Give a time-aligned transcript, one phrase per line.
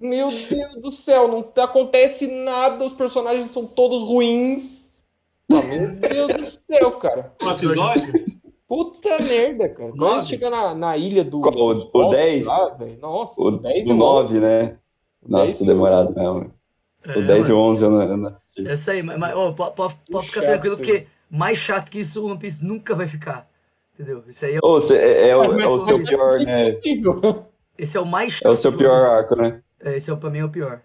[0.00, 4.92] Meu Deus do céu, não acontece nada, os personagens são todos ruins.
[5.50, 7.32] Ah, meu Deus do céu, cara.
[7.42, 8.12] Um episódio?
[8.68, 9.88] Puta merda, cara.
[9.90, 10.26] Quando Nove?
[10.26, 11.38] chega na, na ilha do.
[11.40, 12.46] O- dos o povos 10?
[12.46, 14.76] lá, Nossa, O, o 10 o 9, né?
[15.22, 16.52] O Nossa, 10 demorado mesmo.
[17.06, 17.68] O É, 10 e o mano.
[17.70, 18.68] 11 eu não, eu não assisti.
[18.68, 19.94] Essa aí, mas, mas, ó, pode,
[20.26, 20.44] ficar Chato.
[20.44, 23.48] tranquilo, porque mais chato que isso o One Piece nunca vai ficar.
[23.94, 24.22] Entendeu?
[24.28, 26.68] Esse aí é, Ô, cê- é, é o, é o seu é que pior, né?
[26.68, 27.46] Impossível.
[27.78, 28.46] esse é o mais chato.
[28.46, 29.62] É o seu do pior arco, né?
[29.80, 30.80] É, esse é, o- pra mim é o pior.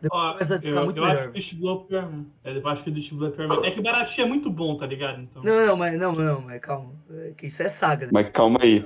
[0.00, 1.40] Depois Ó, começa a ficar eu, muito eu acho que é
[1.84, 2.32] pior mesmo.
[2.44, 3.64] É, eu acho que o Blue é o pior mesmo.
[3.66, 5.20] É que o Baratie é muito bom, tá ligado?
[5.20, 5.42] Então.
[5.42, 6.92] Não, não, mas não, não, mas calma.
[7.10, 8.06] É que isso é saga.
[8.06, 8.12] né?
[8.14, 8.82] Mas calma aí.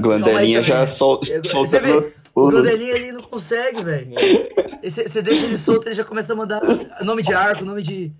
[0.00, 2.48] Glandelinha já sol, É, solta vê, nos O.
[2.50, 4.10] Glandelinha ali não consegue, velho.
[4.82, 6.60] Você deixa ele solto, ele já começa a mandar
[7.04, 8.12] nome de arco, nome de.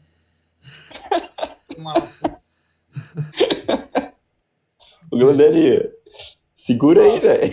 [5.10, 5.90] O Glandelinha.
[6.54, 7.52] Segura aí, velho.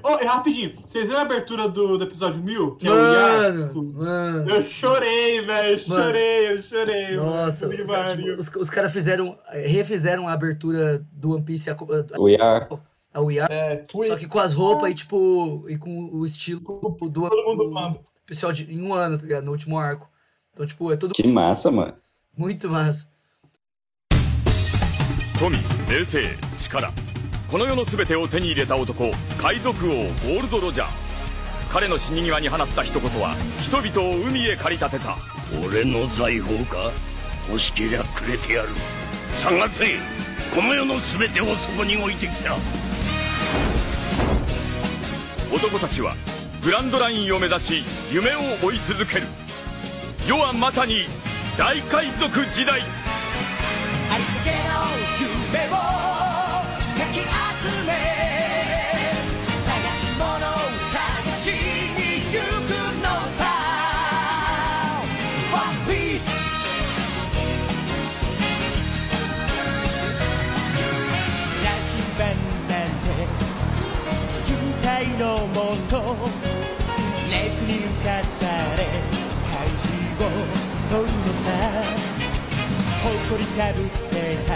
[0.00, 2.76] Ô, e rapidinho, vocês viram a abertura do, do episódio 1000?
[2.76, 3.52] Que é o Yar?
[3.54, 4.50] Mano, mano.
[4.50, 5.80] Eu chorei, velho.
[5.80, 6.04] Eu Mano.
[6.04, 7.16] chorei, eu chorei.
[7.16, 7.82] Nossa, mano.
[7.82, 8.34] os, Que tipo, pariu.
[8.38, 12.68] os, os caras fizeram, eh, refizeram a abertura do One Piece, a, a, O Yar.
[13.12, 14.06] a UIA, É, fui.
[14.06, 17.64] só que com as roupas e tipo, e com o estilo do, do, Todo mundo
[17.64, 17.98] do manda.
[18.24, 19.44] pessoal de, em um ano, tá ligado?
[19.44, 20.08] No último arco.
[20.52, 21.94] Então, tipo, é tudo Que massa, mano.
[22.36, 23.08] muito massa.
[25.38, 26.78] 富名声力
[27.53, 30.87] この世の全てを手に入れた男海賊王ゴールド・ロジャー。
[31.69, 35.15] 彼の死に際に放った一言は人々を海へ駆り立てた。
[35.63, 36.89] 俺の財宝か？
[37.47, 38.69] 欲しけりゃくれてやる。
[39.35, 39.85] 探せ！
[40.55, 42.55] この世の全てをそこに置いてきた。
[45.53, 46.15] 男たちは
[46.63, 49.27] グランドラインを目指し夢を追い続ける。
[50.27, 51.03] 世はまさに
[51.55, 52.81] 大海賊時代。
[54.43, 54.55] けの
[55.53, 55.92] 夢を
[75.03, 75.99] 渋滞のもと
[77.29, 78.45] 熱に浮かさ
[78.77, 78.79] れ
[79.49, 79.67] 怪
[80.17, 80.47] 獣を
[80.89, 81.45] 取るのさ
[83.03, 84.15] 誇りかぶって
[84.47, 84.49] た。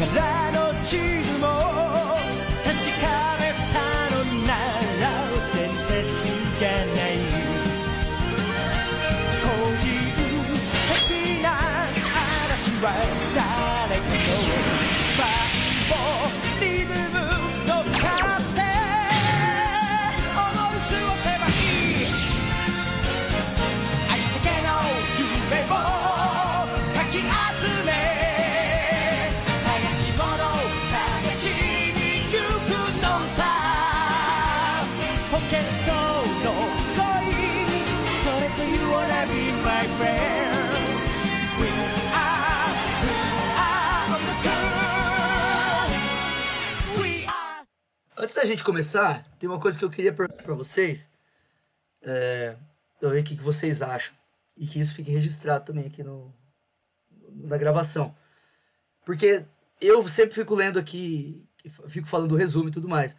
[0.00, 1.46] 宝の地図も
[2.64, 3.06] 確か
[3.38, 3.74] めた
[4.16, 4.50] のな
[5.00, 5.02] ら
[5.54, 5.88] 伝説
[6.58, 7.10] じゃない。
[9.42, 9.46] 個
[9.78, 9.82] 人
[10.88, 11.46] 的な
[12.46, 12.52] 嵐
[12.82, 12.86] は
[48.30, 51.10] Antes da gente começar, tem uma coisa que eu queria perguntar pra vocês.
[52.00, 52.54] É,
[53.00, 54.14] pra ver o que, vocês acham.
[54.56, 56.32] E que isso fique registrado também aqui no,
[57.28, 58.14] na gravação.
[59.04, 59.44] Porque
[59.80, 61.44] eu sempre fico lendo aqui,
[61.88, 63.16] fico falando do resumo e tudo mais.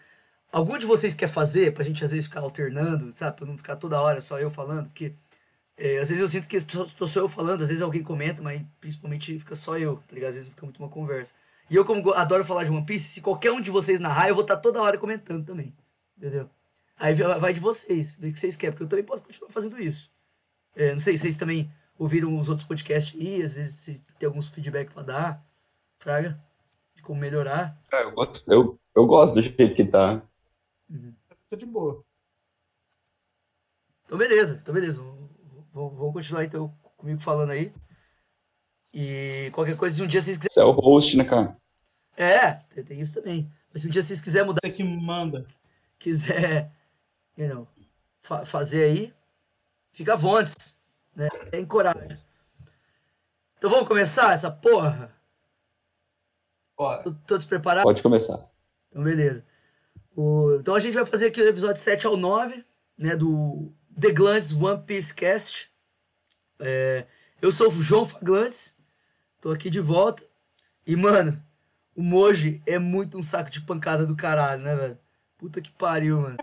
[0.50, 3.36] Algum de vocês quer fazer, pra gente às vezes ficar alternando, sabe?
[3.36, 5.14] Pra não ficar toda hora só eu falando, porque
[5.76, 8.42] é, às vezes eu sinto que só, tô só eu falando, às vezes alguém comenta,
[8.42, 10.30] mas principalmente fica só eu, tá ligado?
[10.30, 11.34] Às vezes fica muito uma conversa.
[11.72, 14.36] E eu, como adoro falar de One Piece, se qualquer um de vocês narrar, eu
[14.36, 15.74] vou estar toda hora comentando também.
[16.18, 16.50] Entendeu?
[16.98, 20.12] Aí vai de vocês, do que vocês querem, porque eu também posso continuar fazendo isso.
[20.76, 24.50] É, não sei, vocês também ouviram os outros podcasts aí, às vezes vocês têm alguns
[24.50, 25.46] feedback pra dar,
[25.98, 26.44] fraga,
[26.94, 27.82] de como melhorar.
[27.94, 30.22] É, eu, gosto, eu, eu gosto do jeito que tá.
[31.50, 32.04] Tá de boa.
[34.04, 35.02] Então, beleza, então, beleza.
[35.72, 37.74] Vamos continuar então comigo falando aí.
[38.94, 40.54] E qualquer coisa, se um dia vocês quiserem.
[40.54, 41.61] Você é o host, né, cara?
[42.24, 43.52] É, tem, tem isso também.
[43.72, 45.46] Mas se um dia vocês quiserem mudar, Você que manda.
[45.98, 46.72] quiser,
[47.38, 47.68] you know,
[48.20, 49.14] fa- fazer aí,
[49.92, 50.76] fica à vontade,
[51.16, 51.30] né?
[51.52, 52.20] É encoraja.
[53.58, 55.14] Então vamos começar essa porra?
[56.78, 57.04] Bora.
[57.28, 57.84] Todos preparados?
[57.84, 58.50] Pode começar.
[58.90, 59.46] Então, beleza.
[60.16, 62.66] O- então a gente vai fazer aqui o episódio 7 ao 9,
[62.98, 65.72] né, do The Glands One Piece Cast.
[66.60, 67.06] É,
[67.42, 68.76] eu sou o João Faglantes,
[69.40, 70.24] tô aqui de volta.
[70.86, 71.42] E, mano,
[71.96, 75.00] o Moji é muito um saco de pancada do caralho, né, velho?
[75.38, 76.38] Puta que pariu, mano.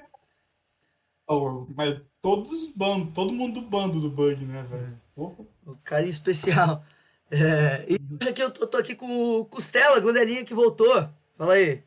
[1.27, 5.01] Oh, mas todos os bandos, todo mundo do bando do bug, né, velho?
[5.15, 5.47] Porra.
[5.67, 6.83] O carinho especial.
[7.31, 11.09] É, e hoje aqui eu tô, tô aqui com o Costela, Glandelinha, que voltou.
[11.37, 11.85] Fala aí.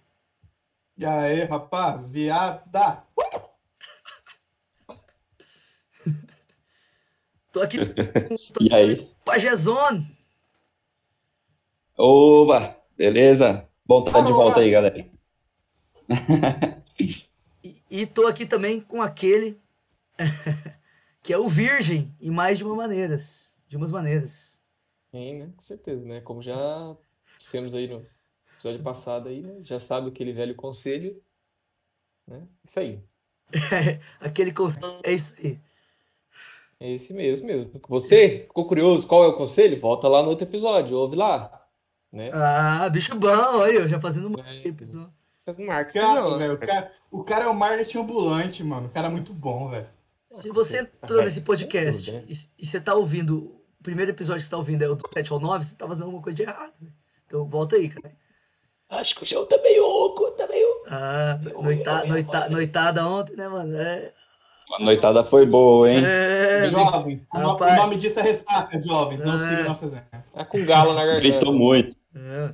[0.95, 3.03] E aí, rapaziada?
[7.51, 7.77] Tô aqui
[8.61, 9.07] E aí?
[9.25, 10.05] Pajezon.
[11.97, 13.68] Oba, beleza?
[13.83, 15.09] Bom estar de volta aí, galera.
[17.63, 19.59] E, e tô aqui também com aquele
[21.24, 23.57] que é o Virgem, em mais de uma maneiras.
[23.68, 24.62] De umas maneiras.
[25.09, 25.50] Sim, né?
[25.56, 26.21] Com certeza, né?
[26.21, 26.95] Como já
[27.39, 28.06] dissemos aí no
[28.53, 29.56] episódio passado aí, né?
[29.62, 31.19] Já sabe aquele velho conselho,
[32.27, 32.47] né?
[32.63, 33.00] Isso aí.
[34.21, 35.00] aquele conselho.
[35.04, 35.59] É isso aí.
[36.80, 37.71] É esse mesmo mesmo.
[37.89, 39.80] Você ficou curioso qual é o conselho?
[39.80, 41.60] Volta lá no outro episódio, ouve lá,
[42.11, 42.29] né?
[42.33, 44.43] Ah, bicho bom, aí, eu já fazendo um É.
[44.43, 48.87] marketing, Cara, não, velho, o, cara, o cara é o marketing ambulante, mano.
[48.87, 49.87] O cara é muito bom, velho.
[50.29, 53.37] Se você entrou É, nesse podcast sem dúvida, e, e você tá ouvindo,
[53.79, 55.87] o primeiro episódio que você tá ouvindo é o do 7 ao 9, você tá
[55.87, 56.73] fazendo alguma coisa de errado.
[57.25, 58.13] Então volta aí, cara.
[58.89, 60.67] Acho que o jogo tá meio rouco, tá meio.
[60.87, 63.75] Ah, noita, noita, noitada ontem, né, mano?
[63.75, 64.13] É.
[64.73, 66.01] A noitada foi boa, hein?
[66.05, 67.75] é jovens, o, no- o rapaz.
[67.77, 69.21] nome disso é ressaca, jovens.
[69.21, 69.39] Não É.
[69.39, 70.07] siga nosso exemplo.
[70.33, 71.21] Tá com galo na garganta.
[71.27, 71.95] Gritou muito.
[72.15, 72.53] É.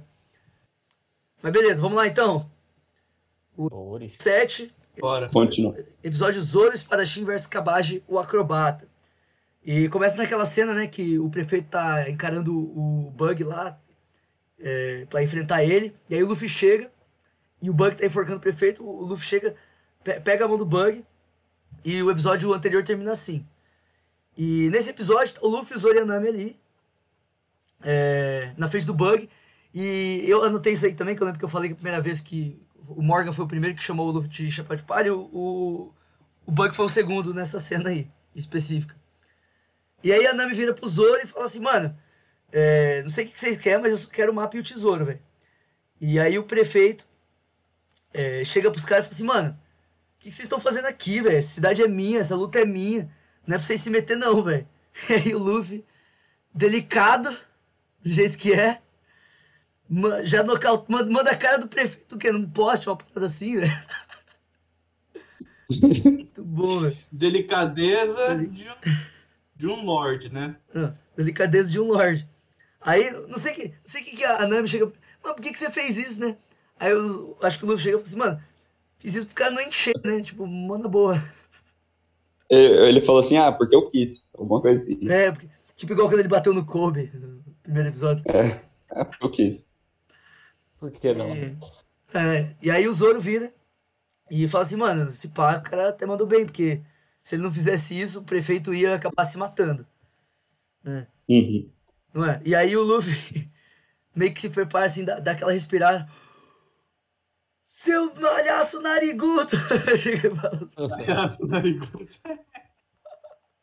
[1.41, 2.49] Mas beleza, vamos lá então.
[3.55, 4.13] Horrores.
[4.13, 5.29] 7, Bora.
[5.29, 5.77] Continua.
[6.03, 8.87] episódio Zoro Espadachim versus Kabage, o acrobata.
[9.63, 13.77] E começa naquela cena, né, que o prefeito tá encarando o Bug lá
[14.59, 15.95] é, para enfrentar ele.
[16.09, 16.89] E aí o Luffy chega
[17.61, 18.83] e o Bug tá enforcando o prefeito.
[18.83, 19.55] O Luffy chega,
[20.03, 21.03] pe- pega a mão do Bug
[21.83, 23.45] e o episódio anterior termina assim.
[24.37, 26.59] E nesse episódio tá o Luffy, o Zoro e a Nami ali
[27.83, 29.29] é, na frente do Bug.
[29.79, 32.01] E eu anotei isso aí também, que eu lembro que eu falei que a primeira
[32.01, 35.13] vez que o Morgan foi o primeiro que chamou o Luffy de chapéu de palha,
[35.13, 35.93] o,
[36.47, 38.95] o, Bug foi o segundo nessa cena aí, específica.
[40.03, 41.95] E aí a Nami vira pro Zoro e fala assim, mano,
[42.51, 44.63] é, não sei o que vocês querem, mas eu só quero o mapa e o
[44.63, 45.21] tesouro, velho.
[46.01, 47.07] E aí o prefeito
[48.11, 49.59] é, chega pros caras e fala assim, mano,
[50.15, 51.37] o que vocês estão fazendo aqui, velho?
[51.37, 53.11] Essa cidade é minha, essa luta é minha.
[53.45, 54.67] Não é pra vocês se meter não, velho.
[55.07, 55.85] E aí o Luffy,
[56.51, 57.29] delicado,
[58.01, 58.81] do jeito que é,
[60.23, 63.71] já nocaute, manda, manda a cara do prefeito, que não poste uma parada assim, velho.
[66.05, 66.97] Muito bom, velho.
[67.11, 68.75] Delicadeza de, um-
[69.55, 70.55] de um lord, né?
[70.73, 72.27] Ah, delicadeza de um lord.
[72.81, 74.85] Aí, não sei que, não sei que, que a Nami chega.
[75.23, 76.37] Mano, por que, que você fez isso, né?
[76.79, 78.43] Aí eu acho que o Luffy chega e fala assim, mano,
[78.99, 80.21] fiz isso pro cara não encher, né?
[80.21, 81.21] Tipo, manda boa.
[82.49, 84.29] Ele ele falou assim, ah, porque eu quis.
[84.33, 84.99] Alguma coisa assim.
[85.09, 88.23] É, porque, tipo, igual quando ele bateu no Kobe no primeiro episódio.
[88.27, 89.69] É, porque eu quis.
[90.79, 91.27] Por que não?
[92.13, 93.53] É, e aí o Zoro vira
[94.29, 96.81] e fala assim, mano, se pá, o cara até mandou bem, porque
[97.21, 99.85] se ele não fizesse isso, o prefeito ia acabar se matando.
[100.85, 101.71] Uhum.
[102.13, 102.41] Não é?
[102.45, 103.51] E aí o Luffy
[104.15, 106.09] meio que se prepara assim, dá, dá aquela respirada.
[107.65, 109.49] Seu malhaço narigudo!
[109.99, 112.07] Chega e fala assim, Palhaço narigudo.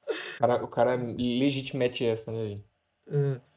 [0.06, 2.64] O cara, o cara legitimete essa, né, velho?
[3.08, 3.53] "Ah."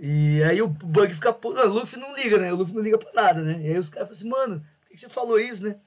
[0.00, 1.60] E aí o Bug fica puto.
[1.60, 2.52] O Luffy não liga, né?
[2.52, 3.60] O Luffy não liga pra nada, né?
[3.62, 5.78] E aí os caras falam assim, mano, por que você falou isso, né?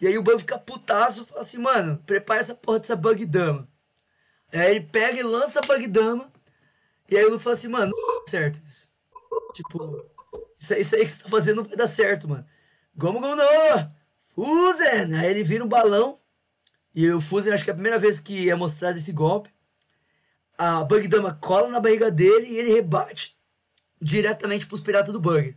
[0.00, 3.24] E aí o Bug fica putaço e fala assim, mano, prepara essa porra dessa Bug
[3.26, 3.68] Dama.
[4.52, 6.32] Aí ele pega e lança a Bug Dama.
[7.08, 8.90] E aí o Luffy fala assim, mano, não dá certo isso.
[9.54, 10.04] Tipo,
[10.58, 12.44] isso, aí- isso aí que você tá fazendo não vai dar certo, mano.
[12.96, 13.42] Gomu Gomu no!
[14.34, 15.14] Fuzen!
[15.16, 16.18] Aí ele vira um balão.
[16.94, 19.50] E o Fuzen, acho que é a primeira vez que é mostrado esse golpe.
[20.58, 23.36] A Bug Dama cola na barriga dele e ele rebate
[24.04, 25.56] diretamente pros piratas do Bug.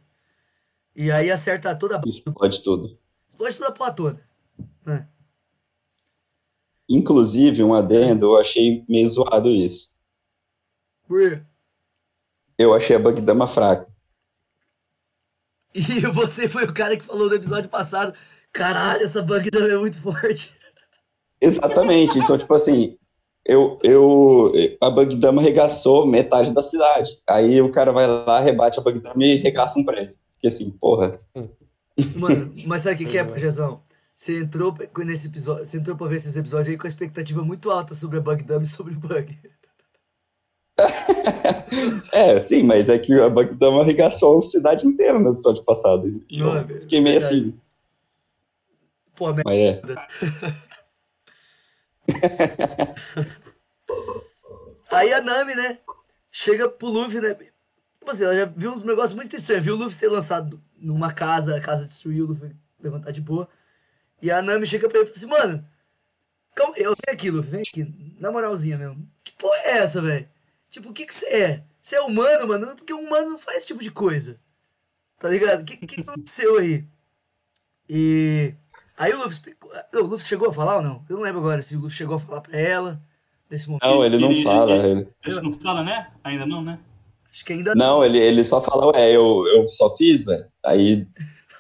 [0.96, 2.02] E aí acerta toda a
[2.34, 2.98] pode tudo.
[3.28, 4.28] Explode toda a porra toda.
[4.88, 5.06] É.
[6.90, 9.94] Inclusive, um adendo, eu achei meio zoado isso.
[11.06, 11.46] Por-
[12.58, 13.88] Eu achei a Bugdama fraca.
[15.76, 18.18] E você foi o cara que falou no episódio passado.
[18.52, 20.56] Caralho, essa Bug Dama é muito forte.
[21.40, 22.18] Exatamente.
[22.18, 22.98] Então, tipo assim,
[23.48, 27.20] eu, eu, a Bugdama arregaçou metade da cidade.
[27.26, 30.16] Aí o cara vai lá, rebate a Bugdama e regaça um prédio.
[30.34, 31.20] Porque assim, porra.
[32.16, 33.24] Mano, mas sabe o que, que é.
[33.24, 33.82] Pajazão?
[34.14, 37.42] Você entrou pra- nesse episódio, você entrou pra ver esses episódios aí com a expectativa
[37.44, 39.38] muito alta sobre a Bug Dama e sobre o Bug.
[42.14, 46.08] É, sim, mas é que a Bugdama arregaçou a cidade inteira no episódio passado.
[46.30, 47.36] E eu fiquei meio verdade.
[47.42, 47.60] assim.
[49.16, 49.44] Pô, merda.
[49.46, 49.82] Mas é.
[54.92, 55.80] Aí a Nami, né?
[56.32, 57.34] Chega pro Luffy, né?
[57.34, 59.66] Tipo assim, ela já viu uns negócios muito estranhos.
[59.66, 63.50] Viu o Luffy ser lançado numa casa, a casa destruiu, o Luffy levantar de boa.
[64.22, 65.68] E a Nami chega pra ele e fala assim, mano,
[66.56, 68.16] calma, eu vem aqui, Luffy, vem aqui.
[68.20, 69.08] Na moralzinha mesmo.
[69.24, 70.28] Que porra é essa, velho?
[70.70, 71.64] Tipo, o que que você é?
[71.82, 72.76] Você é humano, mano?
[72.76, 74.40] Porque um humano não faz esse tipo de coisa.
[75.20, 75.62] Tá ligado?
[75.62, 76.86] O que, que aconteceu aí?
[77.90, 78.54] E
[78.98, 81.04] Aí o Luffy, explicou- o Luffy chegou a falar ou não?
[81.10, 83.00] Eu não lembro agora se o Luffy chegou a falar pra ela
[83.50, 83.84] nesse momento.
[83.86, 84.72] Não, ele não Ele- fala.
[84.74, 85.08] ele- Ele...
[85.26, 86.08] Acho que não fala, né?
[86.24, 86.80] Ainda não, né?
[87.32, 90.46] Acho que ainda Não, ele, ele só fala, ué, eu, eu só fiz, velho.
[90.66, 91.06] Aí,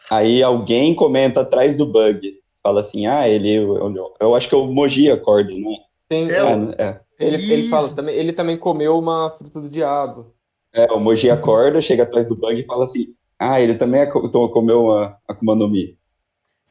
[0.10, 2.38] aí alguém comenta atrás do bug.
[2.63, 3.50] Fala assim, ah, ele.
[3.53, 5.75] Eu, eu, eu acho que o Moji acorda, né?
[6.10, 7.01] Tem, É, É, é.
[7.20, 10.34] ele, ele fala também, ele também comeu uma fruta do diabo.
[10.74, 14.50] É, o Moji acorda, chega atrás do bug e fala assim, ah, ele também to-
[14.50, 15.96] comeu uma Akuma no Mi.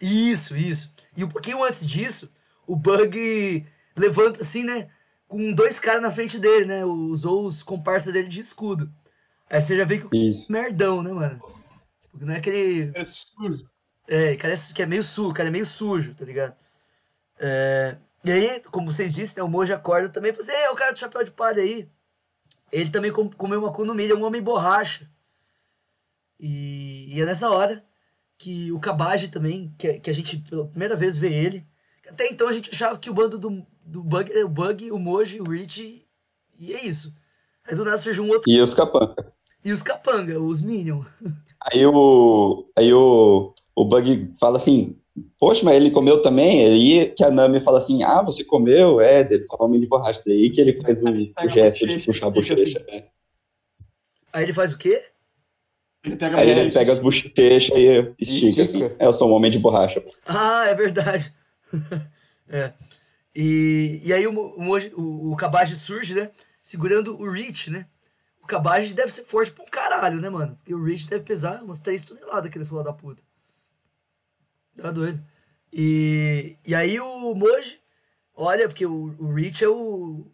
[0.01, 0.93] Isso, isso.
[1.17, 2.31] E um pouquinho antes disso,
[2.67, 4.91] o Bug levanta assim, né?
[5.27, 6.85] Com dois caras na frente dele, né?
[6.85, 8.93] Usou os comparsas dele de escudo.
[9.49, 10.53] Aí você já vê que o Isso.
[10.53, 11.41] merdão, né, mano?
[12.03, 12.91] Tipo, não é aquele.
[12.95, 13.71] É sujo.
[14.09, 16.55] É, cara é, que é meio sujo, cara é meio sujo, tá ligado?
[17.39, 20.69] É, e aí, como vocês disseram, né, o Mojo acorda também e fala assim, "Ei,
[20.69, 21.89] o cara do chapéu de palha aí.
[22.73, 25.09] Ele também com- comeu uma Akuma no Mi, ele é um homem borracha.
[26.39, 27.85] E, e é nessa hora
[28.39, 31.67] que o Kabaji também, que, que a gente pela primeira vez vê ele.
[32.09, 34.99] Até então a gente achava que o bando do, do Bug era o Bug, o
[34.99, 36.07] Moji, o Rich,
[36.59, 37.13] e é isso.
[37.65, 38.49] Aí do nada surge um outro.
[38.49, 39.35] E os capanga.
[39.67, 41.03] E os Capanga, os Minion.
[41.61, 44.97] Aí o, aí o, o Bug fala assim,
[45.37, 46.65] poxa, mas ele comeu também?
[46.65, 49.01] Aí que a Nami fala assim, ah, você comeu?
[49.01, 50.23] É, ele fala homem de borracha.
[50.25, 52.87] Daí que ele faz pega o gesto de puxar a bochecha.
[52.89, 53.07] né?
[54.33, 55.03] Aí ele faz o quê?
[56.07, 56.79] Ele pega Aí ele bochecha.
[56.79, 58.63] pega as bochechas e estica, Estica.
[58.63, 58.85] assim.
[58.99, 60.03] É, eu sou um homem de borracha.
[60.25, 61.35] Ah, é verdade.
[62.49, 62.73] é.
[63.35, 66.31] E, e aí o, o, o Kabaji surge, né?
[66.63, 67.87] Segurando o Rich, né?
[68.43, 70.55] O Kabaji deve ser forte pra um caralho, né, mano?
[70.57, 73.21] Porque o Rich deve pesar umas 3 toneladas, aquele filho da puta.
[74.81, 75.21] Tá doido.
[75.73, 77.81] E, e aí o Moji,
[78.35, 80.27] olha, porque o, o Rich é o.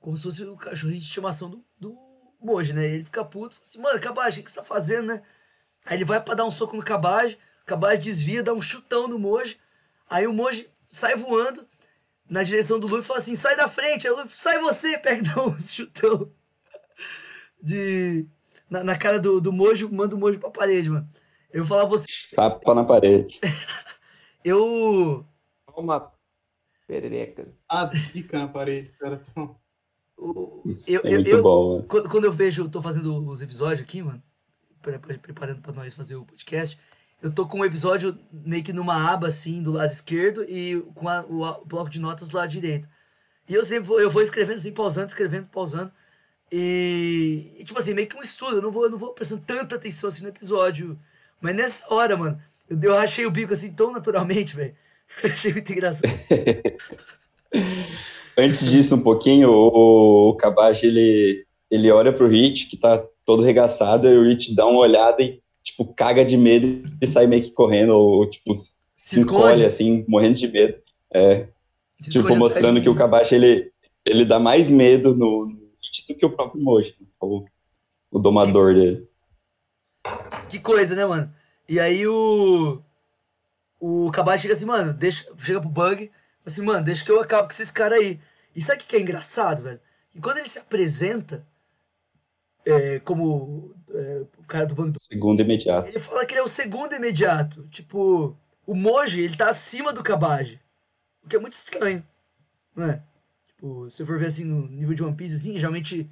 [0.00, 1.96] Como se fosse o cachorrinho de estimação do, do
[2.40, 2.86] Moji, né?
[2.86, 5.22] Ele fica puto, fala assim, mano, Kabaji, o que você tá fazendo, né?
[5.84, 9.08] Aí ele vai pra dar um soco no Kabaji, o Kabaji desvia, dá um chutão
[9.08, 9.58] no Moji.
[10.08, 11.66] Aí o Moji sai voando
[12.28, 14.06] na direção do Luffy e fala assim: sai da frente.
[14.06, 16.30] Aí o Luffy, sai você, pega e dá um chutão
[17.60, 18.26] de,
[18.68, 21.08] na, na cara do, do Moji, manda o Moji pra parede, mano.
[21.50, 22.06] Eu vou falar você.
[22.34, 23.40] Tapa na parede.
[24.44, 25.26] Eu.
[25.76, 26.12] Uma
[26.86, 27.48] perereca.
[27.68, 29.22] Ah, fica na parede, cara.
[30.18, 31.84] Eu, É eu, muito eu- bom, mano.
[31.88, 34.22] quando, quando eu vejo, eu tô fazendo os episódios aqui, mano,
[34.82, 36.78] pre- pre- preparando pra nós fazer o podcast,
[37.22, 41.08] eu tô com um episódio meio que numa aba assim do lado esquerdo e com
[41.08, 42.88] a- o, a- o bloco de notas do lado direito.
[43.48, 45.90] E eu sempre vou, eu vou escrevendo assim, pausando, escrevendo, pausando.
[46.50, 49.42] E, e, tipo assim, meio que um estudo, eu não vou, eu não vou prestando
[49.46, 50.98] tanta atenção assim no episódio.
[51.40, 54.74] Mas nessa hora, mano, eu, eu rachei o bico assim tão naturalmente, velho.
[55.24, 56.08] Achei muito engraçado.
[58.36, 63.42] Antes disso, um pouquinho, o, o Kabaji, ele, ele olha pro Rich, que tá todo
[63.42, 67.42] regaçado, e o Rich dá uma olhada e, tipo, caga de medo e sai meio
[67.42, 70.78] que correndo, ou, tipo, se, Se encolhe, assim, morrendo de medo.
[71.12, 71.48] É,
[72.00, 72.98] Se tipo, mostrando que o mim.
[72.98, 73.72] Kabashi, ele,
[74.04, 77.44] ele dá mais medo no, no Rich do que o próprio Moji, o,
[78.10, 79.08] o domador dele.
[80.48, 81.32] Que coisa, né, mano?
[81.68, 82.80] E aí o.
[83.80, 86.10] O Kabashi chega assim, mano, deixa, chega pro Bug,
[86.48, 88.20] assim, mano, deixa que eu acabo com esses caras aí.
[88.54, 89.80] E sabe o que é engraçado, velho?
[90.10, 91.46] Que quando ele se apresenta
[92.64, 95.88] é, como é, o cara do Bug do Segundo imediato.
[95.88, 97.66] ele fala que ele é o segundo imediato.
[97.68, 98.36] Tipo,
[98.66, 100.60] o Moji, ele tá acima do Kabaji.
[101.24, 102.04] O que é muito estranho.
[102.74, 103.02] Não é?
[103.46, 106.10] Tipo, se eu for ver assim no nível de One Piece, assim, geralmente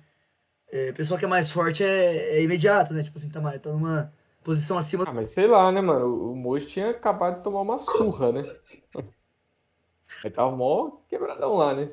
[0.71, 3.03] é, pessoa que é mais forte é, é imediato, né?
[3.03, 4.13] Tipo assim, tá, mais- tá numa
[4.43, 6.07] posição acima Ah, mas sei lá, né, mano?
[6.07, 8.43] O o Moji tinha acabado de tomar uma surra, né?
[10.25, 11.91] Aí tava mó quebradão lá, né?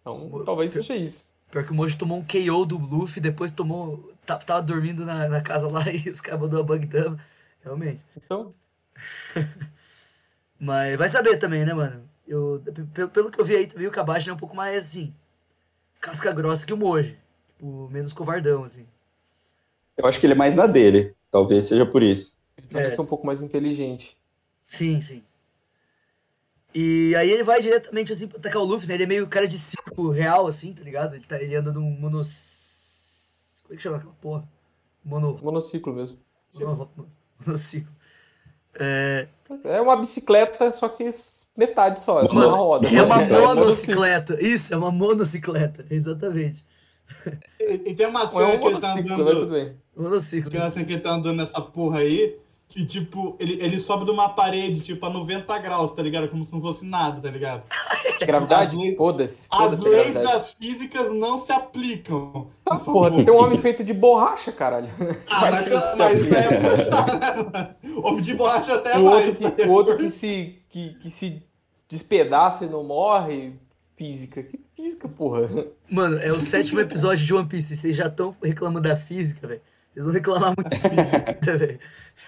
[0.00, 1.32] Então, talvez seja isso.
[1.50, 4.12] Pior que o Moji tomou um KO do Luffy, depois tomou.
[4.24, 7.18] tá- Tava dormindo na, na casa lá e os caras mandou a Bug Dama.
[7.62, 8.02] Realmente.
[8.16, 8.54] Então,
[10.58, 12.08] Mas vai saber também, né, mano?
[12.26, 15.12] Eu, pelo, pelo que eu vi aí, também o Kabashi é um pouco mais assim.
[16.00, 17.18] Casca grossa que o Moji.
[17.48, 18.86] Tipo, menos covardão, assim.
[19.96, 21.14] Eu acho que ele é mais na dele.
[21.30, 22.38] Talvez seja por isso.
[22.56, 22.90] ele também É.
[22.90, 24.16] ser um pouco mais inteligente.
[24.66, 25.24] Sim, sim.
[26.72, 28.94] E aí ele vai diretamente assim pra atacar o Luffy, né?
[28.94, 31.14] Ele é meio cara de circo real, assim, tá ligado?
[31.16, 33.60] Ele, tá, ele anda num monos.
[33.64, 34.48] Como é que chama aquela porra?
[35.04, 35.38] Mono.
[35.42, 36.18] Monociclo mesmo.
[36.60, 36.90] mono-
[37.44, 37.92] monociclo.
[38.78, 39.26] É,
[39.64, 41.08] É uma bicicleta, só que
[41.56, 42.88] metade só, é uma roda.
[42.88, 44.40] é uma Monocicleta.
[44.40, 45.84] Isso, é uma monocicleta.
[45.90, 46.64] Exatamente.
[47.58, 49.46] E, e tem uma Ou é cena um que ele tá tudo andando.
[49.50, 49.74] bem.
[49.96, 50.50] Monociclo.
[50.50, 52.38] Tem uma cena que ele tá andando nessa porra aí.
[52.72, 56.28] Que, tipo, ele, ele sobe de uma parede, tipo, a 90 graus, tá ligado?
[56.28, 57.64] Como se não fosse nada, tá ligado?
[58.24, 58.76] Gravidade?
[58.76, 59.48] As leis- Foda-se.
[59.50, 60.26] As Foda-se leis gravidade.
[60.32, 62.46] das físicas não se aplicam.
[62.64, 64.88] Ah, nessa porra, tem um homem feito de borracha, caralho.
[65.28, 68.04] Ah, Vai mas, se mas isso é né, mano?
[68.06, 69.26] Homem de borracha até O mais.
[69.42, 71.42] outro, que, aí o é outro que, se, que, que se
[71.88, 73.52] despedaça e não morre.
[73.96, 74.42] Física.
[74.42, 75.46] Que física, porra?
[75.90, 77.76] Mano, é o sétimo episódio de One Piece.
[77.76, 79.60] Vocês já estão reclamando da física, velho.
[79.92, 81.78] Vocês vão reclamar muito da física, velho.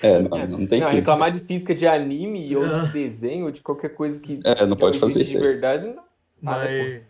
[0.00, 0.90] É, não, não tem não, física.
[0.90, 4.76] reclamar de física de anime ou de desenho ou de qualquer coisa que É, não
[4.76, 5.86] pode fazer isso de verdade.
[5.86, 6.02] Não.
[6.02, 6.04] Ah,
[6.40, 7.02] Mas.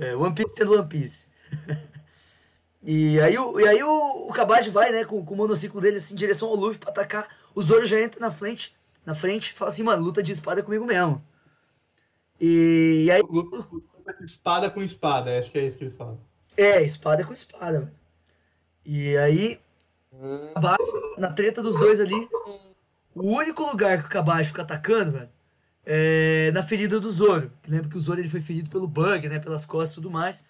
[0.00, 1.28] É, One Piece sendo One Piece.
[2.82, 5.98] e aí, o, e aí o, o Kabad vai, né, com, com o monociclo dele
[5.98, 7.28] assim, em direção ao Luffy pra atacar.
[7.54, 8.74] O Zoro já entra na frente,
[9.04, 11.22] na frente e fala assim, mano, luta de espada comigo mesmo.
[12.40, 13.22] E, e aí.
[14.24, 16.18] Espada com espada, acho que é isso que ele fala.
[16.56, 17.92] É, espada com espada, velho.
[18.84, 19.60] E aí,
[21.18, 22.28] Na treta dos dois ali,
[23.14, 25.28] o único lugar que o Kabad fica atacando, velho,
[25.84, 27.50] é na ferida do Zoro.
[27.66, 30.44] Lembra que o Zoro ele foi ferido pelo bug, né, pelas costas e tudo mais.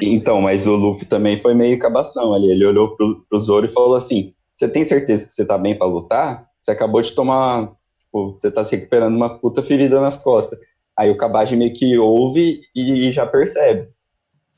[0.00, 2.50] Então, mas o Luffy também foi meio cabação ali.
[2.50, 5.76] Ele olhou pro, pro Zoro e falou assim: Você tem certeza que você tá bem
[5.76, 6.48] pra lutar?
[6.58, 7.72] Você acabou de tomar.
[7.98, 10.58] Tipo, você tá se recuperando uma puta ferida nas costas.
[10.96, 13.88] Aí o Kabage meio que ouve e já percebe.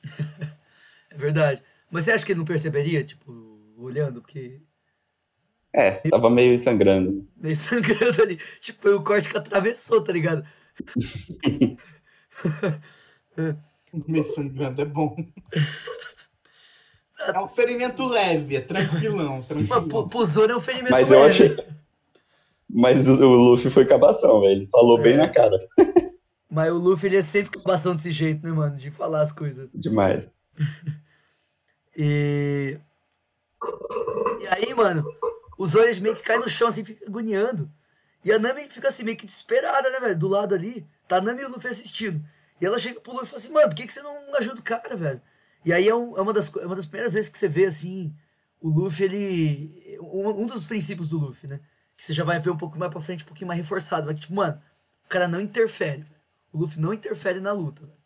[1.11, 1.63] É verdade.
[1.93, 3.31] Mas você acha que ele não perceberia, tipo,
[3.77, 4.21] olhando?
[4.21, 4.61] Porque
[5.73, 7.27] É, tava meio sangrando.
[7.37, 8.39] meio sangrando ali.
[8.61, 10.45] Tipo, foi o corte que atravessou, tá ligado?
[14.09, 15.15] Meio sangrando, é bom.
[17.33, 19.89] É um ferimento leve, é tranquilão, Mas tranquilão.
[19.89, 21.31] pro, pro Zoro é um ferimento Mas eu leve.
[21.31, 21.67] achei.
[22.69, 24.67] Mas o, Luffy foi cabação, velho.
[24.69, 25.17] Falou bem É.
[25.19, 25.57] na cara.
[26.51, 28.77] Mas o Luffy, ele é sempre cabação desse jeito, né, mano?
[28.77, 29.69] De falar as coisas.
[29.73, 30.29] Demais.
[31.97, 32.79] E...
[34.41, 35.05] E aí, mano,
[35.59, 37.71] o Zoro ele meio que cai no chão, assim, fica agoniando.
[38.25, 40.19] E a Nami fica assim, meio que desesperada, né, velho?
[40.19, 40.87] Do lado ali.
[41.09, 42.25] Tá a Nami e o Luffy assistindo.
[42.61, 44.61] E ela chega pro Luffy e fala assim, mano, por que, que você não ajuda
[44.61, 45.21] o cara, velho?
[45.65, 47.67] E aí é, um- é uma, das, é uma das primeiras vezes que você vê,
[47.67, 48.15] assim,
[48.61, 49.99] o Luffy, ele...
[50.01, 51.61] Um, um dos princípios do Luffy, né?
[51.97, 54.07] Que você já vai ver um pouco mais pra frente, um pouquinho mais reforçado.
[54.07, 54.61] Mas que, tipo, mano,
[55.05, 56.15] o cara não interfere, velho.
[56.53, 57.99] O Luffy não interfere na luta, velho.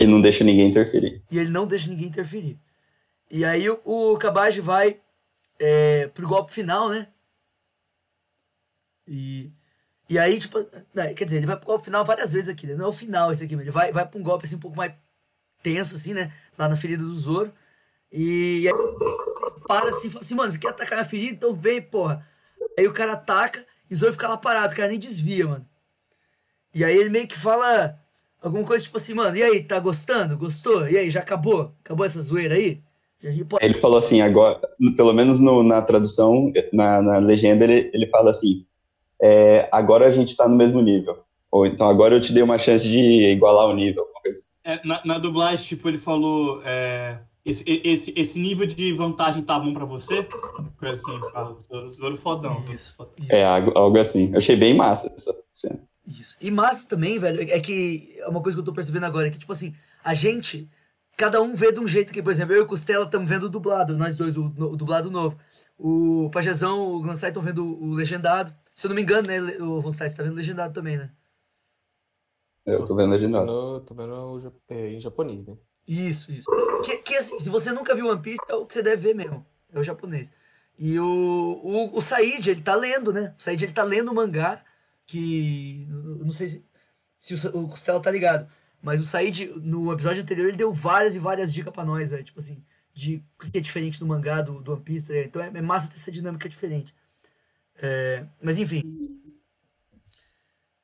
[0.00, 1.22] E não deixa ninguém interferir.
[1.30, 2.58] E ele não deixa ninguém interferir.
[3.30, 5.00] E aí o, o Kabage vai
[5.58, 7.08] é, pro golpe final, né?
[9.06, 9.52] E,
[10.08, 10.58] e aí, tipo,
[10.94, 12.74] né, quer dizer, ele vai pro golpe final várias vezes aqui, né?
[12.74, 14.60] Não é o final esse aqui, mas ele vai, vai pra um golpe assim um
[14.60, 14.92] pouco mais
[15.62, 16.32] tenso, assim, né?
[16.58, 17.52] Lá na ferida do Zoro.
[18.12, 21.34] E, aí ele para assim e fala assim, mano, você quer atacar minha ferida?
[21.34, 22.26] Então vem, porra.
[22.78, 25.68] Aí o cara ataca e o Zoro fica lá parado, o cara nem desvia, mano.
[26.72, 27.98] E aí ele meio que fala
[28.42, 30.36] alguma coisa tipo assim, mano, e aí, tá gostando?
[30.36, 30.88] Gostou?
[30.88, 31.74] E aí, já acabou?
[31.82, 32.82] Acabou essa zoeira aí?
[33.48, 34.60] Pô, Ele falou assim, agora,
[34.96, 38.66] pelo menos no- na tradução, na, na legenda, ele, ele fala assim:
[39.22, 41.22] é, agora a gente tá no mesmo nível.
[41.50, 44.04] Ou então agora eu te dei uma chance de igualar o nível.
[44.26, 44.50] assim.
[44.64, 46.60] É, na, na dublagem, tipo, ele falou.
[46.64, 50.22] é, esse, esse, esse nível de vantagem tá bom pra você?
[50.78, 51.56] Coisa assim, fala.
[52.16, 52.64] Fodão.
[52.74, 53.12] Isso, fodão.
[53.20, 53.32] isso.
[53.32, 54.30] É, algo, algo assim.
[54.32, 55.80] Eu achei bem massa essa cena.
[56.06, 56.36] Isso.
[56.40, 59.30] E massa também, velho, é que é uma coisa que eu tô percebendo agora, é
[59.30, 60.68] que, tipo assim, a gente,
[61.16, 63.44] cada um vê de um jeito que, por exemplo, eu e o Costela estamos vendo
[63.44, 65.38] o dublado, nós dois, o, o dublado novo.
[65.78, 68.54] O Pajezão, o Glansai estão vendo o legendado.
[68.74, 70.96] Se eu não me engano, né, o Von Stein, você tá vendo o legendado também,
[70.98, 71.12] né?
[72.66, 73.46] Eu tô vendo Tô legendado.
[73.46, 75.56] vendo, tô vendo o é, em japonês, né?
[75.86, 76.50] Isso, isso.
[76.84, 79.14] Que, que assim, se você nunca viu One Piece, é o que você deve ver
[79.14, 79.44] mesmo.
[79.72, 80.32] É o japonês.
[80.78, 81.04] E o,
[81.62, 83.34] o, o Said, ele tá lendo, né?
[83.38, 84.64] O Said, ele tá lendo o mangá,
[85.06, 85.86] que.
[85.90, 86.66] eu Não sei se,
[87.20, 88.48] se o, o Costela tá ligado.
[88.84, 92.22] Mas o Said, no episódio anterior, ele deu várias e várias dicas pra nós, velho.
[92.22, 95.10] Tipo assim, de o que é diferente do mangá, do, do One Piece.
[95.10, 95.24] né?
[95.24, 96.94] Então é, é massa ter essa dinâmica diferente.
[97.76, 98.82] É, mas enfim.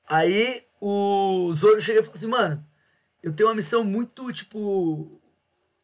[0.09, 2.67] Aí o Zoro chega e fala assim, mano,
[3.23, 5.21] eu tenho uma missão muito, tipo.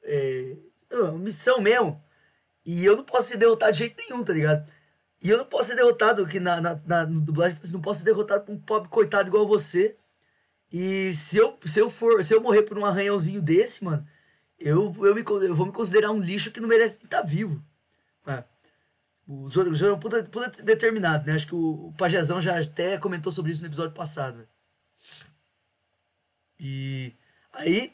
[0.02, 0.56] É,
[0.90, 2.02] uma missão mesmo.
[2.64, 4.66] E eu não posso ser derrotado de jeito nenhum, tá ligado?
[5.20, 7.98] E eu não posso ser derrotado, que na, na, na no dublagem assim, não posso
[7.98, 9.98] ser derrotado por um pobre coitado igual você.
[10.72, 14.06] E se eu, se eu for, se eu morrer por um arranhãozinho desse, mano,
[14.58, 17.62] eu, eu, me, eu vou me considerar um lixo que não merece estar vivo.
[18.26, 18.42] É.
[19.26, 21.34] O Zoro, o Zoro é um puta, puta determinado, né?
[21.34, 24.36] Acho que o, o Pajezão já até comentou sobre isso no episódio passado.
[24.38, 24.48] velho.
[26.58, 27.12] E
[27.52, 27.92] aí,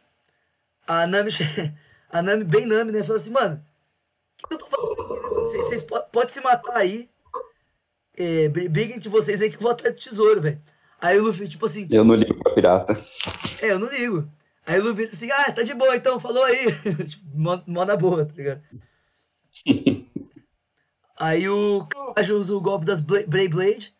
[0.87, 1.31] a Nami,
[2.11, 3.01] a Nami, bem Nami, né?
[3.01, 3.65] Falou assim, mano,
[4.45, 5.41] o que eu tô né, mano?
[5.47, 7.11] Vocês, vocês po- podem se matar aí.
[8.15, 10.63] É, entre vocês aí que eu vou atrás do tesouro, velho.
[11.03, 12.97] Aí o Luffy, tipo assim, Eu não ligo pra pirata.
[13.61, 14.31] é, eu não ligo.
[14.65, 16.67] Aí o Luffy assim, ah, tá de boa então, falou aí.
[17.07, 18.63] tipo, mó, mó na boa, tá ligado?
[21.17, 23.95] Aí o Kabaji usa o golpe das Bla- Beyblade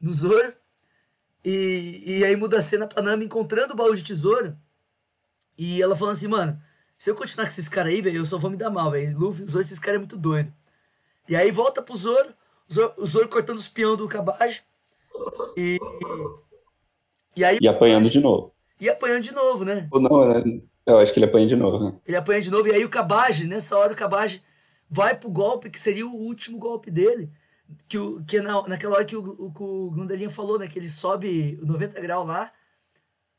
[0.00, 0.52] no Zoro.
[1.44, 4.56] E, e aí muda a cena pra Nami encontrando o baú de tesouro.
[5.58, 6.60] E ela falando assim, mano,
[6.96, 9.18] se eu continuar com esses caras aí, velho, eu só vou me dar mal, velho.
[9.18, 10.52] Luffy usou esses caras é muito doido.
[11.28, 12.28] E aí volta pro Zoro,
[12.68, 14.60] o Zoro, o Zoro cortando os peão do Kabaji.
[15.56, 15.78] E,
[17.36, 18.54] e aí E apanhando de novo.
[18.80, 19.88] e apanhando de novo, né?
[19.92, 20.60] Ou não, né?
[20.86, 22.00] Eu acho que ele apanha de novo, né?
[22.06, 24.42] Ele apanha de novo, e aí o Kabaji, nessa hora o Kabaji
[24.88, 27.30] vai pro golpe, que seria o último golpe dele.
[27.88, 29.92] Que, o, que na, naquela hora que o, o,
[30.26, 30.66] o falou, né?
[30.68, 32.52] Que ele sobe 90 graus lá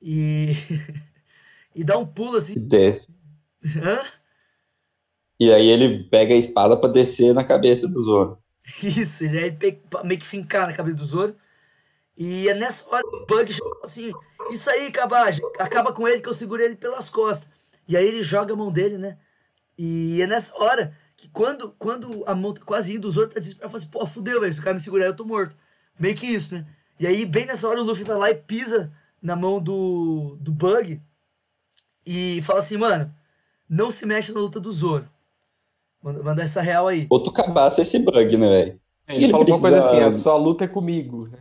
[0.02, 0.54] e,
[1.76, 2.56] e dá um pulo E assim.
[2.60, 3.20] desce.
[3.66, 4.02] Hã?
[5.40, 8.38] E aí ele pega a espada pra descer na cabeça do Zoro.
[8.84, 9.58] Isso, ele aí
[10.04, 11.36] meio que fincar na cabeça do Zoro.
[12.18, 14.12] E é nessa hora que o Bug chega assim:
[14.52, 17.50] Isso aí, Kabaji, acaba com ele que eu segurei ele pelas costas.
[17.88, 19.18] E aí ele joga a mão dele, né?
[19.78, 23.40] E é nessa hora que quando, quando a mão tá quase indo, o Zoro tá
[23.40, 25.56] desesperado, fala assim: Pô, fudeu, velho, se o cara me segurar, eu tô morto.
[26.00, 26.66] Meio que isso, né?
[27.00, 30.52] E aí, bem nessa hora, o Luffy vai lá e pisa na mão do, do
[30.52, 31.02] Bug
[32.06, 33.14] e fala assim: Mano,
[33.70, 35.08] não se mexe na luta do Zoro.
[36.04, 37.08] Manda, manda essa real aí.
[37.10, 38.82] Outro cabaço é esse bug, né, velho?
[39.08, 41.40] É, Ele ele fala uma coisa assim, a sua luta é comigo, né?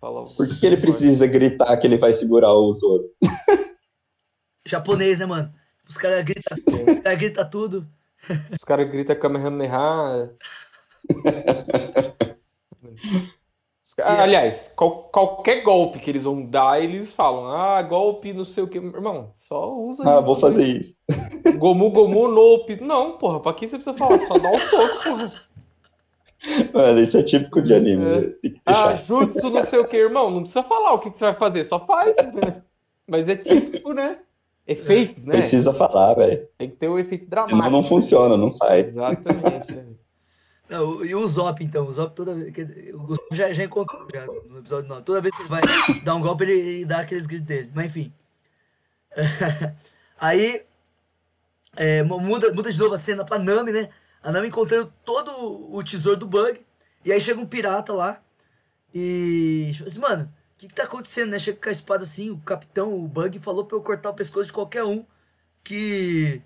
[0.00, 3.10] Fala, Por que, que ele precisa gritar que ele vai segurar o Zoro?
[4.66, 5.52] japonês, né, mano?
[5.88, 6.56] Os caras gritam,
[6.94, 7.86] os caras gritam tudo.
[8.52, 9.78] Os caras gritam Kamehameha.
[13.96, 18.44] Ca- E- Aliás, qual- qualquer golpe que eles vão dar, eles falam, ah, golpe não
[18.44, 18.78] sei o que.
[18.78, 20.04] Irmão, só usa.
[20.06, 20.24] Ah, aí.
[20.24, 20.96] vou fazer isso.
[21.58, 22.80] Gomu, Gomu, Nope.
[22.80, 24.18] Não, porra, pra que você precisa falar?
[24.20, 25.32] Só dá um soco, porra.
[26.72, 28.04] Mano, isso é típico de anime.
[28.04, 28.20] É.
[28.20, 28.54] né?
[28.64, 30.30] Ah, jutsu, não sei o que, irmão.
[30.30, 32.16] Não precisa falar o que, que você vai fazer, só faz.
[32.16, 32.62] né?
[33.06, 34.18] Mas é típico, né?
[34.66, 35.32] Efeitos, né?
[35.32, 36.46] Precisa falar, velho.
[36.58, 37.70] Tem que ter o efeito Senão dramático.
[37.70, 38.80] não funciona, não sai.
[38.80, 39.74] Exatamente.
[39.74, 39.84] né?
[40.68, 41.86] Não, e o Zop, então.
[41.86, 42.52] O Zop toda vez.
[42.54, 45.02] que- O Gustavo já, já encontrou já, no episódio 9.
[45.02, 45.62] Toda vez que ele vai
[46.04, 47.70] dar um golpe, ele, ele dá aqueles gritos dele.
[47.74, 48.12] Mas enfim.
[50.20, 50.62] Aí.
[51.76, 53.88] é, mu- muda, muda de novo a cena pra Nami, né?
[54.22, 55.30] A Nami encontrando todo
[55.74, 56.64] o tesouro do Bug.
[57.04, 58.22] E aí chega um pirata lá.
[58.94, 59.70] E.
[59.86, 61.38] Assim, mano, o que, que tá acontecendo, né?
[61.38, 64.46] Chega com a espada assim, o capitão, o Bug, falou pra eu cortar o pescoço
[64.46, 65.04] de qualquer um
[65.64, 66.42] que.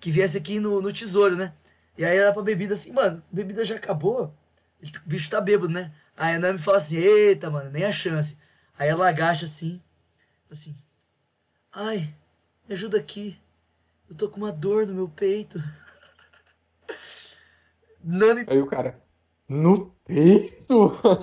[0.00, 1.54] que viesse aqui no, no tesouro, né?
[1.96, 4.34] E aí ela pra bebida assim, mano, bebida já acabou.
[4.80, 5.92] Ele- O bicho tá bêbado, né?
[6.16, 8.38] Aí a Nami fala assim, eita, mano, nem a chance.
[8.78, 9.80] Aí ela agacha assim,
[10.50, 10.74] assim,
[11.72, 12.14] ai,
[12.68, 13.38] me ajuda aqui.
[14.08, 15.62] Eu tô com uma dor no meu peito.
[18.04, 19.00] Nami, Aí o cara,
[19.48, 20.98] no peito?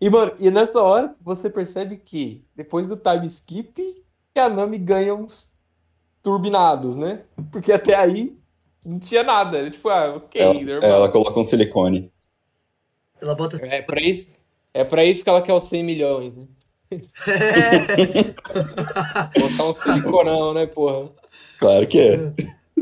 [0.00, 3.74] E, mano, e nessa hora você percebe que depois do time skip,
[4.32, 5.52] que a Nami ganha uns
[6.22, 7.20] turbinados, né?
[7.52, 8.34] Porque até aí
[8.82, 9.58] não tinha nada.
[9.58, 10.90] Era tipo, ah, ok, Ela, normal.
[10.90, 12.10] ela coloca um silicone.
[13.20, 14.34] ela bota É pra isso,
[14.72, 16.46] é pra isso que ela quer os 100 milhões, né?
[19.38, 21.10] Botar um siliconão, né, porra?
[21.58, 22.16] Claro que é.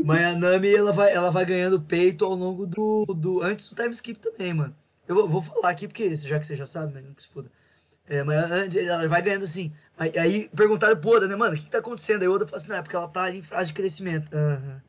[0.03, 3.41] Mas a Nami, ela vai, ela vai ganhando peito ao longo do, do.
[3.41, 4.75] Antes do time skip também, mano.
[5.07, 7.27] Eu vou, vou falar aqui, porque já que você já sabe, mas não que se
[7.29, 7.49] foda.
[8.07, 9.71] É, mas antes ela vai ganhando assim.
[9.97, 12.21] Aí, aí perguntaram pro Oda, né, mano, o que, que tá acontecendo?
[12.23, 14.33] Aí o Oda falou assim, não, é porque ela tá ali em fase de crescimento.
[14.33, 14.81] Aham.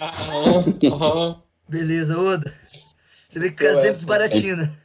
[0.00, 1.42] Aham, aham.
[1.68, 2.54] Beleza, Oda.
[3.28, 4.78] Você vê que o cara sempre desbaratina.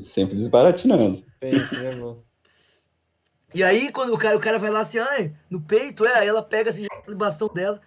[0.00, 1.24] Sempre desbaratinando.
[1.42, 2.24] Sempre, né, mano?
[3.54, 6.28] E aí, quando o cara, o cara vai lá assim, ai, no peito, é, aí
[6.28, 7.80] ela pega assim, já a libação dela,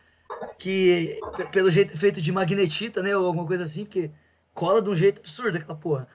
[0.58, 1.20] que
[1.52, 4.12] pelo jeito é feito de magnetita, né, ou alguma coisa assim, porque
[4.54, 6.08] cola de um jeito absurdo aquela porra.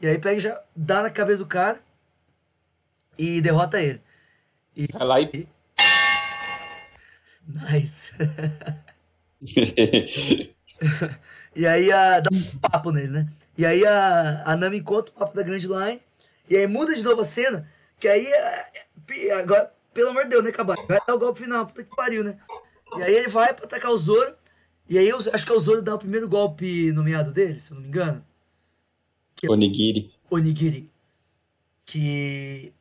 [0.00, 1.80] E aí pega e já dá na cabeça do cara
[3.18, 4.00] e derrota ele.
[4.92, 5.48] Vai lá e
[7.46, 8.12] Nice.
[11.54, 13.28] E aí a, dá um papo nele, né?
[13.58, 16.00] E aí a, a Nami encontra o papo da Grand Line.
[16.48, 17.68] E aí muda de novo a cena.
[18.00, 18.64] Que aí, é,
[19.06, 20.76] pi- agora, pelo amor de Deus, né, Cabal?
[20.88, 22.38] Vai dar o golpe final, puta que pariu, né?
[22.98, 24.34] E aí ele vai pra atacar o Zoro.
[24.88, 27.70] E aí eu acho que é o Zoro dá o primeiro golpe nomeado dele, se
[27.70, 28.24] eu não me engano.
[29.48, 30.10] Onigiri.
[30.30, 30.90] Onigiri.
[31.84, 32.72] Que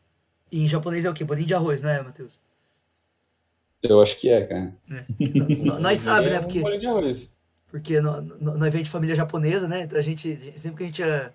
[0.51, 1.23] em japonês é o quê?
[1.23, 2.39] Bolinho de arroz, não é, Matheus?
[3.81, 4.75] Eu acho que é, cara.
[4.87, 5.05] Né?
[5.19, 6.35] N- Nós sabemos, né?
[6.35, 7.35] É um Porque, bolinho de arroz.
[7.67, 9.81] porque nó- nó- nós vem de família japonesa, né?
[9.81, 11.33] Então a gente, sempre que a gente ia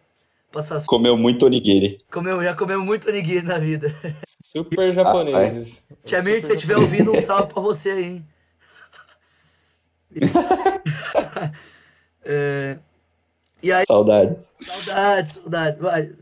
[0.52, 1.98] passar as Comeu muito onigiri.
[2.10, 3.92] Comeu, já comemos muito onigiri na vida.
[4.24, 5.84] Super japoneses.
[6.04, 8.26] Tia Mirth, se você estiver ouvindo, um salve pra você aí, hein?
[12.22, 12.78] É,
[13.62, 14.52] e aí, Saudades.
[14.60, 15.80] saudades, saudades.
[15.80, 16.12] Vai,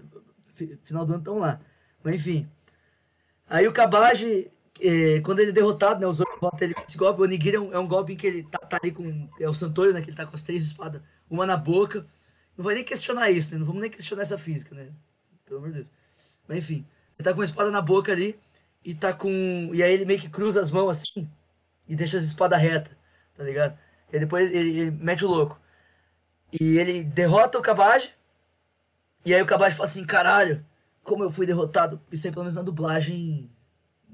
[0.55, 1.61] fi- final do ano estamos lá.
[2.03, 2.49] Mas enfim.
[3.49, 6.07] Aí o Kabaji, é, quando ele é derrotado, né?
[6.07, 7.21] Os outros botam ele com esse golpe.
[7.21, 9.29] O onigiri é um, é um golpe em que ele tá, tá ali com.
[9.41, 10.01] É o Santorio, né?
[10.03, 12.07] Que ele tá com as três espadas, uma na boca.
[12.57, 13.59] Não vai nem questionar isso, né?
[13.59, 14.91] Não vamos nem questionar essa física, né?
[15.45, 15.89] Pelo amor de Deus.
[16.47, 16.87] Mas enfim,
[17.19, 18.39] ele tá com uma espada na boca ali
[18.85, 19.71] e tá com.
[19.73, 21.29] E aí ele meio que cruza as mãos assim
[21.89, 22.95] e deixa as espadas retas,
[23.37, 23.77] tá ligado?
[24.13, 25.61] E depois ele, ele mete o louco.
[26.53, 28.15] E ele derrota o Kabaj.
[29.25, 30.65] E aí o Kabaj fala assim: caralho,
[31.03, 32.01] como eu fui derrotado.
[32.13, 33.51] Isso aí pelo menos na dublagem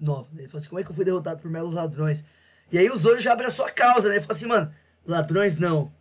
[0.01, 0.29] nova.
[0.33, 0.43] Né?
[0.43, 2.25] Ele fala assim: como é que eu fui derrotado por meros ladrões?
[2.73, 4.15] E aí os olhos já abrem a sua causa, né?
[4.17, 4.75] Ele fala assim: mano,
[5.07, 5.93] ladrões não.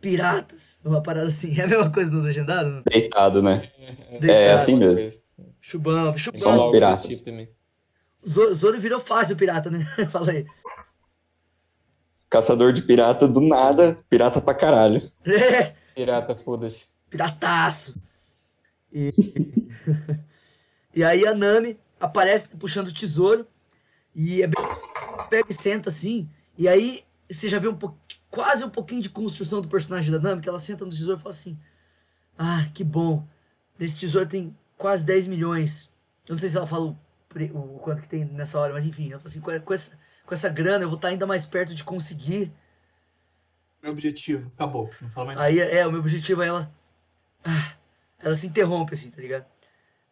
[0.00, 0.78] Piratas.
[0.84, 1.54] Uma parada assim.
[1.60, 2.68] É a mesma coisa no legendado?
[2.68, 2.82] Não?
[2.90, 3.70] Deitado, né?
[4.10, 4.30] Deitado.
[4.30, 5.12] É assim mesmo.
[5.60, 6.40] Chubão, chubão.
[6.40, 7.02] São os Algo piratas.
[7.02, 7.48] desse tipo também.
[8.26, 9.84] Zo- Zoro virou fácil pirata, né?
[10.10, 10.46] Fala aí.
[12.30, 15.00] Caçador de pirata do nada, pirata pra caralho.
[15.24, 16.88] É, Pirata, foda-se.
[17.08, 17.94] pirataço.
[18.92, 19.10] E...
[20.94, 23.46] e aí a Nami aparece puxando o tesouro
[24.14, 24.64] e é bem...
[25.30, 26.28] pega e senta assim.
[26.58, 27.96] E aí você já vê um pouco,
[28.30, 31.22] quase um pouquinho de construção do personagem da Nami, que ela senta no tesouro e
[31.22, 31.58] fala assim:
[32.36, 33.26] Ah, que bom.
[33.78, 35.90] Nesse tesouro tem quase 10 milhões.
[36.28, 38.84] Eu não sei se ela fala o, pre- o quanto que tem nessa hora, mas
[38.86, 41.74] enfim, ela fala assim: com essa, com essa grana eu vou estar ainda mais perto
[41.74, 42.52] de conseguir
[43.82, 44.50] Meu objetivo.
[44.54, 44.90] Acabou.
[45.00, 45.48] Não fala mais nada.
[45.48, 46.72] Aí, é, o meu objetivo é ela.
[47.44, 47.72] ah,
[48.18, 49.44] ela se interrompe, assim, tá ligado?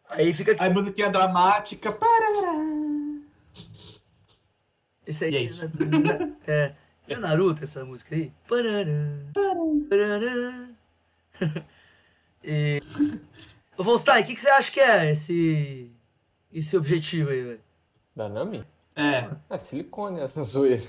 [0.09, 0.55] Aí fica.
[0.59, 1.91] Aí musiquinha dramática.
[1.91, 2.53] Parará.
[5.07, 5.33] Esse aí.
[5.33, 5.65] E é isso.
[5.65, 6.73] né, É.
[7.07, 8.31] É Naruto essa música aí?
[8.47, 8.93] Parará,
[9.89, 10.69] parará.
[12.45, 12.79] E.
[13.77, 15.89] Ô, Volstein, o que, que você acha que é esse.
[16.51, 17.61] Esse objetivo aí, velho?
[18.15, 18.65] Da Nami?
[18.95, 19.29] É.
[19.49, 20.83] Ah, silicone essa zoeira.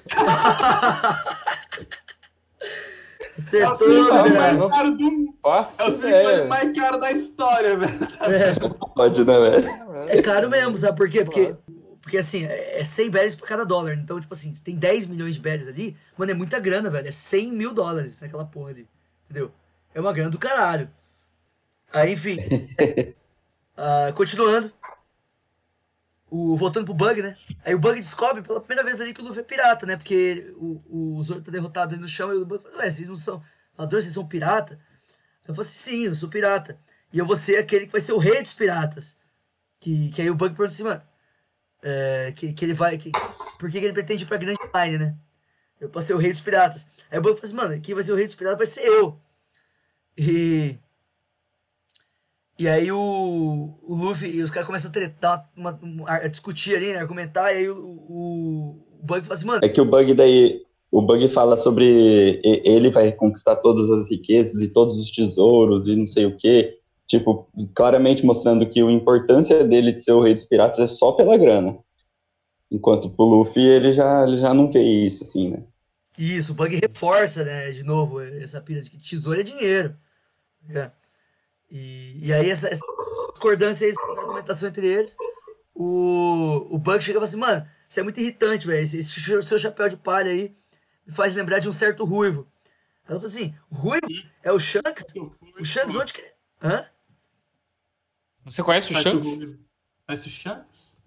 [3.37, 5.35] Acertou, Assim, tá o caro do.
[5.43, 8.75] Faço É o silicone mais caro da história, velho.
[8.95, 9.69] Pode, né, velho?
[10.09, 11.25] É caro mesmo, sabe por quê?
[11.25, 11.57] Porque,
[12.01, 13.95] porque assim, é é 100 berries por cada dólar.
[13.95, 17.09] Então, tipo assim, se tem 10 milhões de berries ali, mano, é muita grana, velho.
[17.09, 18.89] É 100 mil dólares naquela porra ali.
[19.25, 19.51] Entendeu?
[19.95, 20.91] É uma grana do caralho.
[21.93, 22.37] Aí, enfim.
[23.77, 24.73] ah, continuando.
[26.37, 27.37] O, voltando pro Bug, né?
[27.65, 29.97] Aí o Bug descobre pela primeira vez ali que o Luffy é pirata, né?
[29.97, 33.07] Porque o, o Zoro tá derrotado ali no chão e o Bug fala, ué, vocês
[33.07, 33.41] não são
[33.79, 34.81] ladrões, vocês são pirata?
[35.47, 36.77] Eu falei assim, sim, eu sou pirata.
[37.13, 39.17] E eu vou ser aquele que vai ser o rei dos piratas.
[39.79, 41.03] Que, que aí o Bug pergunta assim, mano,
[41.85, 42.99] é, que, que ele vai.
[42.99, 43.13] Que,
[43.57, 45.17] por que, que ele pretende ir pra Grand Line, né?
[45.81, 46.89] Eu posso ser o rei dos piratas.
[47.13, 48.89] Aí o Bug fala assim, mano, quem vai ser o rei dos piratas vai ser
[48.89, 49.21] eu.
[50.19, 50.81] E.
[52.59, 56.93] E aí o, o Luffy e os caras começam a tretar, uma, a discutir ali,
[56.93, 60.15] né, argumentar, e aí o, o, o Bug fala assim, mano, É que o bug
[60.15, 60.63] daí.
[60.91, 65.97] O bug fala sobre ele vai conquistar todas as riquezas e todos os tesouros e
[65.97, 66.79] não sei o quê.
[67.09, 71.11] Tipo, claramente mostrando que a importância dele de ser o rei dos piratas é só
[71.11, 71.77] pela grana.
[72.71, 75.65] Enquanto pro Luffy ele já, ele já não vê isso, assim, né?
[76.17, 79.97] Isso, o Bug reforça, né, de novo, essa pira de que tesouro é dinheiro.
[80.69, 80.93] né?
[81.75, 82.87] E, e aí, essa, essa
[83.33, 85.17] discordância, essa argumentação entre eles,
[85.75, 89.43] o, o Bug chega e fala assim, mano, você é muito irritante, velho, esse, esse
[89.43, 90.57] seu chapéu de palha aí
[91.05, 92.49] me faz lembrar de um certo ruivo.
[93.09, 94.07] Ela falou assim, ruivo?
[94.45, 95.05] É o Shanks?
[95.61, 96.23] O Shanks onde que...
[96.63, 96.87] Hã?
[98.45, 99.29] Você conhece o Shanks?
[100.07, 101.03] Conhece o Shanks?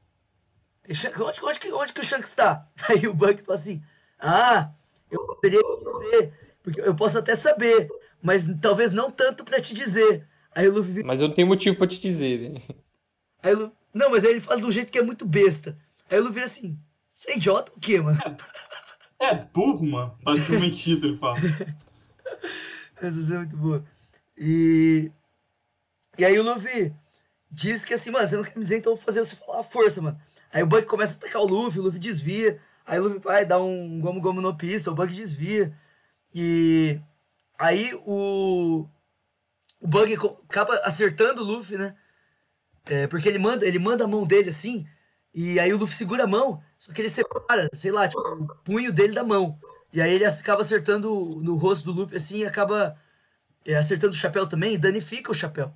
[0.92, 2.68] Shanks, onde, onde, que, onde que o Shanks tá?
[2.90, 3.82] Aí o Bug fala assim:
[4.20, 4.72] Ah,
[5.10, 7.90] eu poderia te dizer, porque eu posso até saber,
[8.22, 10.28] mas talvez não tanto pra te dizer.
[10.58, 12.50] Aí o Luffy vira- Mas eu não tenho motivo pra te dizer.
[12.52, 12.60] né?
[13.44, 15.78] aí o Lu- Não, mas aí ele fala de um jeito que é muito besta.
[16.10, 16.80] Aí o Luffy vira assim:
[17.14, 18.18] Você é idiota ou o quê, mano?
[19.20, 20.18] É burro, mano.
[20.24, 21.38] Basicamente isso ele fala.
[23.02, 23.84] Essa é muito boa.
[24.38, 25.12] E.
[26.18, 26.92] E aí o Luffy
[27.52, 29.60] diz que assim, mano, você não quer me dizer, então eu vou fazer você falar
[29.60, 30.20] a força, mano.
[30.52, 32.60] Aí o Bug começa a atacar o Luffy, o Luffy desvia.
[32.86, 35.72] Aí o Luffy vai dar um gomo gomo no pista, o Bug desvia.
[36.34, 37.00] E
[37.60, 38.88] aí o.
[39.80, 40.14] O Bug
[40.50, 41.96] acaba acertando o Luffy, né?
[42.86, 44.88] É, porque ele manda, ele manda a mão dele assim,
[45.34, 48.48] e aí o Luffy segura a mão, só que ele separa, sei lá, tipo, o
[48.64, 49.60] punho dele da mão.
[49.94, 52.98] E aí ele acaba acertando no rosto do Luffy assim e acaba
[53.66, 55.74] é, acertando o chapéu também e danifica o chapéu.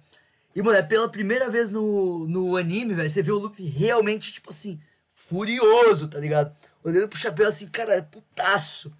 [0.55, 4.33] E, mano, é pela primeira vez no, no anime, velho, você vê o Luffy realmente,
[4.33, 4.81] tipo assim,
[5.13, 6.55] furioso, tá ligado?
[6.83, 8.91] Olhando pro chapéu assim, cara, putaço.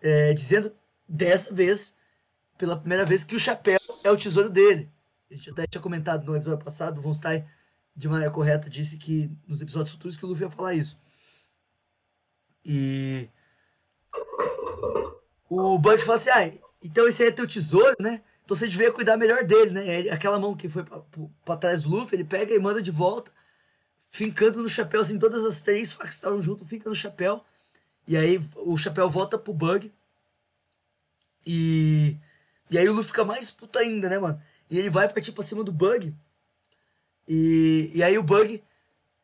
[0.00, 0.74] É, dizendo
[1.08, 1.94] dessa vez,
[2.62, 4.88] pela primeira vez, que o chapéu é o tesouro dele.
[5.28, 7.44] A gente até tinha comentado no episódio passado, o Von Stein,
[7.96, 10.96] de maneira correta, disse que nos episódios futuros que o Luffy ia falar isso.
[12.64, 13.28] E.
[15.50, 18.22] O Bug fala assim: ah, então esse aí é teu tesouro, né?
[18.44, 20.08] Então você devia cuidar melhor dele, né?
[20.10, 20.84] Aquela mão que foi
[21.44, 23.32] pra trás do Luffy, ele pega e manda de volta,
[24.08, 27.44] fincando no chapéu, assim, todas as três facas que estavam junto, fica no chapéu.
[28.06, 29.92] E aí o chapéu volta pro Bug.
[31.44, 32.16] E,
[32.72, 34.40] e aí o Luffy fica mais puto ainda, né, mano?
[34.70, 36.14] E ele vai partir pra cima do Bug.
[37.28, 38.62] E, e aí o Bug,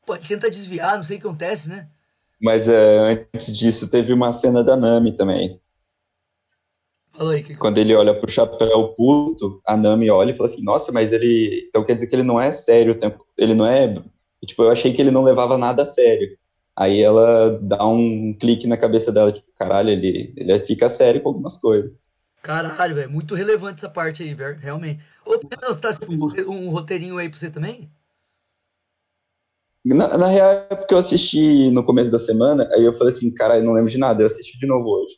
[0.07, 1.89] pô, tenta desviar, não sei o que acontece, né?
[2.41, 5.61] Mas é, antes disso, teve uma cena da Nami também.
[7.13, 10.63] Fala aí, que Quando ele olha pro chapéu puto, a Nami olha e fala assim,
[10.63, 11.67] nossa, mas ele.
[11.69, 13.27] Então quer dizer que ele não é sério o tempo.
[13.37, 14.01] Ele não é.
[14.47, 16.39] Tipo, eu achei que ele não levava nada a sério.
[16.77, 21.31] Aí ela dá um clique na cabeça dela, tipo, caralho, ele, ele fica sério com
[21.31, 21.99] algumas coisas.
[22.42, 25.03] Caralho, velho, muito relevante essa parte aí, velho, realmente.
[25.24, 27.90] Ô, Pedro, você tá assistindo um roteirinho aí pra você também?
[29.85, 33.33] Na, na real, é porque eu assisti no começo da semana, aí eu falei assim,
[33.33, 35.16] caralho, não lembro de nada, eu assisti de novo hoje.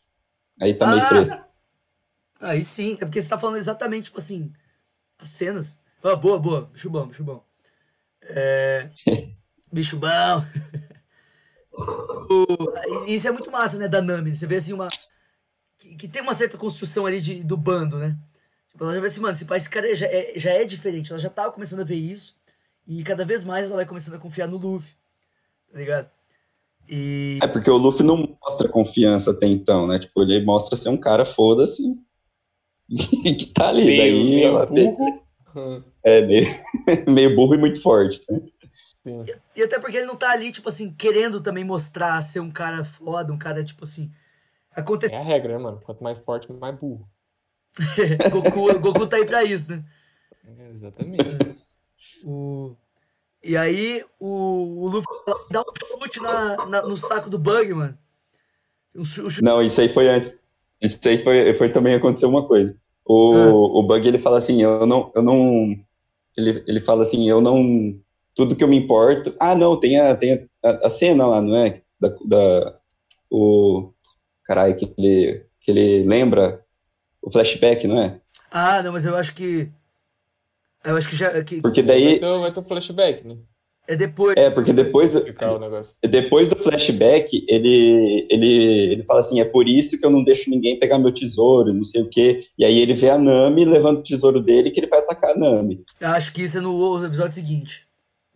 [0.60, 1.06] Aí tá meio Ah!
[1.08, 1.50] fresco.
[2.40, 4.52] Aí sim, é porque você tá falando exatamente, tipo assim,
[5.18, 5.78] as cenas.
[6.02, 7.44] Ah, boa, boa, bicho bom, bicho bom.
[8.22, 8.90] É...
[9.72, 10.08] bicho bom.
[12.30, 14.34] O- Isso é muito massa, né, da Nami.
[14.34, 14.86] Você vê assim uma.
[15.90, 18.16] Que, que tem uma certa construção ali de, do bando, né?
[18.70, 21.10] Tipo, ela já vê assim, mano, esse, pai, esse cara já é, já é diferente.
[21.10, 22.36] Ela já tava começando a ver isso.
[22.86, 24.94] E cada vez mais ela vai começando a confiar no Luffy.
[25.72, 26.10] Tá ligado?
[26.88, 27.38] E.
[27.42, 29.98] É porque o Luffy não mostra confiança até então, né?
[29.98, 31.82] Tipo, ele mostra ser um cara foda-se.
[33.24, 33.84] que tá ali.
[33.84, 35.20] Meio, daí meio ela burro.
[36.02, 36.46] É meio,
[37.08, 38.22] meio burro e muito forte.
[38.30, 38.40] né?
[39.02, 39.24] sim.
[39.54, 42.84] E até porque ele não tá ali, tipo assim, querendo também mostrar ser um cara
[42.84, 44.10] foda, um cara, tipo assim.
[44.74, 45.16] Aconteceu.
[45.16, 45.80] É a regra, né, mano?
[45.84, 47.08] Quanto mais forte, mais burro.
[48.30, 49.84] Goku, Goku tá aí pra isso, né?
[50.58, 51.24] É, exatamente.
[52.24, 52.74] O...
[53.42, 55.06] E aí o, o Luffy
[55.50, 55.64] dá um
[55.98, 57.96] chute na, na- no saco do Bug, mano.
[59.04, 60.42] Chu- um chute- Não, isso aí foi antes.
[60.82, 62.76] Isso aí foi, foi também aconteceu uma coisa.
[63.04, 63.48] O, Ah.
[63.54, 65.74] o Bug ele fala assim, eu não, eu não.
[66.36, 67.98] Ele, ele fala assim, eu não.
[68.34, 69.34] Tudo que eu me importo.
[69.40, 71.82] Ah, não, tem a, tem a, a cena lá, não é?
[72.00, 72.78] Da, da,
[73.30, 73.92] o.
[74.50, 76.60] Caralho, que ele, que ele lembra
[77.22, 78.20] o flashback, não é?
[78.50, 79.70] Ah, não, mas eu acho que.
[80.84, 81.40] Eu acho que já.
[81.44, 82.18] Que Porque Vai daí.
[82.18, 83.36] ter, vai ter o flashback, né?
[83.86, 84.36] é depois.
[84.36, 85.12] É, porque depois,
[86.02, 90.50] depois do flashback, ele, ele, ele fala assim, é por isso que eu não deixo
[90.50, 92.44] ninguém pegar meu tesouro, não sei o quê.
[92.58, 95.38] E aí ele vê a Nami levando o tesouro dele que ele vai atacar a
[95.38, 95.84] Nami.
[96.00, 97.86] Acho que isso é no episódio seguinte.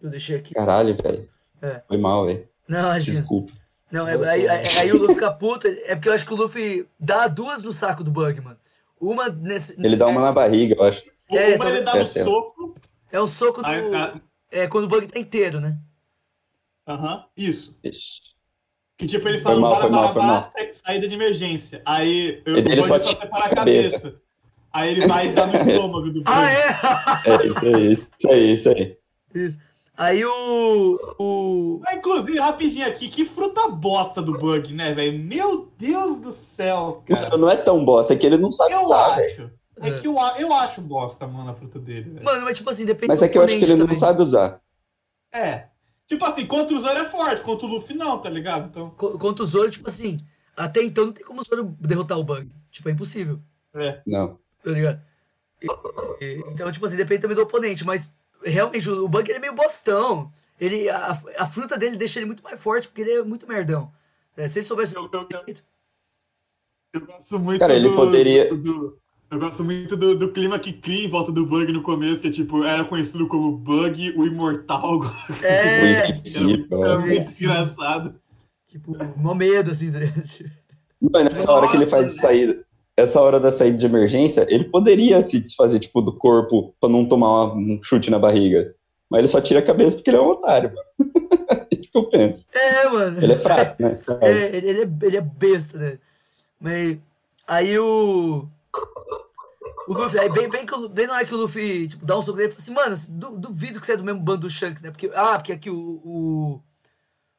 [0.01, 0.55] Eu deixei aqui.
[0.55, 1.29] Caralho, velho.
[1.61, 1.83] É.
[1.89, 2.47] Foi mal, velho.
[2.69, 3.11] Não, acho que.
[3.11, 3.64] Desculpa.
[3.95, 5.69] Não, é, aí, aí, o Luffy fica puto.
[5.69, 8.59] É porque eu acho que o Luffy dá duas no saco do Bug, mano.
[9.01, 9.77] Uma nesse.
[9.81, 11.05] Ele dá uma na barriga, eu acho.
[11.31, 12.29] É, Uma ele dá é, no certo.
[12.29, 12.75] soco.
[13.13, 13.69] É o soco do.
[13.69, 15.79] aí- ah, É quando o Bug tá inteiro, né?
[16.89, 17.79] Aham, isso.
[17.85, 18.35] Ixi.
[18.99, 21.81] Que tipo, ele Foi fala mal, para foi mal, saída de emergência.
[21.85, 23.99] Aí eu, Ele o Bug só só, tira separa a cabeça.
[23.99, 24.23] cabeça.
[24.73, 27.31] Aí ele vai dar no estômago do Ah, Bug.
[27.31, 27.33] é?
[27.45, 28.99] É, isso aí, isso aí, isso aí.
[29.35, 29.59] Isso.
[29.97, 30.99] Aí o.
[31.19, 31.81] O.
[31.87, 35.19] Ah, Inclusive, rapidinho aqui, que fruta bosta do Bug, né, velho?
[35.19, 37.31] Meu Deus do céu, cara.
[37.31, 39.29] Não, não é tão bosta, é que ele não sabe Eu usar, velho.
[39.31, 39.51] acho.
[39.81, 42.25] É que eu, eu acho bosta, mano, a fruta dele, velho.
[42.25, 43.87] Mano, mas tipo assim, depende Mas do é que eu acho que ele oponente não
[43.87, 44.01] também.
[44.01, 44.61] sabe usar.
[45.33, 45.69] É.
[46.07, 48.67] Tipo assim, contra o Zoro é forte, contra o Luffy não, tá ligado?
[48.67, 48.91] Então.
[48.91, 50.17] Co- Contra o Zoro, tipo assim,
[50.57, 52.51] até então não tem como o Zoro derrotar o Bug.
[52.71, 53.41] Tipo, é impossível,
[53.75, 54.01] É.
[54.07, 54.39] Não.
[54.63, 55.01] tá ligado?
[55.63, 59.55] E- e- então, tipo assim, depende também do oponente, mas realmente o ele é meio
[59.55, 60.33] bostão.
[60.61, 63.91] Ele, a, a fruta dele deixa ele muito mais forte, porque ele é muito merdão.
[64.37, 64.95] É, se ele soubesse.
[64.97, 65.55] Eu, eu, eu,
[66.93, 68.99] eu gosto muito Cara, ele do, poderia- do- do-
[69.31, 72.29] Eu gosto muito do, do clima que cria em volta do Bug no começo, que
[72.29, 75.01] é tipo, era conhecido como Bug, o Imortal.
[75.43, 76.67] É, invencível.
[76.85, 76.99] Era é.
[76.99, 78.21] muito engraçado.
[78.69, 80.23] tipo, mó medo, assim, ligado?
[81.01, 82.65] Não, e nessa hora que ele faz de saída,
[82.97, 87.07] essa hora da saída de emergência, ele poderia se desfazer, tipo, do corpo pra não
[87.07, 88.75] tomar um chute na barriga.
[89.11, 91.13] Mas ele só tira a cabeça porque ele é um otário, mano.
[91.71, 92.47] Isso que eu penso.
[92.53, 93.23] É, mano.
[93.23, 93.99] Ele é fraco, né?
[94.21, 95.99] É, ele, ele é, ele é besta, né?
[96.61, 96.99] Mas
[97.47, 98.49] aí o.
[99.87, 102.17] O Luffy, aí bem, bem, que o- bem na hora que o Luffy tipo, dá
[102.17, 104.43] um soco nele, ele fala assim, mano, du- duvido que você é do mesmo bando
[104.43, 104.91] do Shanks, né?
[104.91, 105.77] Porque, ah, porque aqui o.
[106.03, 106.61] o-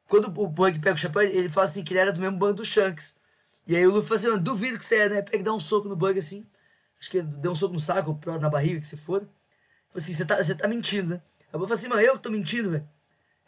[0.08, 2.54] quando o Bug pega o chapéu, ele fala assim que ele era do mesmo bando
[2.54, 3.16] do Shanks.
[3.66, 5.22] E aí o Luffy fala assim, mano, duvido que você é, né?
[5.22, 6.46] Pega e dá um soco no Bug assim.
[7.00, 9.26] Acho que deu um soco no saco, na barriga, que se foda.
[9.88, 11.22] Fala assim, você tá, você tá mentindo, né?
[11.52, 12.88] Aí o Bug fala assim, mano, eu que tô mentindo, velho.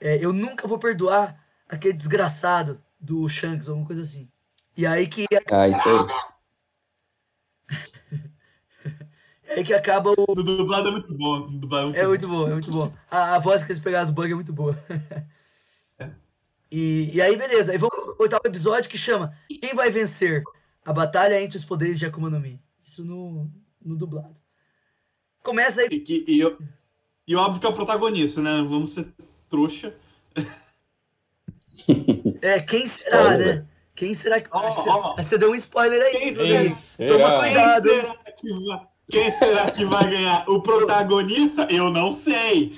[0.00, 4.28] É, eu nunca vou perdoar aquele desgraçado do Shanks, alguma coisa assim.
[4.76, 6.06] E aí que, Ah, isso aí.
[9.46, 10.24] é aí que acaba o.
[10.28, 11.40] O dublado é muito bom.
[11.40, 12.92] o dublado É muito bom, é muito bom.
[13.10, 14.76] A, a voz que eles pegaram do bug é muito boa.
[16.70, 17.72] E, e aí, beleza.
[17.72, 20.42] Aí vamos pro oitavo episódio que chama Quem vai vencer?
[20.84, 22.60] A batalha entre os poderes de Akuma no Mi.
[22.84, 23.50] Isso no,
[23.84, 24.36] no dublado.
[25.42, 25.88] Começa aí.
[25.90, 26.58] E, que- e, eu-
[27.26, 28.62] e óbvio que é o protagonista, né?
[28.66, 29.12] Vamos ser
[29.48, 29.94] trouxa.
[32.42, 33.66] É, quem será, Olha, né?
[33.94, 34.48] Quem será que.
[34.48, 35.14] Que ó.
[35.16, 36.12] você, deu um spoiler aí.
[36.12, 37.12] Quem será?
[37.12, 37.40] Toma Será?
[37.40, 37.82] cuidado.
[37.84, 40.44] Quem será, que vai, quem será que vai ganhar?
[40.48, 41.66] O protagonista?
[41.70, 42.72] Eu não sei.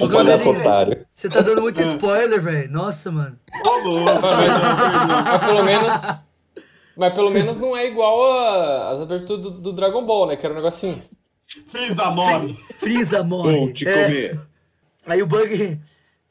[0.00, 0.68] Ô, palhaço Rodrigo.
[0.68, 1.06] otário.
[1.14, 2.70] Você tá dando muito spoiler, velho.
[2.70, 3.38] Nossa, mano.
[3.64, 4.04] Ô, louco.
[5.24, 6.02] Mas pelo menos.
[6.96, 10.36] Mas pelo menos não é igual a- as aberturas do, do Dragon Ball, né?
[10.36, 11.00] Que era um assim.
[11.68, 12.54] Freeza morre.
[12.54, 13.56] Freeza morre.
[13.58, 14.04] Vou te É.
[14.04, 14.40] comer.
[15.06, 15.80] Aí o Bug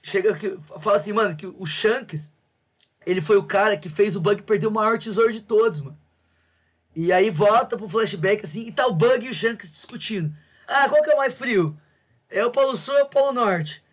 [0.03, 2.31] chega aqui, fala assim, mano, que o Shanks,
[3.05, 5.97] ele foi o cara que fez o Bug perder o maior tesouro de todos, mano.
[6.99, 10.33] E aí volta pro flashback assim, e tá o Bug e o Shanks discutindo.
[10.67, 11.77] Ah, qual que é o mais frio?
[12.27, 13.83] É o Polo Sul ou é o Polo Norte?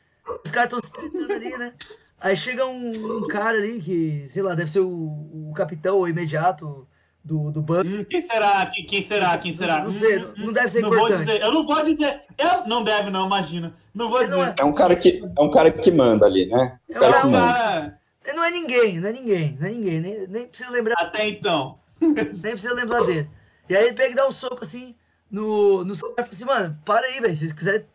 [0.43, 0.81] Os caras estão
[1.27, 1.75] se ali, né?
[2.19, 6.09] Aí chega um, um cara ali que, sei lá, deve ser o, o capitão ou
[6.09, 6.89] imediato
[7.23, 7.87] do, do Bug.
[7.87, 8.65] Hum, Quem será?
[8.73, 9.37] Quem, quem será?
[9.37, 9.85] Quem será?
[9.85, 11.19] Não sei, Hum, não deve ser não vou importante.
[11.19, 11.43] dizer.
[11.43, 12.21] Eu não vou dizer.
[12.39, 13.75] Eu não deve, não, imagina.
[13.95, 14.55] Não vou Ele não dizer.
[14.59, 16.79] É um cara que, é um cara que manda ali, né?
[16.89, 17.53] É O cara um- que Não, manda.
[17.53, 17.99] cara,
[18.35, 20.01] Não é ninguém, não é ninguém, não é ninguém.
[20.01, 21.79] Nem, nem precisa lembrar até então.
[22.13, 23.31] Nem precisa lembrar dele.
[23.69, 24.95] E aí ele pega e dá um soco assim
[25.31, 27.35] no, no celular e fala assim, mano, para aí, velho.
[27.35, 27.87] Se vocês quiserem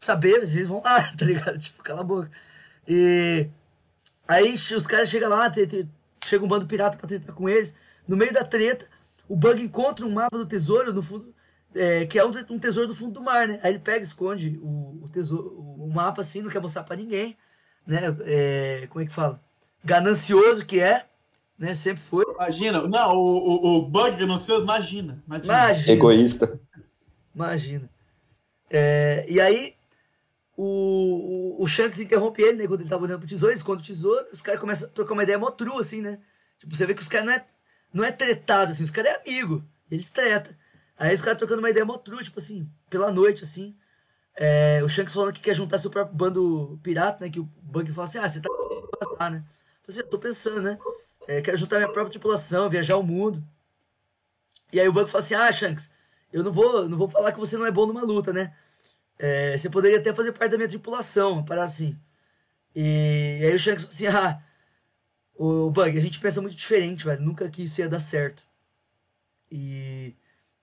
[0.00, 1.58] saber, vocês vão lá, tá ligado?
[1.58, 2.30] Tipo, cala a boca.
[2.86, 3.48] E
[4.26, 5.50] aí os caras chegam lá,
[6.24, 7.74] chega um bando pirata pra tretar com eles.
[8.06, 8.86] No meio da treta,
[9.28, 11.34] o Bug encontra um mapa do tesouro no fundo.
[11.74, 13.60] é, que é um, um tesouro do fundo do mar, né?
[13.62, 17.36] Aí ele pega, esconde o, o tesouro, o mapa assim, não quer mostrar pra ninguém,
[17.86, 18.00] né?
[18.24, 19.40] É, como é que fala?
[19.84, 21.06] Ganancioso que é,
[21.58, 21.74] né?
[21.74, 22.24] Sempre foi.
[22.34, 22.86] Imagina.
[22.86, 25.22] Não, o, o, o Bug ganancioso, imagina.
[25.26, 25.54] Imagina.
[25.54, 25.92] Imagina.
[25.92, 26.60] Egoísta.
[27.34, 27.90] Imagina.
[28.70, 29.74] É, e aí,
[30.56, 32.66] o, o, o Shanks interrompe ele, né?
[32.66, 35.14] Quando ele tava olhando pro tesouro, ele esconde o tesouro, os caras começam a trocar
[35.14, 36.20] uma ideia mó true, assim, né?
[36.58, 37.46] Tipo, você vê que os caras não é,
[37.92, 39.64] não é tretado, assim, os caras é amigo.
[39.90, 40.54] Eles tretam.
[40.96, 43.76] Aí os caras trocando uma ideia mó true, tipo assim, pela noite, assim.
[44.40, 47.30] É, o Shanks falando que quer juntar seu próprio bando pirata, né?
[47.30, 48.48] Que o Bug fala assim, ah, você tá
[48.98, 49.38] passar, né?
[49.38, 50.78] Eu falei assim, eu tô pensando, né?
[51.28, 53.44] É, quero juntar minha própria tripulação, viajar o mundo.
[54.72, 55.92] E aí o Bug fala assim, ah, Shanks,
[56.32, 58.56] eu não vou, não vou falar que você não é bom numa luta, né?
[59.18, 61.98] É, você poderia até fazer parte da minha tripulação, parar assim.
[62.74, 64.42] E, aí o Shanks falou assim, ah,
[65.34, 67.20] o Bug, a gente pensa muito diferente, velho.
[67.20, 68.42] Nunca que isso ia dar certo.
[69.52, 70.14] E,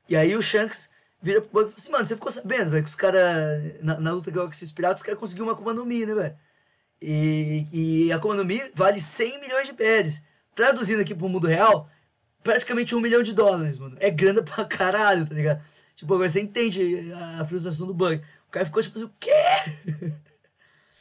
[0.09, 0.89] e aí o Shanks
[1.21, 3.99] vira pro Bug e fala assim, mano, você ficou sabendo, velho, que os caras, na,
[3.99, 6.37] na luta com esses piratas, os caras conseguiram uma Akuma no Mi, né, velho?
[6.99, 10.23] E, e a Akuma no Mi vale 100 milhões de pés.
[10.55, 11.89] Traduzindo aqui pro mundo real,
[12.43, 13.97] praticamente um milhão de dólares, mano.
[13.99, 15.61] É grana pra caralho, tá ligado?
[15.95, 18.21] Tipo, agora você entende a frustração do Bug.
[18.47, 19.31] O cara ficou tipo assim, o quê?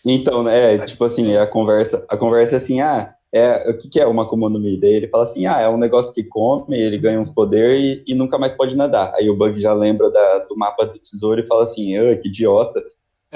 [0.07, 3.89] Então, né, é, tipo assim, a conversa, a conversa é assim, ah, é, o que,
[3.89, 4.79] que é uma Akuma no Mi?
[4.79, 8.13] Daí ele fala assim, ah, é um negócio que come, ele ganha uns poderes e,
[8.13, 9.13] e nunca mais pode nadar.
[9.17, 12.29] Aí o Bug já lembra da- do mapa do tesouro e fala assim, ah, que
[12.29, 12.83] idiota,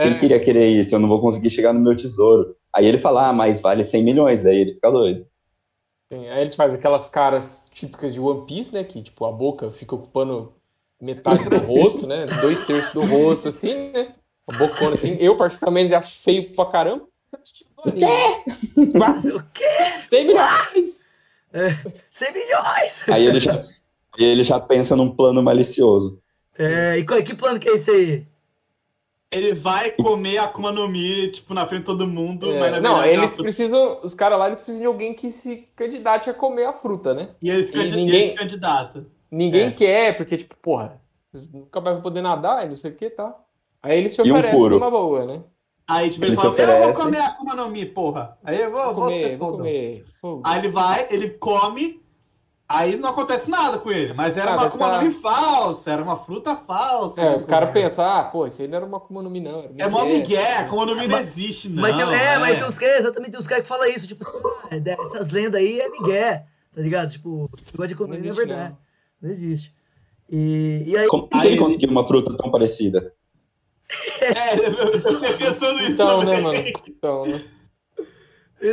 [0.01, 0.95] quem É, queria querer isso?
[0.95, 2.55] Eu não vou conseguir chegar no meu tesouro.
[2.75, 5.27] Aí ele fala, ah, mas vale 100 milhões, daí ele fica doido.
[6.12, 6.28] Sim.
[6.28, 8.84] Aí eles fazem aquelas caras típicas de One Piece, né?
[8.84, 10.52] Que tipo, a boca fica ocupando
[11.00, 12.26] metade do rosto, né?
[12.40, 14.14] Dois terços do rosto, assim, né?
[14.48, 15.16] A bocona assim.
[15.20, 17.06] Eu, particularmente, acho feio pra caramba.
[17.84, 18.06] O quê?
[19.34, 20.00] o quê?
[20.09, 21.09] 100 milhões!
[22.11, 23.09] 100 milhões!
[23.09, 26.20] Aí ele já, aí ele já pensa num plano malicioso.
[26.59, 28.26] É, e qual, que plano que é esse aí?
[29.31, 32.72] Ele vai comer a Akuma no Mi, tipo, na frente de todo mundo, É, mas
[32.72, 33.43] na não, eles é uma fruta.
[33.43, 34.01] precisam.
[34.03, 37.31] Os caras lá eles precisam de alguém que se candidate a comer a fruta, né?
[37.43, 39.05] E eles, e ninguém- eles candidatam.
[39.31, 39.70] Ninguém É.
[39.70, 40.99] quer, porque, tipo, porra,
[41.53, 43.47] nunca mais vai poder nadar e não sei o que tal.
[43.83, 44.74] Aí ele se um oferece furo.
[44.79, 45.43] numa boa, né?
[45.87, 48.39] Aí, tipo, ele, Ele fala, eu vou comer a Akuma no Mi, porra.
[48.43, 49.57] Aí eu vou, Vou vou comer, ser vou fodão.
[49.59, 50.05] comer.
[50.22, 50.43] Foda.
[50.45, 52.01] Aí ele vai, ele come,
[52.69, 54.12] aí não acontece nada com ele.
[54.14, 57.23] Mas era Ah, uma Akuma tá- no Mi falsa, era uma fruta falsa.
[57.23, 59.61] É, os caras pensam, ah, pô, isso aí não era uma Akuma no Mi, não.
[59.61, 60.19] Era É mó Miguel.
[60.19, 61.83] Miguel, Akuma no Mi não existe, não.
[61.83, 62.39] mas tem, é, é.
[62.39, 65.31] mas tem uns caras, exatamente, tem uns caras que falam isso, tipo, ah, é, essas
[65.31, 67.11] lendas aí é migué, tá ligado?
[67.11, 68.71] Tipo, esse negócio de Não economia não é verdade.
[68.71, 68.79] não.
[69.23, 69.75] Não, existe.
[70.31, 73.12] E, e aí, Como que Aí ele ele- conseguiu uma fruta tão parecida?
[74.21, 76.35] É, eu fiquei pensando nisso Então, também.
[76.35, 76.59] né, mano?
[76.87, 77.43] Então, né?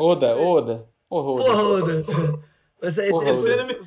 [0.02, 0.90] Oda, Oda.
[1.08, 1.44] Porra, Oda.
[1.44, 2.40] porra, Oda.
[2.88, 3.74] É, Porra, é- Oda.
[3.74, 3.80] é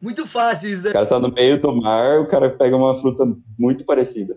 [0.00, 0.90] muito fácil isso, né?
[0.90, 3.24] O cara tá no meio do mar, o cara pega uma fruta
[3.58, 4.36] muito parecida.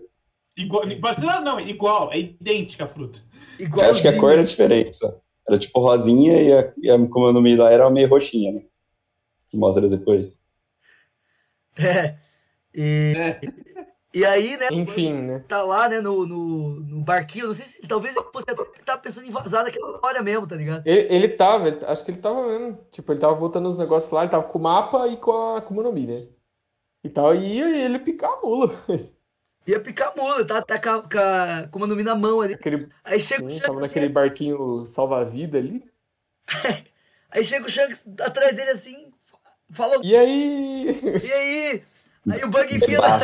[0.56, 3.18] Igual, parecida- não, igual, é idêntica a fruta.
[3.58, 5.20] Igual Eu acho que a cor era diferente, só.
[5.48, 8.52] Era tipo rosinha e a, e a como eu não me lá era meio roxinha,
[8.52, 8.62] né?
[9.50, 10.38] Que mostra depois.
[11.78, 12.16] É.
[12.74, 13.40] E, É.
[14.14, 14.68] e aí, né?
[14.72, 15.44] Enfim, né?
[15.48, 17.46] Tá lá, né, no, no, no barquinho.
[17.46, 18.54] Não sei se talvez até
[18.84, 20.86] tá pensando em vazar daquela hora mesmo, tá ligado?
[20.86, 22.78] Ele, ele tava, ele- acho que ele tava mesmo.
[22.90, 25.58] Tipo, ele tava botando os negócios lá, ele tava com o mapa e com a
[25.58, 26.26] Akuma no Mi, né?
[27.04, 28.68] E tal, e ia ele picar a mula.
[29.66, 32.40] Ia picar a mula, tá, tá com a, com a Akuma no Mi na mão
[32.40, 32.54] ali.
[32.54, 35.84] Aquele, Aí chega o Shanks tava assim, naquele barquinho salva-vida ali.
[37.30, 39.12] Aí chega o Shanks atrás dele assim,
[39.70, 40.86] fala, E aí?
[40.88, 41.82] e aí?
[42.30, 43.18] Aí o Bug enfia na,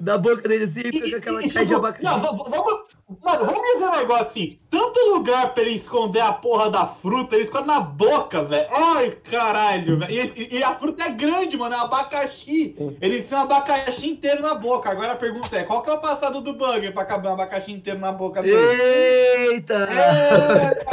[0.00, 2.04] na boca dele assim, E- fica com aquela e, de tipo, abacaxi.
[2.04, 2.92] Não, vamos.
[3.22, 4.58] Mano, vamos dizer um negócio assim.
[4.70, 8.66] Tanto lugar pra ele esconder a porra da fruta, ele esconde na boca, velho.
[8.70, 10.12] Ai, caralho, velho.
[10.36, 11.74] E, e- a fruta é grande, mano.
[11.74, 12.74] É um abacaxi.
[13.00, 14.90] Ele enfia um abacaxi inteiro na boca.
[14.90, 17.72] Agora a pergunta é: qual que é o passado do bug pra caber um abacaxi
[17.72, 18.56] inteiro na boca dele?
[18.56, 19.88] Eita!
[19.90, 20.84] É,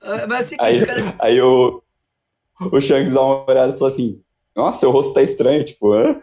[0.00, 1.82] Ah, Mas assim, Aí, o cara, aí o,
[2.60, 4.20] o Shanks dá uma olhada e fala assim:
[4.54, 6.20] Nossa, seu rosto tá estranho, tipo, hã?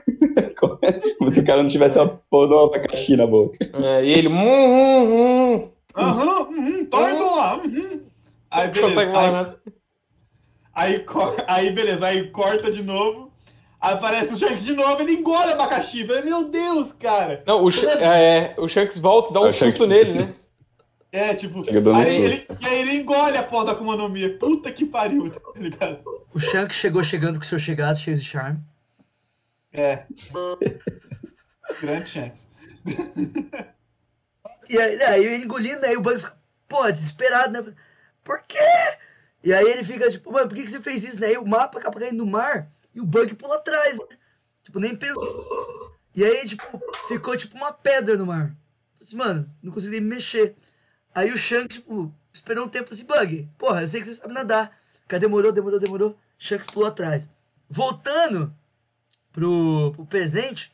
[1.17, 3.57] Como se o cara não tivesse uma porra de um abacaxi na boca.
[3.73, 4.27] É, e ele.
[4.27, 5.69] Hum, hum, hum.
[5.95, 7.57] Aham, uhum, toma lá.
[7.57, 8.01] Uhum.
[8.51, 8.99] Aí, beleza.
[9.01, 9.59] Aí, nada.
[10.73, 11.05] aí,
[11.47, 12.05] aí, beleza.
[12.07, 13.29] Aí corta de novo.
[13.81, 16.01] Aí aparece o Shanks de novo, ele engole o abacaxi.
[16.01, 17.43] Eu Falei, meu Deus, cara.
[17.47, 20.33] Não, o, Sh- é, o Shanks volta e dá um É, susto Shanks- nele, né?
[21.11, 21.63] É, tipo,
[21.95, 24.29] aí ele, e aí ele engole a porra da Akuma no Mi.
[24.29, 26.03] Puta que pariu, tá ligado?
[26.33, 28.59] o Shanks chegou chegando com seu chegado, cheio de charme.
[29.73, 30.05] É.
[31.81, 32.47] Grande Shanks.
[34.69, 36.37] E aí, aí ele engolindo, aí o Bug fica,
[36.67, 37.73] pô, desesperado, né?
[38.23, 38.59] Por quê?
[39.43, 41.33] E aí ele fica, tipo, mano, por que, que você fez isso, né?
[41.33, 44.05] E o mapa acaba caindo no mar e o Bug pula atrás, né?
[44.63, 45.97] Tipo, nem pensou.
[46.15, 46.63] E aí, tipo,
[47.07, 48.55] ficou tipo uma pedra no mar.
[49.01, 50.55] Assim, mano, não consegui mexer.
[51.19, 54.33] Aí o Shanks, tipo, esperou um tempo assim, Bug, porra, eu sei que você sabe
[54.33, 54.71] nadar.
[55.05, 56.17] Cara, demorou, demorou, demorou.
[56.37, 57.27] Shanks pulou atrás.
[57.69, 58.55] Voltando
[59.33, 60.73] pro, pro presente,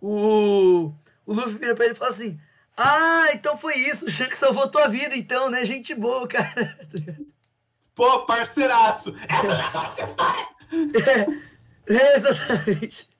[0.00, 0.92] o,
[1.24, 2.40] o Luffy vira pra ele e fala assim:
[2.76, 5.64] Ah, então foi isso, o Shanks salvou tua vida, então, né?
[5.64, 6.76] Gente boa, cara.
[7.94, 9.14] Pô, parceiraço.
[9.28, 10.52] Essa é a história.
[11.86, 13.10] É, é, exatamente.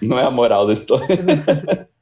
[0.00, 1.18] Não é a moral da história.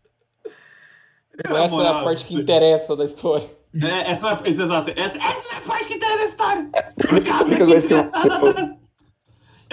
[1.45, 3.49] Essa é a parte que você- interessa da história.
[3.74, 4.90] É, essa, essa, exato.
[4.90, 6.70] Essa, essa é a parte que interessa a história.
[7.09, 7.95] Por causa única que coisa que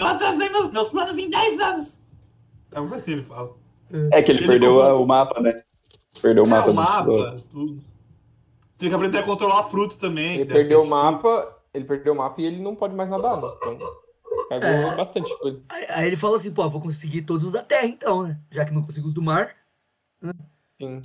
[0.02, 2.02] eu- atrasei meus, meus planos em 10 anos.
[2.72, 3.52] É algo assim ele fala.
[4.14, 5.54] É que ele, Ele perdeu comprou- o mapa, né?
[6.22, 7.04] Perdeu o É, mapa o mapa,
[7.52, 7.84] tudo.
[8.78, 10.36] Tem que aprender a controlar a fruta também.
[10.36, 13.48] Ele perdeu o mapa, ele perdeu o mapa e ele não pode mais nadar, né?
[14.52, 14.96] Então, É.
[14.96, 15.60] bastante coisa.
[15.70, 18.40] Aí, aí ele fala assim: pô, vou conseguir todos os da terra, então, né?
[18.52, 19.54] Já que não consigo os do mar.
[20.82, 21.04] Sim.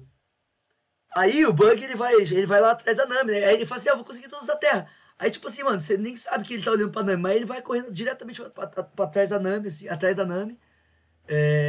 [1.17, 3.45] Aí o Bug ele vai, ele vai lá atrás da Nami, né?
[3.45, 4.87] Aí ele fala assim: ah, vou conseguir todos da terra.
[5.19, 7.45] Aí, tipo assim, mano, você nem sabe que ele tá olhando pra Nami, mas ele
[7.45, 10.59] vai correndo diretamente pra, pra- pra trás da Nami, assim, atrás da Nami.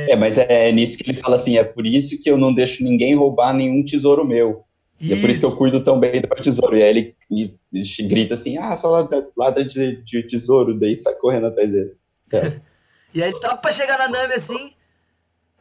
[0.08, 2.84] É, mas é, nisso que ele fala assim: é por isso que eu não deixo
[2.84, 4.64] ninguém roubar nenhum tesouro meu.
[5.00, 6.76] E é por isso que eu cuido tão bem do meu tesouro.
[6.78, 10.78] E aí ele, ele- ele grita assim: ah, só ladra, ladra de, de tesouro.
[10.80, 11.96] Daí sai correndo atrás dele.
[13.14, 14.74] E aí ele tá pra chegar na Nami assim.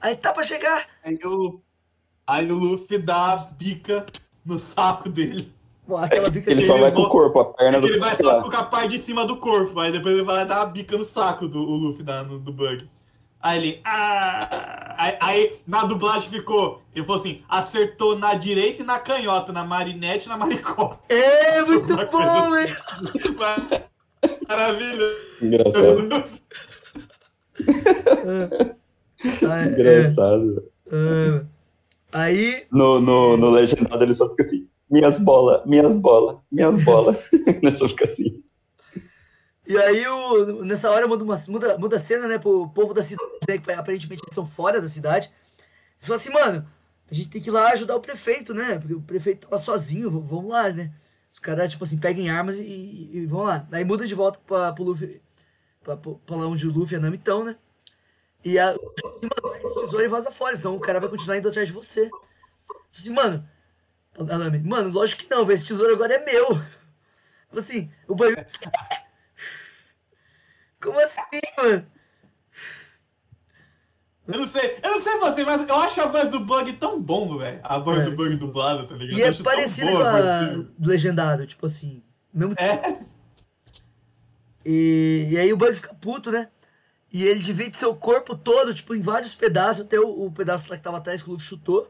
[0.01, 0.89] Aí tá pra chegar.
[1.05, 1.61] Aí o,
[2.27, 4.05] aí o Luffy dá a bica
[4.45, 5.53] no saco dele.
[5.87, 8.43] Pô, aquela bica Ele só vai com o corpo, a perna do ele vai só
[8.43, 9.79] com a parte de cima do corpo.
[9.81, 12.23] Aí depois ele vai lá e dá uma bica no saco do o Luffy da,
[12.25, 12.89] no- do Bug.
[13.43, 13.81] Aí ele.
[13.85, 14.95] Ah!
[14.97, 16.81] Aí, aí na dublagem ficou.
[16.95, 20.99] Ele falou assim: acertou na direita e na canhota, na marinete e na maricó.
[21.11, 22.71] É, muito bom, assim.
[22.71, 23.85] hein?
[24.49, 25.05] Maravilha.
[25.43, 26.09] Engraçado.
[29.49, 30.71] Ah, é, Engraçado.
[30.93, 31.45] ah,
[32.15, 37.31] aí, No, no, no legendado ele só fica assim: minhas bolas, minhas bolas, minhas bolas.
[37.77, 38.43] só fica assim.
[39.67, 43.03] e aí o, nessa hora muda, uma, muda, muda a cena, né, pro povo da
[43.03, 45.33] cidade, né, que aparentemente eles estão fora da cidade.
[45.97, 46.69] Eles falam assim, mano,
[47.11, 50.11] a gente tem que ir lá ajudar o prefeito, né, porque o prefeito tava sozinho,
[50.11, 50.93] vamos lá, né.
[51.33, 53.67] Os caras, tipo assim, peguem armas e, e, e vão lá.
[53.73, 55.21] Aí muda de volta pra, pro Luffy,
[55.83, 57.57] pra, pra, pra lá onde o Luffy e a Nami estão, né.
[58.45, 58.75] E a,
[59.63, 62.11] tesouro e vaza fora, senão o cara vai continuar indo atrás de você.
[62.95, 63.47] Assim, mano,
[64.19, 66.61] a Nami, mano, lógico que não, velho, esse tesouro agora é meu.
[67.57, 68.45] Assim, o banheiro.
[70.81, 71.19] Como assim,
[71.57, 71.87] mano?
[74.27, 77.01] Eu não sei, eu não sei você, mas eu acho a voz do Bug tão
[77.01, 77.61] bom, velho.
[77.63, 78.05] A voz É.
[78.05, 79.19] do Bug dublada, tá ligado?
[79.19, 80.43] E Eu é parecido boa com a
[80.79, 82.03] do legendado, tipo assim.
[82.33, 83.05] Mesmo É,
[84.65, 86.49] E, e aí o Bug fica puto, né?
[87.15, 90.77] E ele divide seu corpo todo, tipo, em vários pedaços, até o, o pedaço lá
[90.77, 91.89] que tava atrás que o Luffy chutou.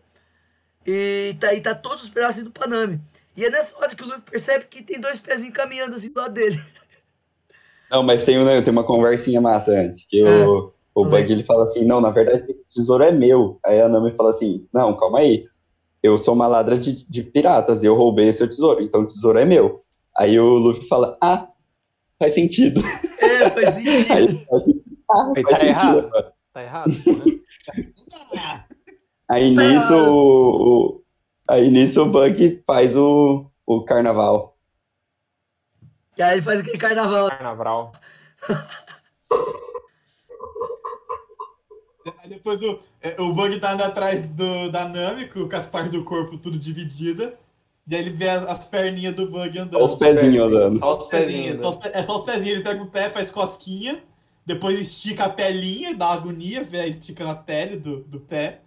[0.87, 3.01] E tá, e tá todos os pedaços indo pra Nami.
[3.37, 6.21] E é nessa hora que o Luffy percebe que tem dois pezinhos caminhando assim do
[6.21, 6.61] lado dele.
[7.91, 10.47] Não, mas tem, um- tem uma conversinha massa antes, que É.
[10.47, 11.23] o, o Fala aí.
[11.23, 13.59] Bug ele fala assim, não, na verdade esse tesouro é meu.
[13.65, 15.47] Aí a Nami fala assim, não, calma aí,
[16.03, 19.39] eu sou uma ladra de, de piratas e eu roubei seu tesouro, então o tesouro
[19.39, 19.83] é meu.
[20.17, 21.49] Aí o Luffy fala, ah,
[22.19, 22.81] faz sentido.
[23.19, 24.13] É, faz Aí sentido.
[24.19, 25.99] ele fala assim, ah, Aí faz tá sentido.
[25.99, 25.99] errado.
[26.07, 26.33] agora.
[26.53, 26.91] Tá errado.
[28.35, 28.65] né?
[29.29, 30.13] Aí Tá nisso, errado.
[30.13, 31.05] o, o-
[31.49, 34.57] aí nisso o Bug faz o, o carnaval.
[36.17, 37.29] E aí ele faz aquele carnaval.
[37.29, 37.93] Carnaval.
[42.19, 45.91] Aí depois o, é, o Bug tá andando atrás do, da Nami, com as partes
[45.93, 47.35] do corpo tudo dividida.
[47.87, 49.75] E aí ele vê as, as perninhas do Bug andando.
[49.77, 50.79] Olha os pezinhos andando.
[50.79, 51.59] Só os pezinhos.
[51.59, 52.57] só os pe- é só os pezinhos.
[52.57, 54.03] Ele pega o pé, faz cosquinha,
[54.47, 58.61] depois estica a pelinha, dá agonia, velho, esticando a pele do, do pé.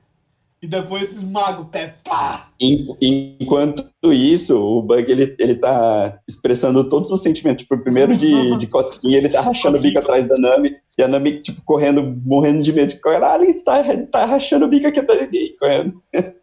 [0.59, 1.93] E depois esmaga o pé.
[2.03, 2.49] Pá!
[2.59, 2.87] En-
[3.39, 7.61] Enquanto isso, o Bug ele, ele tá expressando todos os sentimentos.
[7.61, 10.75] Tipo, primeiro de, de cosquinha, ele tá rachando o bico atrás da Nami.
[10.97, 12.99] E a Nami, tipo, correndo, morrendo de medo.
[13.01, 16.01] Caralho, ele tá, tá rachando o bico aqui atrás de mim, correndo.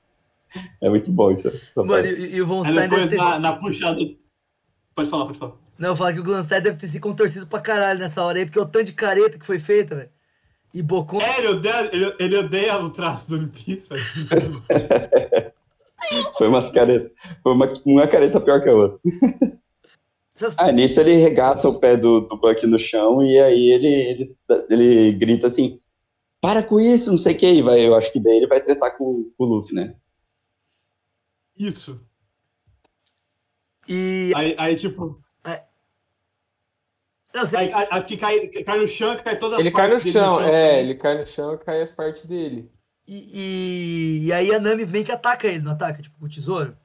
[0.80, 1.50] É muito bom isso.
[1.74, 3.16] Mano, e, e o Von Stein deve depois ter.
[3.16, 3.98] na, na puxada.
[4.94, 5.54] Pode falar, pode falar.
[5.78, 8.44] Não, eu falo que o Glanstein deve ter se contorcido pra caralho nessa hora aí,
[8.44, 10.10] porque o tanto de careta que foi feita, velho.
[10.72, 11.20] E Bocon.
[11.20, 13.94] É, ele odeia, ele, ele odeia o traço do One Piece.
[16.36, 17.12] Foi umas caretas.
[17.42, 19.00] Foi uma, uma careta pior que a outra.
[20.34, 20.54] Essas...
[20.58, 24.36] Ah, nisso ele regaça o pé do, do Buck no chão e aí ele, ele,
[24.68, 25.80] ele grita assim:
[26.40, 27.46] para com isso, não sei o que.
[27.46, 29.94] E vai, eu acho que daí ele vai tretar com, com o Luffy, né?
[31.56, 32.04] Isso.
[33.88, 34.32] E.
[34.34, 35.23] Aí, aí tipo.
[37.90, 40.38] Acho que cai, cai no chão, cai todas as Ele cai no partes dele chão,
[40.38, 42.70] chão é, ele cai no chão e cai as partes dele.
[43.06, 43.30] E,
[44.22, 46.00] e, e aí a Nami meio que ataca ele, não ataca?
[46.00, 46.76] Tipo, com o tesouro?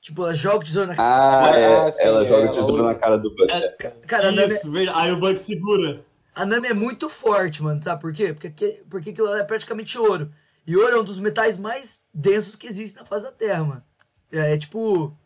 [0.00, 1.44] Tipo, ela joga o tesouro na cara.
[1.54, 3.50] Ah, é, Ah, sim, ela é, joga o ela tesouro usa- na cara do Buck.
[3.52, 3.68] É,
[4.06, 4.98] Cara, a Nami, Isso, verdade.
[4.98, 6.04] Aí o Bug segura.
[6.34, 8.32] a Nami é muito forte, mano, sabe por quê?
[8.32, 10.32] Porque, porque, porque aquilo é praticamente ouro.
[10.66, 13.84] E ouro é um dos metais mais densos que existe na face da Terra, mano.
[14.32, 15.16] É, é tipo,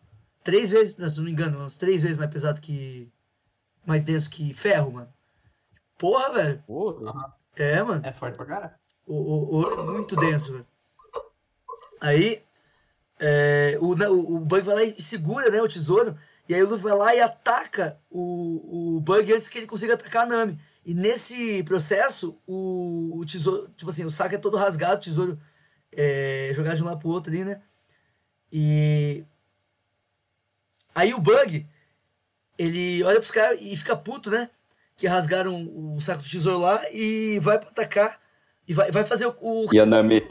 [0.44, 3.10] três vezes, se não me engano, uns três vezes mais pesado que.
[3.86, 5.08] Mais denso que ferro, mano.
[5.96, 6.64] Porra, velho.
[6.66, 7.06] Ouro.
[7.54, 8.04] É, mano.
[8.04, 8.74] É forte pra caralho.
[9.06, 10.66] O, o, o ouro é muito denso, velho.
[12.00, 12.42] Aí,
[13.18, 16.18] é, o, o, o Bug vai lá e segura né, o tesouro.
[16.48, 19.94] E aí o Luffy vai lá e ataca o, o Bug antes que ele consiga
[19.94, 20.58] atacar a Nami.
[20.84, 25.40] E nesse processo, o, o tesouro, tipo assim, o saco é todo rasgado, o tesouro
[25.90, 27.60] é jogado de um lado pro outro ali, né?
[28.52, 29.24] E.
[30.94, 31.66] Aí o Bug,
[32.58, 34.48] ele olha pros caras e fica puto, né?
[34.96, 38.18] Que rasgaram o saco do tesouro lá e vai pra atacar.
[38.66, 39.34] E vai, vai fazer o.
[39.40, 39.66] o...
[39.74, 40.22] E a Nami,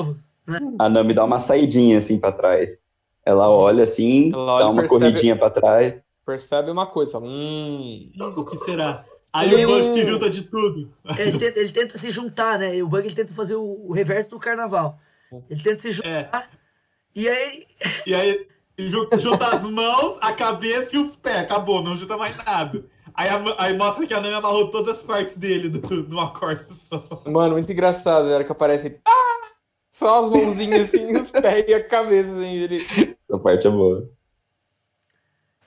[0.48, 0.60] né?
[0.80, 2.90] a Nami dá uma saidinha assim pra trás.
[3.26, 6.06] Ela olha assim, Ela olha dá uma percebe- corridinha pra trás.
[6.26, 8.12] Percebe uma coisa, hum.
[8.20, 9.06] O que será?
[9.32, 10.92] Aí Ele- o Bug se junta de tudo.
[11.18, 12.76] Ele tenta, ele tenta se juntar, né?
[12.78, 14.98] E o Bug ele tenta fazer o, o reverso do carnaval.
[15.50, 16.10] Ele tenta se juntar.
[16.10, 16.58] É.
[17.16, 17.66] E aí.
[18.08, 18.48] E aí
[18.78, 21.40] junta, junta as mãos, a cabeça e o pé.
[21.40, 22.84] Acabou, não junta mais nada.
[23.14, 27.02] Aí, aí mostra que a Nami amarrou todas as partes dele do, numa corda só.
[27.26, 29.00] Mano, muito engraçado, era que aparece.
[29.06, 29.52] Ah!
[29.90, 32.56] Só as mãozinhas assim, os pés e a cabeça assim.
[32.56, 32.86] Ele...
[33.30, 34.04] Essa parte é boa.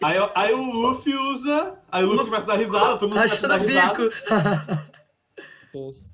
[0.03, 1.81] Aí, aí o Luffy usa.
[1.91, 3.95] Aí o Luffy começa a dar risada, todo mundo começa a dar risada.
[3.95, 4.89] bico.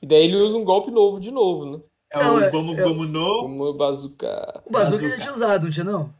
[0.00, 1.82] E daí ele usa um golpe novo de novo, né?
[2.10, 3.40] É Não, o é- Gomu é- Gomu no.
[3.42, 4.62] Como bazooka.
[4.66, 5.04] o Bazooka Bazooka.
[5.04, 6.14] ele tinha usado, não tinha não?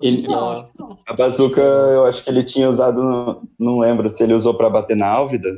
[0.00, 0.50] Ele- Não, não.
[0.52, 0.88] acho que não.
[1.06, 4.70] A bazuca, eu acho que ele tinha usado, no- não lembro se ele usou pra
[4.70, 5.48] bater na Álvida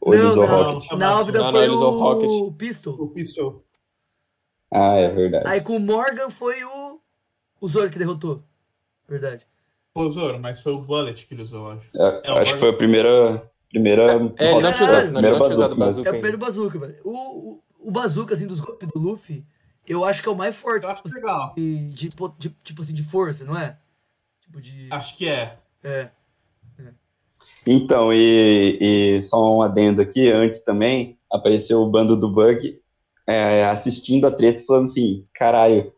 [0.00, 0.72] ou ele não, usou não.
[0.72, 0.92] Rocket.
[0.92, 2.56] Na Álvida Não, não, foi usou o Rocket.
[2.58, 2.94] Pistol.
[2.94, 3.64] O Pistol.
[4.72, 5.46] Ah, é verdade.
[5.46, 7.00] Aí com o Morgan foi o.
[7.60, 8.42] O Zoro que derrotou.
[9.08, 9.46] Verdade.
[9.94, 11.90] Pô, Zoro, mas foi o Bullet que ele usou, eu acho.
[11.96, 13.50] É, É, o acho que foi a primeira.
[13.70, 15.86] primeira É, ele não tinha usado, não, ele primeira não tinha usado bazuca, né?
[15.86, 16.96] bazooka É o primeiro Bazooka, velho.
[17.04, 17.10] O,
[17.52, 19.44] o, o Bazooka, assim, dos golpes do Luffy,
[19.86, 20.84] eu acho que é o mais forte.
[20.84, 21.54] Eu acho tipo, legal.
[21.56, 22.08] de, de,
[22.38, 23.76] de- tipo assim, de força, não é?
[24.40, 24.88] Tipo de.
[24.90, 25.58] Acho que é.
[25.82, 26.10] É.
[27.66, 28.78] Então, e,
[29.18, 32.78] e só um adendo aqui, antes também, apareceu o bando do Bug
[33.26, 35.92] é, assistindo a treta e falando assim, caralho,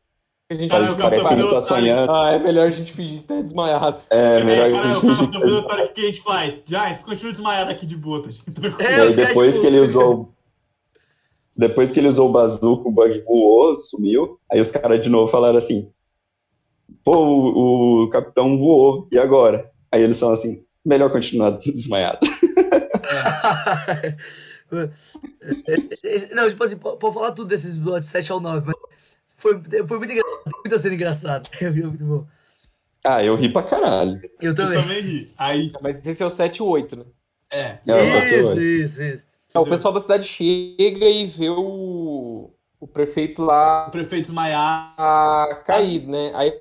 [0.51, 2.13] A gente Caralho, parece, parece que a gente tá sonhando.
[2.13, 3.99] Ah, é melhor a gente fingir que tá desmaiado.
[4.11, 6.63] É, É, melhor cara, que a gente finge que fazendo o que a gente faz.
[6.67, 8.29] Já, continua desmaiado aqui de boa, tá.
[8.85, 10.36] É, E depois que ele usou.
[11.57, 14.39] Depois que ele usou o bazuca, o bug voou, sumiu.
[14.51, 15.91] Aí os caras de novo falaram assim:
[17.03, 19.71] Pô, o, o capitão voou, e agora?
[19.91, 22.21] Aí eles falam assim: melhor continuar desmaiado.
[25.67, 29.99] Esse- Não, tipo assim, pode falar tudo desses episódios 7 ao 9, mas foi, foi
[29.99, 30.45] muito engraçado.
[30.45, 31.49] Tem muita cena engraçada.
[31.61, 32.27] É muito bom.
[33.05, 34.21] Ah, eu ri pra caralho.
[34.41, 34.81] Eu Eu também.
[34.83, 35.31] também ri.
[35.39, 37.05] Aí, Mas esse é o 7 e o 8, né?
[37.51, 37.79] é.
[37.87, 39.27] É, Isso, eu- isso, isso.
[39.57, 42.51] Então, o pessoal da cidade chega e vê o,
[42.81, 45.65] o prefeito lá O prefeito desmaiar.
[45.65, 46.33] caído, né?
[46.35, 46.61] Aí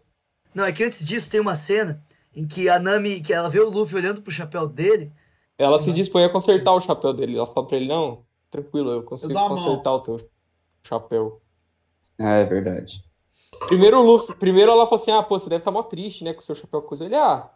[0.54, 2.04] Não, é que antes disso tem uma cena
[2.36, 5.12] em que a Nami, que ela vê o Luffy olhando pro chapéu dele.
[5.58, 5.86] ela Sim.
[5.86, 7.38] se dispõe a consertar o chapéu dele.
[7.38, 10.30] Ela fala pra ele, não, tranquilo, eu consigo dou a mão." consertar o teu
[10.84, 11.42] chapéu.
[12.20, 13.04] Ah, é verdade.
[13.68, 16.34] Primeiro o Luffy, primeiro ela fala assim, ah, pô, você deve estar mó triste, né,
[16.34, 17.06] com o seu chapéu coisa.
[17.06, 17.50] Ele, ah,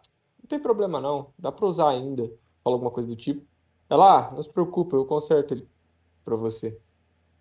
[0.48, 2.24] tem problema não, dá pra usar ainda.
[2.64, 3.46] Fala alguma coisa do tipo.
[3.90, 5.68] Ela, ah, não se preocupa, eu conserto ele
[6.24, 6.78] pra você.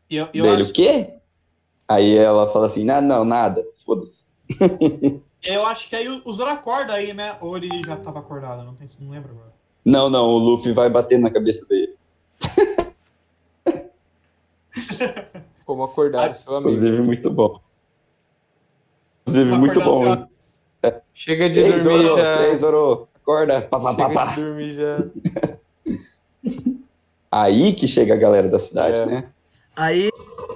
[0.09, 1.13] E eu, eu Dele, acho, o quê?
[1.87, 4.29] Aí ela fala assim, não, não, nada, foda-se.
[5.45, 7.37] eu acho que aí o o Zoro acorda aí, né?
[7.39, 9.53] Ou ele já tava acordado, não, tem, não lembro agora.
[9.85, 11.95] Não, não, o Luffy vai bater na cabeça dele.
[15.65, 16.69] Como acordar Ah, seu amigo.
[16.71, 17.59] Inclusive, muito bom.
[19.21, 20.07] Inclusive, Uma muito bom.
[20.07, 20.25] hein?
[21.13, 22.47] Chega de Ei, dormir Zoro, já.
[22.47, 23.61] ei, Zoro, acorda.
[23.61, 24.25] Pá, pá, pá, Chega pá.
[24.35, 24.97] de dormir já.
[27.31, 29.05] Aí que chega a galera da cidade, É.
[29.05, 29.31] né?
[29.75, 30.09] Aí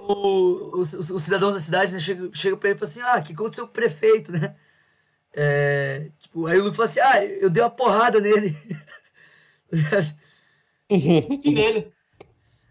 [0.10, 3.02] o- os, os- os cidadãos da cidade né, chegam chega pra ele e falam assim:
[3.02, 4.56] Ah, o que aconteceu com o prefeito, né?
[5.36, 8.58] É, tipo, aí o Luffy fala assim: Ah, eu dei uma porrada nele.
[10.89, 10.89] E
[11.52, 11.91] nele.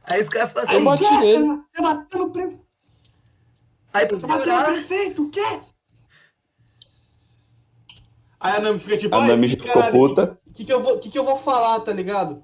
[0.04, 1.18] aí os caras falam assim: bati "Quê?
[1.18, 2.62] nele." Você- Você bateu no prefeito?
[3.94, 5.22] Aí Você bateu no piorar, prefeito?
[5.24, 5.60] O quê?
[8.40, 10.38] Aí a Nami fica tipo, A "Ai, Nami ficou caralho, puta.
[10.48, 12.42] O que, que, eu vou, que, que eu vou falar, tá ligado?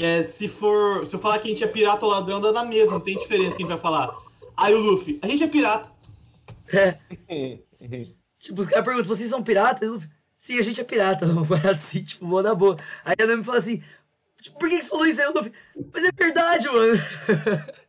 [0.00, 1.06] É, se for.
[1.06, 3.18] Se eu falar que a gente é pirata ou ladrão, dá na mesma, não tem
[3.18, 4.16] diferença que a gente vai falar.
[4.56, 5.90] Aí o Luffy, a gente é pirata.
[6.72, 7.58] é,
[8.38, 9.88] tipo, os caras perguntam: Vocês são piratas?
[9.88, 11.26] Luffy, Sim, a gente é pirata.
[11.70, 12.76] Assim, tipo, mó na boa.
[13.04, 13.82] Aí a Nami fala assim:
[14.40, 15.52] tipo, Por que que você falou isso aí, o Luffy?
[15.92, 16.94] Mas é verdade, mano.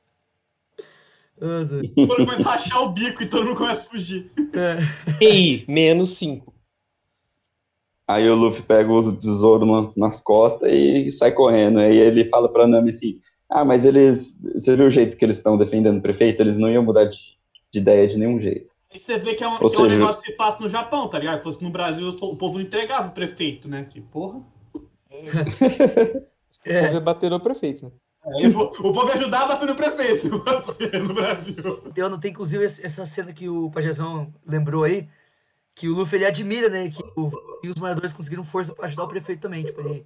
[1.40, 4.30] Nossa, Todo mundo começa a rachar o bico e todo mundo começa a fugir.
[4.54, 4.78] é.
[5.26, 6.51] EI, menos 5.
[8.14, 11.80] Aí o Luffy pega o tesouro na- nas costas e sai correndo.
[11.80, 14.42] Aí ele fala pra Nami assim: Ah, mas eles.
[14.56, 16.42] Você viu o jeito que eles estão defendendo o prefeito?
[16.42, 17.18] Eles não iam mudar de,
[17.72, 18.74] de ideia de nenhum jeito.
[18.94, 20.68] Aí você vê que é um, que é um seja- negócio que se passa no
[20.70, 21.38] Japão, tá ligado?
[21.38, 23.86] Se fosse no Brasil, o po- o povo não entregava o prefeito, né?
[23.90, 24.42] Que porra.
[26.66, 26.92] É.
[26.92, 27.92] Vou bater no prefeito, né?
[28.36, 31.56] Aí o, o povo ia ajudar a bater no prefeito você, no Brasil.
[31.96, 35.08] Eu anotei, inclusive, esse- essa cena que o Pajezão lembrou aí,
[35.76, 37.32] que o Luffy, ele admira, né, que o,
[37.64, 40.06] e os moradores conseguiram força pra ajudar o prefeito também, tipo, ele,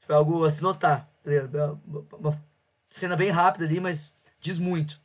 [0.00, 1.56] tipo, é algo a se notar, tá ligado?
[1.58, 2.44] É uma, uma
[2.88, 5.00] cena bem rápida ali, mas diz muito.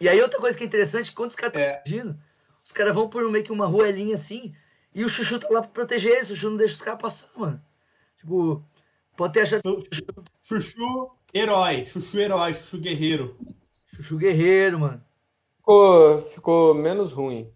[0.00, 1.82] E aí outra coisa que é interessante, quando os caras estão É.
[1.82, 2.18] fugindo,
[2.62, 4.54] os caras vão por meio que uma ruelinha assim,
[4.94, 7.30] e o Chuchu tá lá pra proteger eles, o Chuchu não deixa os caras passar,
[7.36, 7.62] mano.
[8.18, 8.64] Tipo,
[9.16, 9.82] pode ter achado
[10.42, 13.36] Chuchu herói, chuchu herói, chuchu guerreiro.
[13.94, 15.04] Chuchu guerreiro, mano.
[15.58, 17.52] Ficou, ficou menos ruim.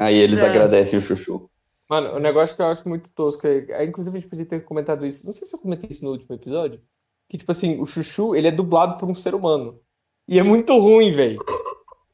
[0.00, 0.48] Aí eles É.
[0.48, 1.48] agradecem o Chuchu.
[1.88, 3.66] Mano, o negócio que eu acho muito tosco é.
[3.70, 5.26] é, Inclusive, a gente podia ter comentado isso.
[5.26, 6.80] Não sei se eu comentei isso no último episódio.
[7.28, 9.78] Que, tipo assim, o Chuchu, ele é dublado por um ser humano.
[10.26, 11.38] E é muito ruim, velho.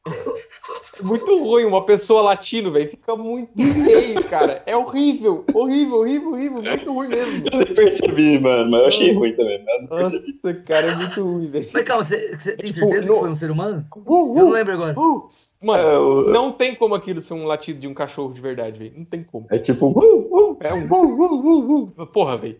[0.07, 1.65] É muito ruim.
[1.65, 2.89] Uma pessoa latino, velho.
[2.89, 3.51] Fica muito
[3.85, 4.63] feio, cara.
[4.65, 5.45] É horrível.
[5.53, 6.61] Horrível, horrível, horrível.
[6.63, 7.45] Muito ruim mesmo.
[7.51, 9.19] Eu nem percebi, mano, mas eu achei Nossa.
[9.19, 9.65] ruim também.
[9.89, 11.69] Nossa, cara, é muito ruim, velho.
[11.73, 13.85] Mas calma, você, você tem Tipo, certeza no- que foi um ser humano?
[13.95, 14.99] Uh, Eu não uh, lembro agora.
[14.99, 15.27] uh.
[15.61, 18.93] Mano, É, não tem como aquilo ser um latido de um cachorro de verdade, velho.
[18.95, 19.45] Não tem como.
[19.51, 20.57] é tipo, uh, uh.
[20.61, 22.07] É um uh, uh, uh, uh.
[22.07, 22.59] Porra, velho.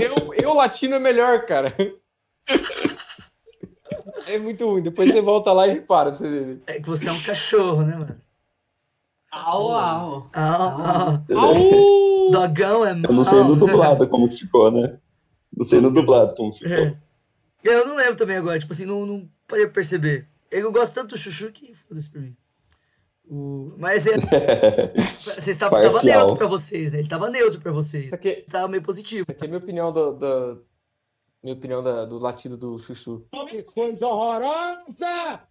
[0.00, 1.74] Eu, eu latino é melhor, cara.
[4.34, 4.82] É muito ruim.
[4.82, 6.62] Depois você volta lá e repara pra você ver.
[6.66, 8.20] É que você é um cachorro, né, mano?
[9.30, 10.30] Au, au.
[10.32, 12.30] Ah, ah, Au!
[12.30, 13.56] dogão é Eu não sei no mal.
[13.56, 14.98] dublado como ficou, né?
[15.56, 16.72] Não sei no dublado como ficou.
[16.72, 16.96] É.
[17.64, 20.26] Eu não lembro também agora, tipo assim, não, não parei pra perceber.
[20.50, 22.34] Eu gosto tanto do Chuchu que foda-se pra mim.
[23.30, 23.74] O...
[23.76, 24.12] Mas é,
[25.20, 27.00] vocês estavam tava neutro pra vocês, né?
[27.00, 28.06] Ele tava neutro pra vocês.
[28.06, 29.22] Isso aqui, Ele tava meio positivo.
[29.22, 30.56] isso aqui é minha opinião do, da-
[31.42, 33.26] minha opinião da- do latido do chuchu.
[33.48, 35.42] Que coisa horrorosa!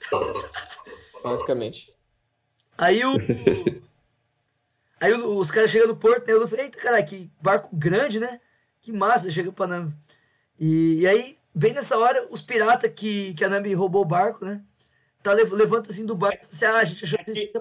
[1.22, 1.92] Basicamente.
[2.78, 3.14] Aí o.
[5.00, 6.32] Aí os caras chegam no porto, né?
[6.34, 8.40] Eu falei, eita, cara, que barco grande, né?
[8.80, 9.94] Que massa, chega pra Nami.
[10.58, 14.44] E, e aí, bem nessa hora, os piratas que, que a Nami roubou o barco,
[14.44, 14.62] né?
[15.22, 17.40] Tá, lev- levanta assim do barco e fala assim, ah, a gente achou que isso
[17.40, 17.52] ia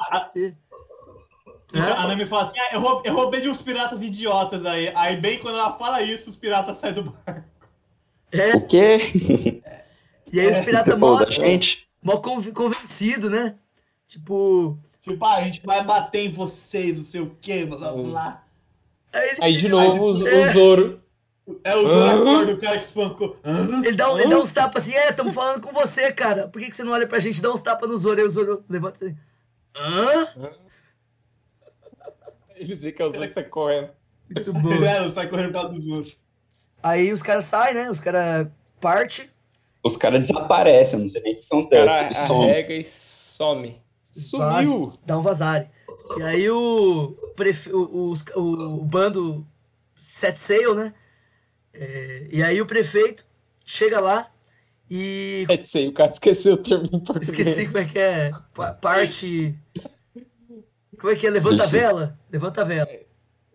[1.74, 1.97] aparecer.
[2.03, 4.91] A Nami fala assim: ah, eu roubei, eu roubei de uns piratas idiotas aí.
[4.95, 7.43] Aí, bem quando ela fala isso, os piratas saem do barco.
[8.32, 9.61] É, O quê?
[10.32, 11.88] e aí os Você piratas falou mó, da gente?
[12.01, 13.55] mó conv- convencido, né?
[14.07, 14.78] Tipo.
[15.01, 18.43] Tipo, ah, a gente vai bater em vocês, não sei o quê, blá blá blá.
[19.13, 20.39] Aí, Aí de novo o, É.
[20.49, 21.01] o Zoro.
[21.63, 23.39] É o Zoro acorda, o cara que espancou.
[23.43, 23.82] Hã?
[23.84, 26.47] ele, dá, um- ele dá uns tapas assim, é, tamo falando com você, cara.
[26.47, 27.41] Por que, que você não olha pra gente?
[27.41, 28.20] Dá uns tapas no Zoro.
[28.20, 29.17] Aí o Zoro levanta assim.
[29.76, 30.28] Hã?
[32.60, 33.89] Eles veem que é o Zoro que sai correndo.
[34.30, 34.70] Muito bom.
[34.86, 36.12] É, eu saio correndo por causa do Zoro.
[36.84, 37.89] Aí os caras saem, né?
[37.89, 38.47] Os caras
[38.80, 39.28] partem.
[39.84, 41.86] Os caras desaparecem, não sei nem o que Os acontece.
[41.86, 43.82] caras Eles arrega e some.
[44.12, 44.86] Sumiu!
[44.88, 45.68] vaz- Dá um vazare.
[46.18, 47.72] E aí o, prefe...
[47.72, 48.41] o, os- o,
[48.80, 49.45] o bando
[49.97, 50.93] set sail, né?
[51.74, 53.26] É, e aí o prefeito
[53.66, 54.30] chega lá
[54.89, 55.45] e.
[55.49, 57.30] É sei, o cara esqueceu o termo em português.
[57.30, 58.32] Esqueci como é que é.
[58.53, 59.55] Pa- Parte.
[61.00, 61.30] Como é que é?
[61.30, 62.18] Levanta a vela?
[62.32, 62.89] Levanta a vela.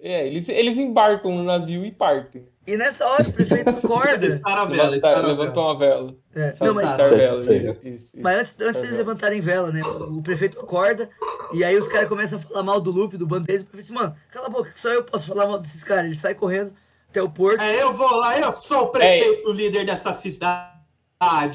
[0.01, 2.47] É, eles, eles embarcam no navio e partem.
[2.66, 4.26] E nessa hora o prefeito acorda.
[4.45, 5.28] A vela, Levantar- a vela.
[5.28, 6.14] levantam a vela.
[6.34, 8.16] É, não, mas, vela, isso, isso, isso.
[8.20, 9.82] mas antes, antes deles levantarem vela, né?
[9.84, 11.09] O prefeito acorda
[11.53, 13.62] e aí os caras começam a falar mal do Luffy, do bando deles.
[13.62, 16.07] O prefeito diz, mano, cala a boca, que só eu posso falar mal desses caras.
[16.07, 16.72] Ele sai correndo
[17.11, 17.61] até o porto.
[17.61, 20.72] É, eu vou lá, eu sou o prefeito líder dessa cidade.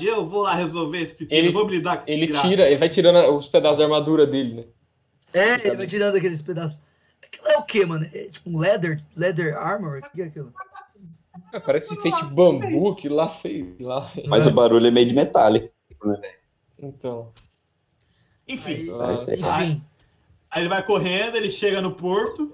[0.07, 1.37] Eu vou lá resolver esse pepino.
[1.39, 2.47] Ele- eu vou me lidar com esse Ele pirata.
[2.47, 4.63] tira, ele vai tirando os pedaços da armadura dele, né?
[5.33, 6.77] É, ele vai tirando aqueles pedaços.
[7.23, 8.09] Aquilo é o quê, mano?
[8.13, 9.99] É tipo um leather, leather armor?
[9.99, 10.51] O que é aquilo?
[11.53, 14.09] Ah, Parece feito de bambu, que lá, sei lá.
[14.27, 15.71] Mas o barulho é meio de metálico.
[16.77, 17.31] Então.
[18.47, 19.39] Enfim, Aí, Parece aí.
[19.41, 19.83] enfim.
[20.49, 22.51] aí ele vai correndo, ele chega no porto.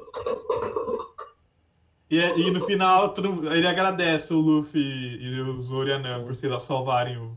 [2.09, 3.13] E, e no final
[3.51, 7.36] ele agradece o Luffy e o Zoro e a por sei lá, salvarem o-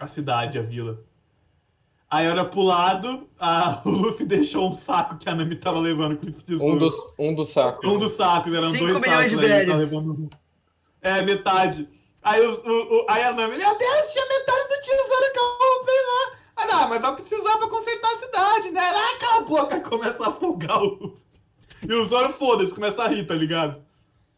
[0.00, 1.00] a cidade, a vila.
[2.14, 6.16] Aí olha pro lado, a- o Luffy deixou um saco que a Nami tava levando
[6.16, 6.74] com o tesouro.
[6.74, 7.90] Um dos, um dos sacos.
[7.90, 9.30] Um dos sacos, eram Cinco dois milhões sacos.
[9.30, 9.78] de aí tá berries.
[9.78, 10.30] levando...
[11.02, 11.88] É, metade.
[12.22, 15.58] Aí, o, o, o- aí a Nami, meu Deus, tinha metade do tesouro que eu
[15.58, 16.38] roubei lá.
[16.56, 18.80] Ah, não, mas vai precisar pra consertar a cidade, né?
[18.80, 21.24] Ah, cala a boca, começa a afogar o Luffy.
[21.88, 23.83] E o Zoro, foda-se, começa a rir, tá ligado?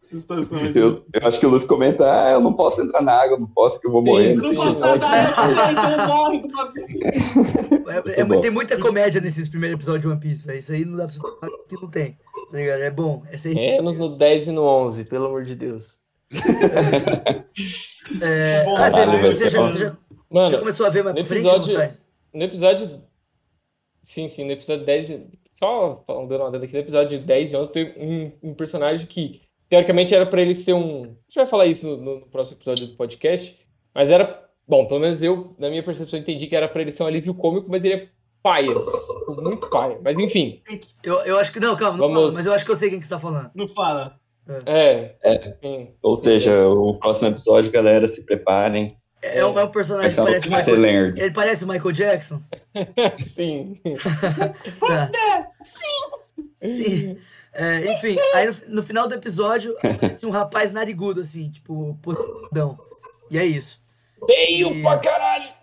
[0.09, 0.59] Situação.
[0.75, 3.47] Eu, eu acho que o Luffy comenta, ah, eu não posso entrar na água, não
[3.47, 4.33] posso que eu vou Sim, morrer.
[4.33, 4.55] Eu não sim.
[4.57, 6.87] posso nadar então morre de uma vez.
[8.17, 8.41] É, é bom.
[8.41, 10.59] tem muita comédia nesses primeiros episódios de One Piece, velho.
[10.59, 12.13] Isso aí não dá pra você falar que não tem.
[12.53, 12.81] Tá ligado?
[12.83, 13.23] É bom.
[13.31, 15.99] Essa aí, Menos no 10 e no 11, pelo amor de Deus.
[18.23, 18.65] é...
[18.65, 19.97] Bom, ah, você, caralho, você já, já- você já-
[20.31, 21.95] Mano, começou a ver mais no pra frente ou não episódio- sai?
[22.35, 23.03] no episódio.
[24.03, 25.11] Sim, sim, no episódio 10.
[25.11, 27.95] e- Só falando dando uma dentro aqui, no episódio 10 e 11 tem
[28.43, 31.03] um, um personagem que, teoricamente, era pra ele ser um.
[31.03, 33.59] A gente vai falar isso no, no- próximo episódio do podcast,
[33.95, 34.45] mas era.
[34.69, 37.33] Bom, pelo menos eu, na minha percepção, entendi que era pra ele ser um alívio
[37.35, 38.09] cômico, mas ele é
[38.43, 38.67] paia.
[38.75, 39.99] tipo, Muito paia.
[40.03, 40.61] Mas enfim,
[41.05, 41.61] Eu, eu acho que.
[41.61, 43.21] Não, calma, não Vamos- fala, mas eu acho que eu sei quem que você tá
[43.21, 43.51] falando.
[43.55, 44.19] Não fala.
[44.67, 45.15] é.
[45.63, 45.91] sim.
[46.03, 48.97] Ou seja, o próximo episódio, galera, se preparem.
[49.23, 51.17] É, é um, é um personagem que parece ser Michael.
[51.17, 52.41] Ele parece o Michael Jackson?
[53.17, 53.75] Sim.
[54.81, 55.11] Tá.
[56.63, 57.17] Sim.
[57.59, 62.79] É, enfim, aí no, no final do episódio, aparece um rapaz narigudo, assim, tipo, posidão.
[63.31, 63.81] E é isso.
[64.27, 65.55] Feio pra caralho!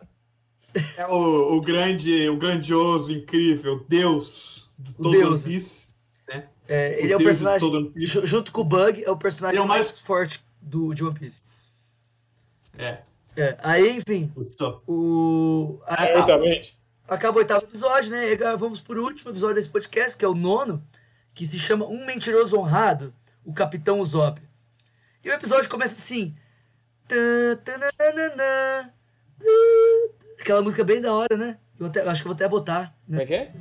[0.97, 5.43] É o, o grande, o grandioso, incrível Deus de todo Deus.
[5.45, 5.93] One Piece.
[6.67, 7.91] É, ele é o Deus de personagem,
[8.23, 9.85] junto com o Bug, é o personagem é o mais...
[9.85, 11.43] mais- forte do, de One Piece.
[12.77, 12.99] É.
[13.35, 14.81] É, aí, enfim, o só.
[14.87, 15.79] o...
[15.85, 16.79] a- Exatamente.
[17.07, 18.29] acaba o oitavo episódio, né?
[18.29, 20.81] E agora vamos pro último episódio desse podcast, que é o nono,
[21.33, 23.13] que se chama Um Mentiroso Honrado,
[23.43, 24.41] o Capitão Usopp.
[25.23, 26.35] E o episódio começa assim.
[30.39, 31.57] Aquela música bem da hora, né?
[31.79, 32.95] Eu até- acho que eu vou até botar.
[33.05, 33.23] Como Né?
[33.23, 33.51] é que é?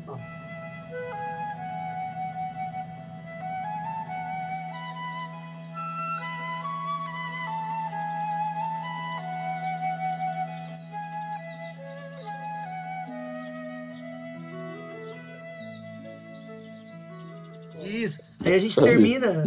[18.52, 19.44] Aí a gente termina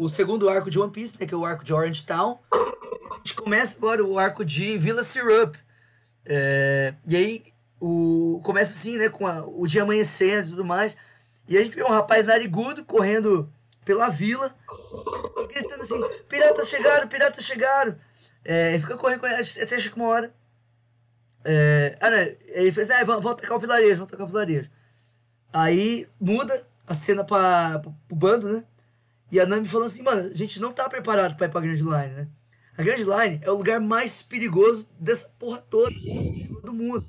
[0.00, 1.26] o, o segundo arco de One Piece, né?
[1.26, 2.38] Que é o arco de Orange Town.
[2.50, 5.54] A gente começa agora o arco de Villa Syrup.
[6.24, 7.44] É, e aí
[7.78, 9.10] o, começa assim, né?
[9.10, 10.96] Com a- o dia amanhecendo e tudo mais.
[11.46, 13.52] E a gente vê um rapaz narigudo correndo
[13.84, 14.54] pela vila,
[15.50, 17.96] gritando assim: Piratas chegaram, piratas chegaram.
[18.42, 20.34] É, fica correndo, correndo até chega uma hora.
[21.44, 22.36] É, ah, né?
[22.46, 24.70] Ele fez: ah, vamos, vamos atacar o vilarejo, vamos atacar o vilarejo.
[25.52, 28.64] Aí muda a cena pra, pro, pro bando, né?
[29.30, 31.74] E a Nami falando assim, mano, a gente não tá preparado pra ir pra Grand
[31.74, 32.28] Line, né?
[32.76, 35.90] A Grand Line é o lugar mais perigoso dessa porra toda
[36.62, 37.02] do mundo.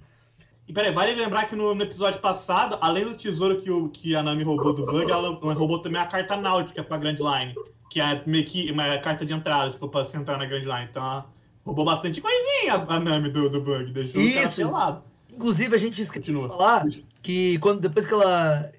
[0.67, 4.15] E peraí, vale lembrar que no, no episódio passado, além do tesouro que, o, que
[4.15, 7.53] a Nami roubou do Bug, ela roubou também a carta náutica pra Grand Line.
[7.89, 10.88] Que é meio que uma carta de entrada, tipo, pra você entrar na Grand Line.
[10.89, 11.25] Então ela
[11.65, 14.55] roubou bastante coisinha a, Nami do, do Bug, deixou o cara Isso.
[14.55, 15.03] pelado.
[15.29, 16.86] Inclusive, a gente esqueceu de falar
[17.21, 18.71] que quando, depois que ela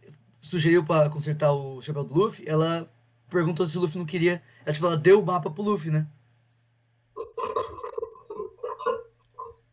[0.45, 2.89] sugeriu pra consertar o chapéu do Luffy, ela
[3.31, 4.43] perguntou se o Luffy não queria.
[4.65, 6.07] Ela, tipo, ela deu o mapa pro Luffy, né?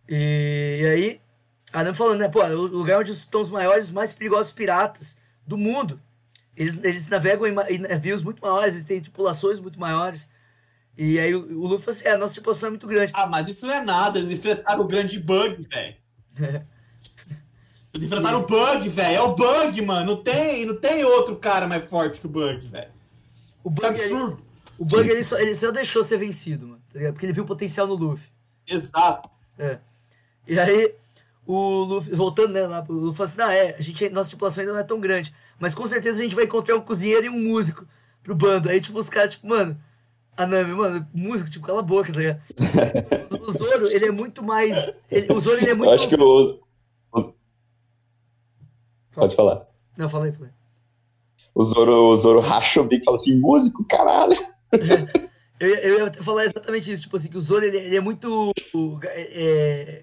[0.07, 1.21] E, e aí,
[1.73, 2.29] a Nami falando, né?
[2.29, 6.01] Pô, o lugar onde estão os maiores, os mais perigosos piratas do mundo.
[6.55, 10.31] Eles, eles navegam em, em navios muito maiores, eles têm tripulações muito maiores.
[10.97, 13.11] E aí o, o Luffy falou assim: é, a nossa tripulação é muito grande.
[13.13, 15.95] Ah, mas isso não é nada, eles enfrentaram o grande Bug, velho.
[17.93, 19.15] Eles enfrentaram o Bug, velho.
[19.17, 20.15] É o Bug, mano.
[20.15, 22.89] Não tem, não tem outro cara mais forte que o Bug, velho.
[23.63, 24.41] O Isso é Bug, ele, absurdo.
[24.79, 26.81] o Bug ele, só, ele só deixou ser vencido, mano.
[26.93, 26.99] tá?
[27.11, 28.29] Porque ele viu o potencial no Luffy.
[28.67, 29.29] Exato.
[29.59, 29.77] É.
[30.47, 30.95] E aí,
[31.45, 34.61] o Luffy, voltando, né, lá, pro Luffy falou assim, ah, é, a gente, nossa tripulação
[34.61, 37.29] ainda não é tão grande, mas com certeza a gente vai encontrar um cozinheiro e
[37.29, 37.85] um músico
[38.23, 38.69] pro bando.
[38.69, 39.77] Aí, tipo, os caras, tipo, mano,
[40.37, 42.41] a Nami, mano, músico, tipo, cala a boca, tá ligado?
[43.41, 44.95] O Zoro, ele é muito mais.
[45.09, 45.89] ele- o Zoro, ele é muito.
[45.89, 46.21] Eu acho que o.
[46.53, 46.59] o-
[49.13, 49.67] Pode falar.
[49.97, 50.51] Não, falei, falei.
[51.53, 54.37] O Zoro, o Zoro racha o bico e fala assim: músico, caralho.
[55.59, 57.99] Eu, ia- eu ia falar exatamente isso, tipo assim, que o Zoro, ele, ele é
[58.01, 58.51] muito
[59.03, 59.21] é,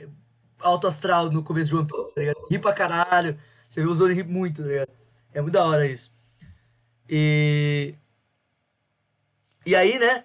[0.02, 0.08] é,
[0.60, 2.46] alto astral no começo de One Piece, tá ligado?
[2.50, 3.38] Ri pra caralho.
[3.68, 4.90] Você vê o Zoro ri muito, tá ligado?
[5.32, 6.12] É muito da hora isso.
[7.08, 7.94] E...
[9.66, 10.24] E aí, né?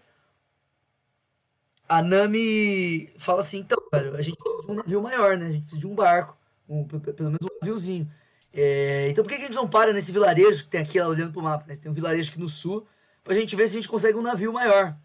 [1.88, 5.48] A Nami fala assim, então, velho, a gente precisa de um navio maior, né?
[5.48, 8.10] A gente precisa de um barco, um, pe- pe- pelo menos um naviozinho.
[8.54, 11.34] É, então por que, que gente não para nesse vilarejo que tem aqui, ela olhando
[11.34, 11.76] pro mapa, né?
[11.76, 12.88] Tem um vilarejo aqui no sul,
[13.24, 14.95] pra gente ver se a gente consegue um navio maior.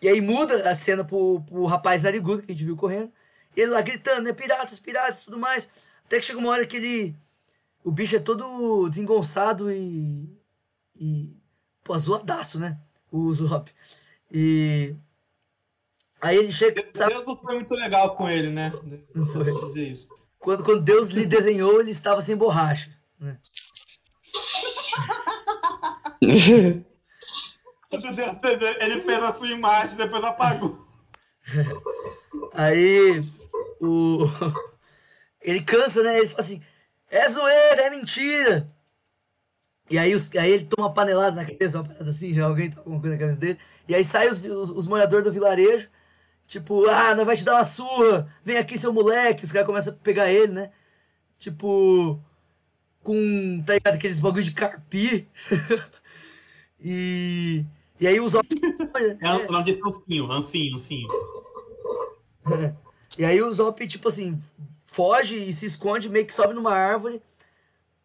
[0.00, 3.12] E aí muda a cena pro, pro rapaz narigudo que a gente viu correndo.
[3.56, 4.32] E ele lá gritando, né?
[4.32, 5.68] Piratas, piratas, tudo mais.
[6.06, 7.16] Até que chega uma hora que ele.
[7.82, 10.28] O bicho é todo desengonçado e.
[10.96, 11.36] E.
[11.82, 12.78] Pô, zoadaço, né?
[13.10, 13.72] O Zop.
[14.30, 14.94] E.
[16.20, 16.88] Aí ele chega.
[16.94, 17.14] sabe?
[17.14, 18.72] Deus não foi muito legal com ele, né?
[19.12, 19.44] Não foi.
[19.44, 20.17] Dizer isso.
[20.38, 22.90] Quando, quando Deus lhe desenhou, ele estava sem borracha.
[23.18, 23.38] Né?
[27.90, 30.78] Ele fez a sua imagem, depois apagou.
[32.52, 33.20] Aí
[33.80, 34.26] o.
[35.40, 36.18] Ele cansa, né?
[36.18, 36.62] Ele fala assim:
[37.10, 38.70] é zoeira, é mentira.
[39.90, 42.68] E aí, os, aí ele toma uma panelada na cabeça, uma parada assim, já alguém
[42.68, 43.58] tá com alguma coisa na cabeça dele.
[43.88, 45.88] E aí sai os, os, os moradores do vilarejo,
[46.48, 49.44] tipo, ah, nós vai te dar uma surra, vem aqui seu moleque.
[49.44, 50.72] Os caras começam a pegar ele, né?
[51.38, 52.18] Tipo,
[53.02, 55.28] com, tá ligado, aqueles bagulho de carpi.
[56.80, 57.64] e,
[58.00, 58.48] e aí os homens.
[59.20, 61.08] É, o nome desse é Ancinho, Ancinho, Ancinho.
[63.16, 64.38] E aí o Zop, tipo assim,
[64.86, 67.20] foge e se esconde, meio que sobe numa árvore.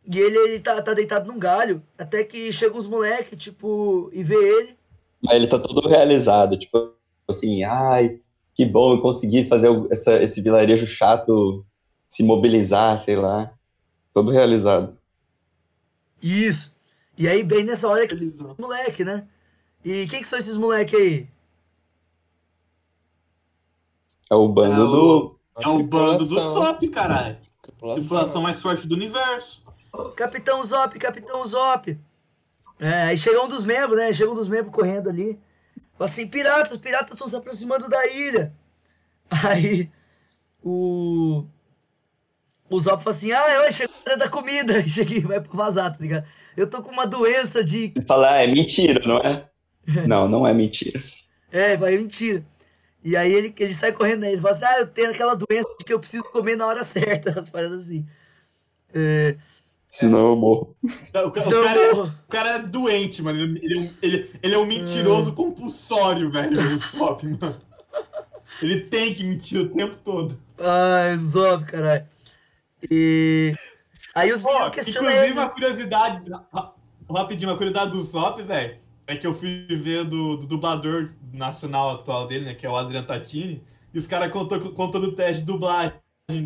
[0.06, 1.84] E ele, ele tá, tá deitado num galho.
[1.98, 4.78] Até que chegam uns moleques, tipo, e vê ele.
[5.22, 6.94] Mas ele tá todo realizado, tipo
[7.28, 8.20] assim, ai,
[8.54, 11.66] que bom eu consegui fazer essa, esse vilarejo chato
[12.06, 13.52] se mobilizar, sei lá.
[14.14, 14.98] Todo realizado.
[16.22, 16.72] Isso.
[17.18, 18.16] E aí, bem nessa hora que
[18.60, 19.28] moleque, né?
[19.84, 21.28] E quem que são esses moleques aí?
[24.32, 25.40] É o bando É o- do.
[25.60, 26.40] É o bando do.
[26.40, 27.38] SOP, caralho.
[27.62, 28.02] Tripulação.
[28.02, 29.64] Tripulação mais forte do universo.
[30.16, 31.98] Capitão Zop, Capitão Zop.
[32.80, 34.12] É, aí chega um dos membros, né?
[34.12, 35.40] Chega um dos membros correndo ali.
[36.00, 38.54] Assim, piratas, piratas estão se aproximando da ilha.
[39.30, 39.90] Aí
[40.64, 41.46] o.
[42.70, 44.80] O Zop fala assim, ah, eu chegou a hora da comida.
[44.82, 46.26] E chega e vai pra vazar, tá ligado?
[46.58, 47.94] Eu tô com uma doença de.
[47.96, 49.50] Ele fala, ah, é mentira, não é?
[50.08, 50.98] Não, não é mentira.
[51.52, 52.42] É, vai, é mentira.
[53.04, 54.32] E aí ele, ele sai correndo, né?
[54.32, 56.84] Ele fala assim, ah, eu tenho aquela doença de que eu preciso comer na hora
[56.84, 57.32] certa.
[57.38, 58.06] As paradas assim.
[58.94, 59.36] É,
[59.96, 60.76] Senão eu morro.
[60.84, 63.40] O, ca- o cara, é, o cara é doente, mano.
[63.40, 67.62] Ele, ele, é um- ele, ele é um mentiroso compulsório, velho, o SOP, mano.
[68.60, 70.36] Ele tem que mentir o tempo todo.
[70.60, 72.06] Ai, Zop, caralho.
[72.90, 73.54] E.
[74.16, 74.42] Aí os
[74.72, 75.34] questionam inclusive, ele.
[75.34, 76.22] uma curiosidade,
[76.52, 76.74] ra-
[77.12, 81.92] rapidinho, uma curiosidade do SOP, velho, é que eu fui ver do, do dublador nacional
[81.92, 83.62] atual dele, né, que é o Adriano Tatini,
[83.94, 85.94] e os caras contou, contou do teste de dublagem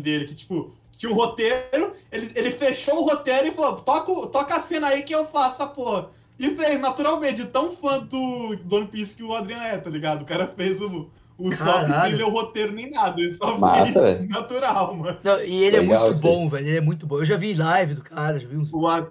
[0.02, 4.56] dele, que, tipo, tinha um roteiro, ele, ele fechou o roteiro e falou, toca, toca
[4.56, 6.10] a cena aí que eu faço a porra.
[6.38, 10.22] E fez, naturalmente, tão fã do, do One Piece que o Adriano é, tá ligado?
[10.22, 12.00] O cara fez o, o Caralho.
[12.02, 14.28] sem ler o roteiro nem nada, ele só Massa, fez velho.
[14.28, 15.18] natural, mano.
[15.22, 16.22] Não, e ele Legal, é muito sim.
[16.22, 16.66] bom, velho.
[16.68, 17.18] Ele é muito bom.
[17.18, 18.72] Eu já vi live do cara, já vi uns.
[18.72, 19.08] O Ad...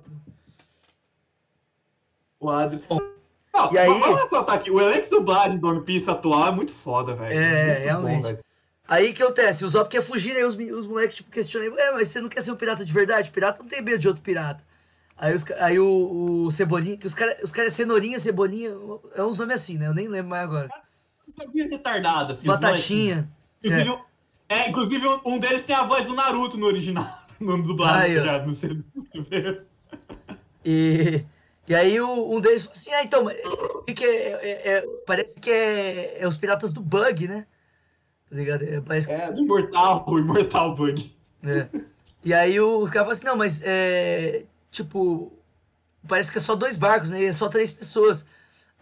[2.39, 2.79] O Ad...
[2.88, 2.99] Bom,
[3.53, 6.71] Não, e aí- Vamos ressaltar aqui, o elenco dublagem do One Piece atual é muito
[6.73, 7.33] foda, velho.
[7.33, 8.23] É, muito realmente.
[8.23, 8.39] velho.
[8.88, 9.65] Aí que acontece?
[9.65, 11.77] O Zop quer fugir, aí os, os moleques, tipo, questionam.
[11.77, 13.29] É, mas você não quer ser um pirata de verdade?
[13.31, 14.63] Pirata não tem medo de outro pirata.
[15.17, 18.71] Aí, os, aí o, o Cebolinha, que os caras os cara é cenourinha, cebolinha,
[19.15, 19.88] é uns nomes assim, né?
[19.88, 20.69] Eu nem lembro mais agora.
[21.39, 22.47] É retardado, assim.
[22.47, 22.55] os.
[22.55, 23.29] Batatinha.
[23.63, 23.99] Inclusive, um-
[24.47, 27.05] é, inclusive um, deles tem a voz do Naruto no original,
[27.41, 28.45] no dublado, Aí, tá?
[28.45, 29.61] Não sei se você viu.
[30.63, 31.25] E,
[31.67, 33.25] e aí o, um deles falou assim, ah, então,
[33.85, 37.45] que que é, é- é- parece que é, é os piratas do Bug, né?
[38.30, 38.63] Tá ligado?
[38.63, 41.15] É, parece É, do Imortal, o Imortal Bug.
[41.43, 41.67] É.
[42.23, 44.43] E aí o cara falou assim, não, mas é.
[44.69, 45.32] Tipo,
[46.07, 47.21] parece que é só dois barcos, né?
[47.21, 48.25] E é só três pessoas.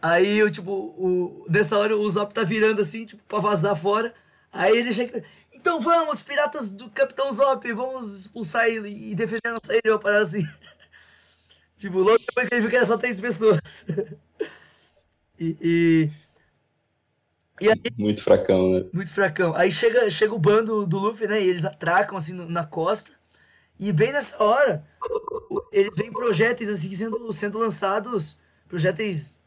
[0.01, 4.13] Aí eu, tipo, o, nessa hora o Zop tá virando assim, tipo, pra vazar fora.
[4.51, 5.23] Aí ele chega.
[5.53, 9.99] Então vamos, piratas do Capitão Zop, vamos expulsar ele e defender a nossa ilha, uma
[9.99, 10.47] parada assim.
[11.77, 13.85] tipo, logo depois que ele viu que era só três pessoas.
[15.39, 16.11] e, e
[17.61, 18.85] aí Muito fracão, né?
[18.93, 19.55] muito fracão.
[19.55, 21.41] Aí chega, chega o bando do Luffy, né?
[21.41, 23.11] E eles atracam assim na costa.
[23.79, 24.83] E bem nessa hora,
[25.71, 28.37] eles veem projéteis assim sendo, sendo lançados
[28.67, 29.39] projéteis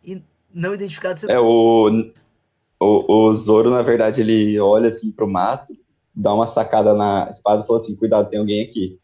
[0.53, 1.23] não identificados.
[1.23, 2.13] Você É, o,
[2.81, 5.77] o, o Zoro, na verdade, ele olha assim pro mato,
[6.15, 8.99] dá uma sacada na espada e fala assim: cuidado, tem alguém aqui.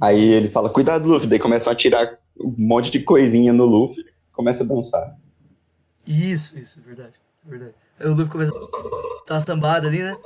[0.00, 1.28] Aí ele fala: cuidado, Luffy.
[1.28, 5.16] Daí começam a tirar um monte de coisinha no Luffy, começa a dançar.
[6.06, 7.14] Isso, isso, é verdade.
[7.46, 7.74] É verdade.
[7.98, 10.16] Aí o Luffy começa a dar uma sambada ali, né?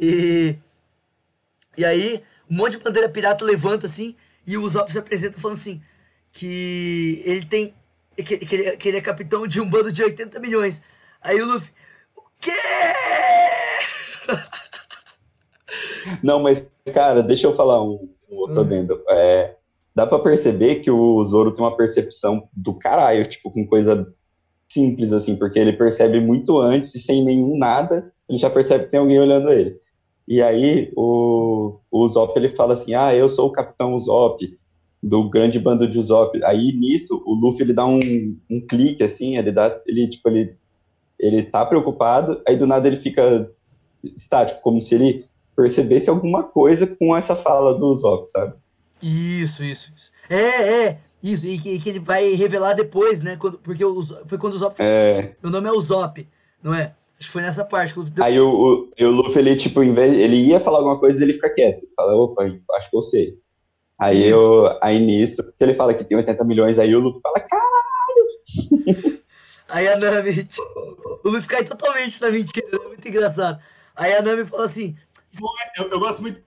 [0.00, 0.56] E.
[1.76, 4.16] E aí, um monte de bandeira pirata levanta assim,
[4.46, 5.82] e o Usopp se apresenta falando assim:
[6.32, 7.74] que ele tem.
[8.16, 10.82] Que, que, ele, que ele é capitão de um bando de 80 milhões.
[11.20, 11.70] Aí o Luffy.
[12.16, 12.50] O quê?
[16.22, 18.64] Não, mas, cara, deixa eu falar um, um outro Hum.
[18.64, 19.02] adendo.
[19.08, 19.56] É,
[19.94, 24.12] dá pra perceber que o Zoro tem uma percepção do caralho, tipo, com coisa
[24.76, 28.90] simples, assim, porque ele percebe muito antes e sem nenhum nada, ele já percebe que
[28.90, 29.78] tem alguém olhando ele.
[30.28, 32.06] E aí o, o
[32.36, 34.38] ele fala assim, ah, eu sou o Capitão Usopp,
[35.02, 36.38] do grande bando de Usopp.
[36.44, 38.00] Aí, nisso, o Luffy, ele dá um,
[38.50, 40.56] um clique, assim, ele dá, ele, tipo, ele,
[41.18, 43.50] ele tá preocupado, aí do nada ele fica
[44.02, 45.24] estático, como se ele
[45.54, 48.54] percebesse alguma coisa com essa fala do Usopp, sabe?
[49.02, 50.10] Isso, isso, isso.
[50.28, 50.98] É, é.
[51.26, 53.36] Isso, e que, que ele vai revelar depois, né?
[53.36, 54.76] Quando, porque o, foi quando o Zop.
[54.78, 56.28] É, Meu nome é Usopp,
[56.62, 56.94] não é?
[57.18, 58.24] Acho que foi nessa parte que o Luffy deu.
[58.24, 61.22] aí o, o, e o Luffy, ele, tipo, em vez, ele ia falar alguma coisa,
[61.22, 61.78] ele fica quieto.
[61.78, 63.38] Ele fala, opa, acho que eu sei.
[63.98, 64.38] Aí, Isso.
[64.38, 67.86] eu, aí nisso, ele fala que tem 80 milhões, aí o Luffy fala, cara,
[69.68, 73.60] Aí a Nami, tipo, o Luffy cai totalmente na mentira, é muito engraçado.
[73.96, 74.96] Aí a Nami fala assim:
[75.76, 76.40] Eu, eu gosto muito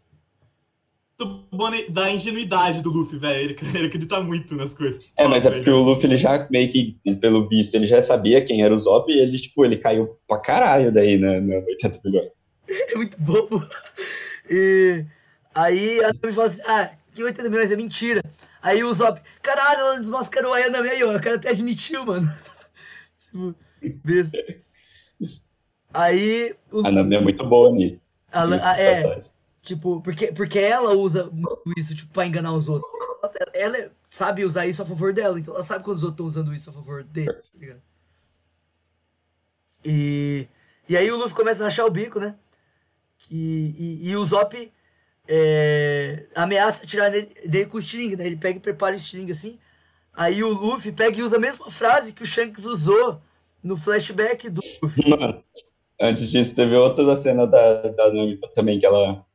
[1.26, 3.50] bom da ingenuidade do Luffy, velho.
[3.52, 5.04] Ele, ele acredita muito nas coisas.
[5.18, 8.44] É, mas é porque o Luffy, ele já meio que, pelo visto, ele já sabia
[8.44, 12.00] quem era o Zop e ele, tipo, ele caiu pra caralho daí, né, no 80
[12.04, 12.32] milhões.
[12.68, 13.66] é muito bobo.
[14.50, 15.06] E
[15.54, 18.24] aí a Nami fala assim: ah, que 80 milhões é mentira.
[18.62, 21.16] Aí o Zop, caralho, ela desmascarou aí a Nami aí, ó.
[21.16, 22.32] O cara até admitiu, mano.
[23.24, 23.56] tipo,
[24.04, 24.32] beleza.
[25.94, 28.00] Aí o A Nami é muito boa nisso.
[28.32, 29.24] a, a- de é, passagem.
[29.62, 31.30] Tipo, porque, porque ela usa
[31.78, 32.92] isso, tipo, pra enganar os outros.
[33.54, 36.26] Ela, ela sabe usar isso a favor dela, então ela sabe quando os outros estão
[36.26, 37.82] usando isso a favor dele, tá ligado?
[39.84, 40.48] E,
[40.88, 42.36] e aí o Luffy começa a rachar o bico, né?
[43.18, 44.72] Que, e, e o Zop
[45.28, 48.26] é, ameaça tirar nele, dele com o Stiling, né?
[48.26, 49.60] Ele pega e prepara o Stiling assim.
[50.14, 53.22] Aí o Luffy pega e usa a mesma frase que o Shanks usou
[53.64, 55.10] no flashback do Luffy.
[55.10, 55.44] Mano,
[56.02, 59.26] antes disso, teve outra da cena da, da Nami também, que ela.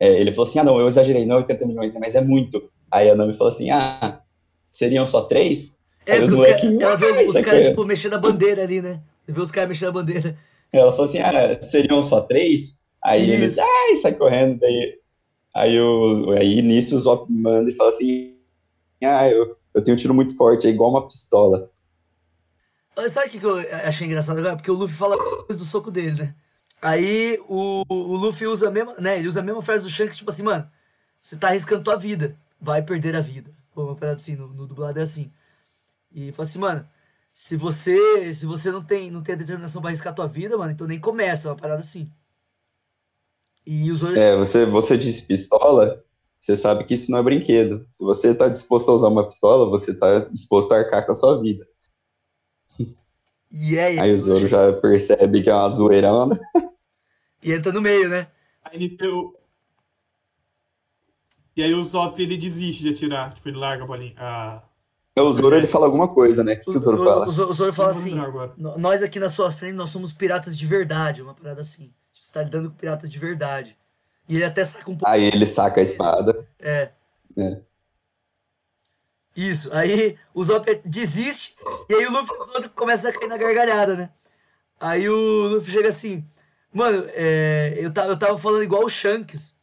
[0.00, 2.70] É, ele falou assim: ah, não, eu exagerei, não é 80 milhões, mas é muito.
[2.90, 4.22] Aí a Nami falou assim: ah,
[4.70, 5.78] seriam só três?
[6.06, 8.80] É, os molequinhos, ela vê "Ai, os, os caras, correndo." tipo, mexendo a bandeira ali,
[8.80, 9.02] né?
[9.28, 10.38] Vê os caras mexendo a bandeira.
[10.72, 12.80] Ela falou assim: ah, seriam só três?
[13.04, 13.60] Aí eles, Isso.
[13.60, 14.58] ai, sai correndo.
[14.58, 14.98] Daí,
[15.54, 18.34] aí, o, aí nisso o Zop manda e fala assim:
[19.02, 21.70] ah, eu, eu tenho um tiro muito forte, é igual uma pistola.
[22.96, 24.56] Ah, Sabe o que, eu achei engraçado agora?
[24.56, 25.16] Porque o Luffy fala
[25.48, 26.34] do soco dele, né?
[26.82, 29.18] Aí o, o Luffy usa a mesma, né?
[29.18, 30.68] Ele usa a mesma frase do Shanks, tipo assim, mano,
[31.20, 33.52] você tá arriscando tua vida, vai perder a vida.
[33.74, 35.30] Pô, uma parada assim, no, no dublado é assim.
[36.12, 36.88] E fala assim, mano,
[37.32, 40.72] se você se você não tem, não tem a determinação pra arriscar tua vida, mano,
[40.72, 42.10] então nem começa, é uma parada assim.
[43.66, 44.18] E os olhos.
[44.18, 46.02] É, você, você disse pistola,
[46.40, 47.86] você sabe que isso não é brinquedo.
[47.90, 51.14] Se você tá disposto a usar uma pistola, você tá disposto a arcar com a
[51.14, 51.66] sua vida.
[53.52, 56.38] E é, Aí o Zoro já percebe que é uma zoeirona.
[57.42, 58.28] e entra no meio, né?
[58.64, 59.36] Aí ele deu-
[61.56, 63.32] E aí o Zop ele desiste de atirar.
[63.34, 64.14] Tipo, ele larga a bolinha.
[64.16, 64.62] Ah,
[65.18, 66.52] O Zoro ele fala alguma coisa, né?
[66.54, 67.28] O que, que o Zoro o, fala?
[67.28, 68.54] o, Zoro- o Zoro fala assim: lembrar agora.
[68.56, 71.92] "No- Nós aqui na sua frente, nós somos piratas de verdade, uma parada assim.
[72.12, 73.76] Tipo, Você tá lidando com piratas de verdade.
[74.28, 75.08] E ele até saca um pouco.
[75.12, 76.46] Aí ele saca a espada.
[76.58, 76.92] É.
[77.36, 77.60] É.
[79.36, 79.72] Isso.
[79.72, 81.54] Aí o Zop desiste.
[81.88, 84.10] E aí o Luffy e o Zoro começam a cair na gargalhada, né?
[84.78, 86.24] Aí o Luffy chega assim.
[86.72, 89.56] Mano, é, eu, tava, eu tava falando igual o Shanks.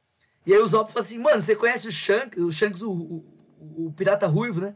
[0.46, 2.44] E aí o Zop fala assim: Mano, você conhece o Shanks?
[2.44, 4.76] O Shanks, o, o, o pirata ruivo, né?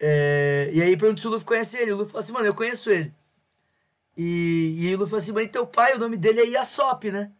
[0.00, 1.92] É, e aí pergunta se o Luffy conhece ele.
[1.92, 3.12] O Luffy fala assim: Mano, eu conheço ele.
[4.16, 7.10] E, e aí o Luffy fala assim: Mas teu pai, o nome dele é Yasop,
[7.10, 7.32] né?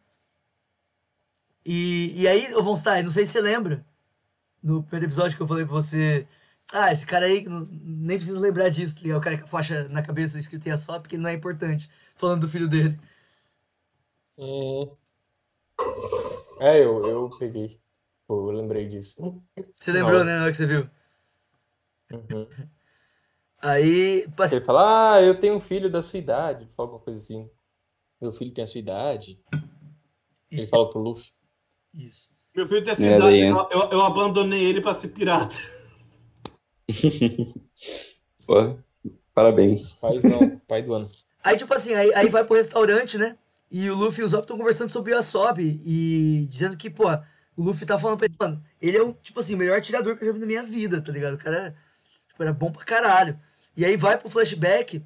[1.65, 3.85] E, e aí, ô Von Sai, não sei se você lembra
[4.62, 6.27] no primeiro episódio que eu falei pra você.
[6.73, 9.19] Ah, esse cara aí, não- nem precisa lembrar disso, tá ligado?
[9.19, 10.65] O cara com a faixa na cabeça escrito
[11.01, 11.90] porque ele não é importante.
[12.16, 12.99] Falando do filho dele.
[14.39, 14.97] Hum.
[16.60, 17.81] É, eu, eu peguei.
[18.27, 19.43] Pô, eu lembrei disso.
[19.78, 20.24] Você lembrou, hora.
[20.24, 20.89] né, na hora que você viu?
[22.12, 22.48] Uhum.
[23.60, 26.66] Aí, passe- Ele fala, ah, eu tenho um filho da sua idade.
[26.74, 27.51] Fala alguma coisa assim.
[28.20, 29.40] Meu filho tem a sua idade.
[30.51, 31.31] Ele fala pro Luffy.
[31.94, 32.31] Isso.
[32.55, 35.55] Meu filho tem essa É, idade, eu, eu, eu abandonei ele pra ser pirata.
[38.47, 38.78] Pô,
[39.35, 39.94] Parabéns.
[39.94, 41.10] Paizão, pai do ano.
[41.44, 43.36] Aí, tipo assim, aí, aí vai pro restaurante, né?
[43.70, 47.05] E o Luffy e o Zop estão conversando sobre o Yasop e dizendo que, pô,
[47.57, 50.16] o Luffy tá falando pra ele, mano, ele é o, tipo assim, o melhor atirador
[50.16, 51.35] que eu já vi na minha vida, tá ligado?
[51.35, 51.77] O cara
[52.28, 53.39] tipo, era bom pra caralho.
[53.77, 55.03] E aí vai pro flashback,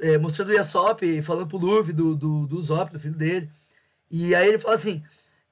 [0.00, 3.50] é, mostrando o Yasop, falando pro Luffy do, do, do Zop, do filho dele.
[4.10, 5.02] E aí ele fala assim,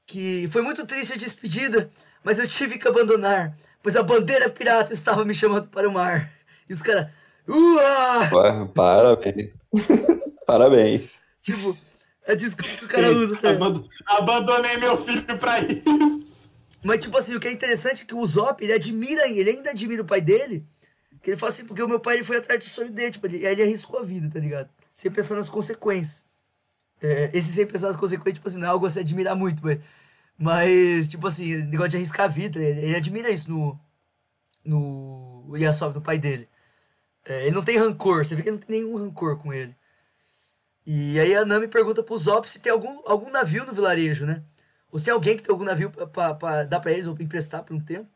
[0.07, 1.91] que foi muito triste a despedida,
[2.23, 6.32] mas eu tive que abandonar, pois a bandeira pirata estava me chamando para o mar.
[6.69, 7.09] E os caras,
[7.49, 8.73] uau!
[8.74, 9.51] Parabéns.
[10.47, 11.23] Parabéns.
[11.43, 11.77] Tipo,
[12.26, 13.51] é desculpa que o cara usa, tá?
[13.51, 16.51] Abando- Abandonei meu filho pra isso.
[16.82, 19.70] Mas, tipo assim, o que é interessante é que o Zop, ele admira, ele ainda
[19.70, 20.66] admira o pai dele,
[21.22, 23.26] que ele fala assim, porque o meu pai ele foi atrás do sonho dele, tipo,
[23.26, 24.68] ele, aí ele arriscou a vida, tá ligado?
[24.92, 26.26] Sem pensar nas consequências.
[27.01, 29.62] É, esse sem pensar nas consequências, tipo assim, não é algo a se admirar muito,
[29.64, 29.78] mas,
[30.38, 33.78] mas tipo assim, negócio de arriscar a vida, ele, ele admira isso no,
[34.64, 36.48] no Yasop, do pai dele.
[37.24, 39.74] É, ele não tem rancor, você vê que ele não tem nenhum rancor com ele.
[40.86, 44.43] E aí a Nami pergunta pro Zop se tem algum, algum navio no vilarejo, né?
[44.93, 47.62] Ou se tem alguém que tem algum navio pra dar pra eles ou pra emprestar
[47.62, 48.09] por um tempo.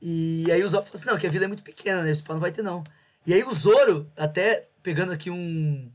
[0.00, 2.10] E aí o Zop fala assim, não, que a vila é muito pequena, né?
[2.10, 2.84] Esse pá não vai ter, não.
[3.26, 5.90] E aí o Zoro, até pegando aqui um...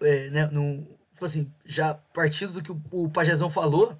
[0.00, 3.96] É, né, num, tipo assim, já partindo do que o, o falou,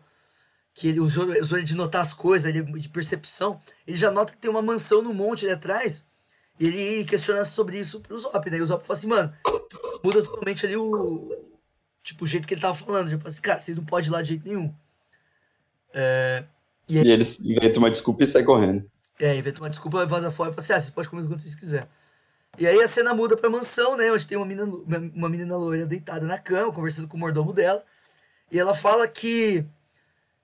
[0.75, 3.61] que ele, o Zoro, o Zoro é de notar as coisas, ele é de percepção,
[3.87, 6.05] ele já nota que tem uma mansão no monte ali atrás,
[6.59, 8.57] e ele questiona sobre isso pro Zop, né?
[8.59, 9.33] E o Zop fala assim, mano,
[10.03, 11.31] muda totalmente ali o...
[12.03, 13.09] Tipo, o jeito que ele tava falando.
[13.11, 14.75] Fala assim, cara, vocês não podem ir lá de jeito nenhum.
[15.95, 16.45] É,
[16.89, 18.91] E eles inventam uma desculpa e saem correndo.
[19.21, 21.55] é, inventa uma desculpa, vaza fora e fala assim, ah, vocês podem comer quando vocês
[21.55, 21.89] quiserem.
[22.59, 24.13] E aí a cena muda pra mansão, né?
[24.13, 24.67] Onde tem uma menina,
[25.15, 27.85] uma menina loira deitada na cama, conversando com o mordomo dela.
[28.51, 29.65] E ela fala que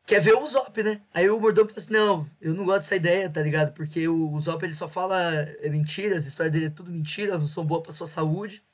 [0.07, 1.03] quer ver o Zop, né?
[1.13, 3.75] Aí o mordomo fala assim, não, eu não gosto dessa ideia, tá ligado?
[3.75, 5.19] Porque o, o Zop, ele só fala
[5.61, 8.65] é, mentiras, a história dele é tudo mentira, elas não são boas pra sua saúde.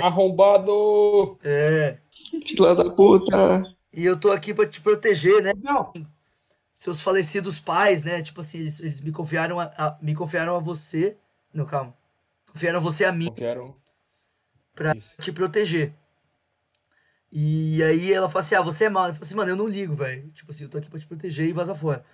[0.00, 1.38] Arrombado!
[1.42, 1.98] É,
[2.46, 3.62] Filha da puta.
[3.92, 5.52] e eu tô aqui pra te proteger, né?
[5.62, 5.92] Não,
[6.74, 8.22] Seus falecidos pais, né?
[8.22, 11.16] Tipo assim, eles, eles me confiaram a, a- me confiaram a você.
[11.52, 11.94] Não, calma.
[12.52, 13.74] Confiaram você a mim quero.
[14.74, 15.20] pra Isso.
[15.22, 15.94] te proteger.
[17.32, 19.04] E aí ela fala assim: Ah, você é mal.
[19.06, 20.30] Ele fala assim, mano, eu não ligo, velho.
[20.32, 22.04] Tipo assim, eu tô aqui pra te proteger e vaza fora.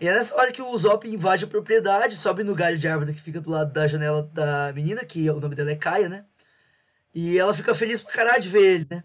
[0.00, 3.12] E é nessa hora que o Zop invade a propriedade, sobe no galho de árvore
[3.14, 6.24] que fica do lado da janela da menina, que o nome dela é Kaia, né?
[7.20, 9.02] E ela fica feliz pra caralho de ver ele, né?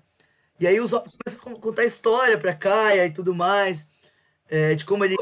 [0.60, 3.90] E aí o Zop começa a con- contar história pra Kaia e tudo mais,
[4.48, 5.16] é, de como ele.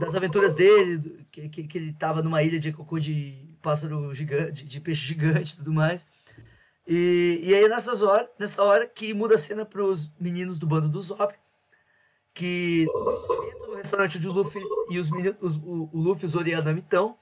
[0.00, 4.62] das aventuras dele, que, que, que ele tava numa ilha de cocô de pássaro gigante,
[4.64, 6.08] de, de peixe gigante e tudo mais.
[6.88, 10.88] E, e aí nessas horas, nessa hora que muda a cena pros meninos do bando
[10.88, 11.34] do Zop,
[12.32, 12.86] que
[13.52, 16.54] entram no restaurante onde o Luffy e os meninos, os- o, o Luffy, os e
[16.54, 17.18] a Nami estão,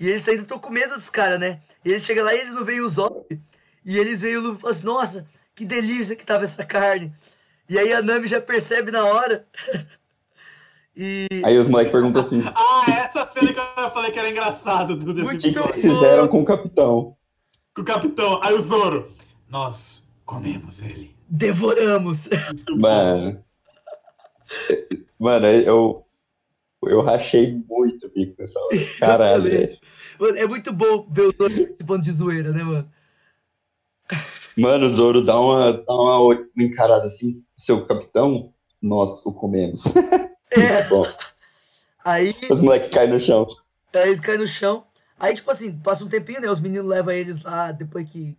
[0.00, 1.62] e eles ainda estão com medo dos caras, né?
[1.84, 3.40] E eles chegam lá e eles não veem o Zop,
[3.84, 7.12] e eles veem o Luffy e falam assim, nossa, que delícia que tava essa carne.
[7.68, 9.46] E aí a Nami já percebe na hora.
[10.96, 14.30] e Aí os moleques perguntam assim: o Ah, essa cena que eu falei que era
[14.30, 17.16] engraçada do desse Muito que, que vocês fizeram com o capitão?
[17.74, 18.40] Com o capitão.
[18.42, 19.10] Aí o Zoro.
[19.48, 21.14] Nós comemos ele.
[21.28, 22.28] devoramos.
[22.76, 23.44] Mano.
[25.18, 26.06] Mano, eu.
[26.82, 28.78] Eu rachei muito o bico nessa hora.
[28.98, 29.78] Caralho.
[30.18, 32.90] Mano, é muito bom ver o Zoro participando de zoeira, né, mano?
[34.56, 37.42] Mano, o Zoro dá uma, dá uma, encarada assim.
[37.56, 39.84] Seu capitão, nós o comemos.
[40.52, 40.82] É.
[40.88, 41.06] Bom,
[42.04, 43.46] Aí os moleques caem no chão.
[43.94, 44.84] Aí eles caem no chão.
[45.18, 46.50] Aí, tipo assim, passa um tempinho, né?
[46.50, 48.36] Os meninos levam eles lá, depois que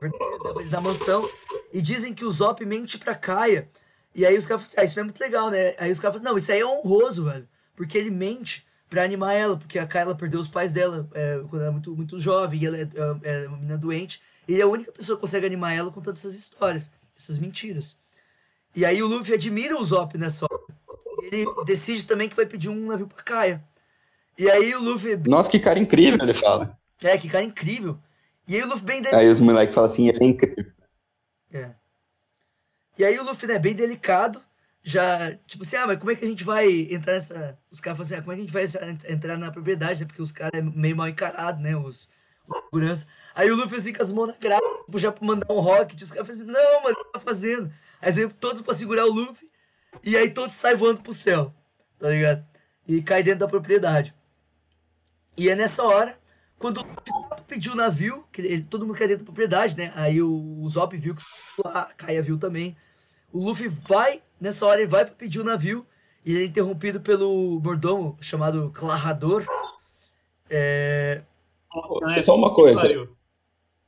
[0.00, 1.28] levam eles na mansão.
[1.72, 3.68] E dizem que o Zop mente pra Kaia.
[4.14, 5.74] E aí os caras falam assim, ah, isso não é muito legal, né?
[5.78, 7.48] Aí os caras falam, não, isso aí é honroso, velho.
[7.74, 11.38] Porque ele mente pra animar ela, porque a Kaia ela perdeu os pais dela é,
[11.48, 14.20] quando ela era muito, muito jovem, e ela é, é- é uma menina doente.
[14.48, 17.98] E ele é a única pessoa que consegue animar ela contando essas histórias, essas mentiras.
[18.74, 20.62] E aí o Luffy admira o Zop nessa hora.
[21.22, 23.62] Ele decide também que vai pedir um navio pra Kaia.
[24.38, 26.78] E aí o Luffy, Nossa, que cara incrível, ele fala.
[27.02, 27.98] é, que cara incrível.
[28.46, 29.14] E aí o Luffy bem, de...
[29.14, 30.72] Aí os moleques falam assim: ele é incrível.
[31.52, 31.70] é.
[32.96, 34.42] E aí o Luffy, né, bem delicado,
[34.82, 37.56] já, tipo assim, ah, mas como é que a gente vai entrar nessa...
[37.70, 40.06] Os caras falam assim, ah, como é que a gente vai entrar na propriedade, né,
[40.06, 42.10] porque os caras é meio mal encarado, né, os
[42.64, 43.06] segurança.
[43.34, 46.00] Aí o Luffy, assim, com as mãos na grade, tipo, já pra mandar um rocket,
[46.00, 47.72] os caras assim, não, mas o que tá fazendo?
[48.00, 49.50] Aí vem todos pra segurar o Luffy,
[50.02, 51.52] e aí todos saem voando pro céu,
[51.98, 52.44] tá ligado?
[52.86, 54.14] E cai dentro da propriedade.
[55.36, 56.18] E é nessa hora,
[56.58, 59.92] quando o Luffy pediu o navio, que ele, todo mundo cai dentro da propriedade, né?
[59.94, 61.22] Aí o, o Zop viu que
[61.64, 62.76] lá, Kaia viu também.
[63.32, 65.86] O Luffy vai, nessa hora ele vai pra pedir o navio,
[66.24, 69.46] e ele é interrompido pelo mordomo chamado Clarrador.
[70.50, 71.22] É,
[71.86, 72.18] Pô, né?
[72.20, 72.86] Só uma coisa,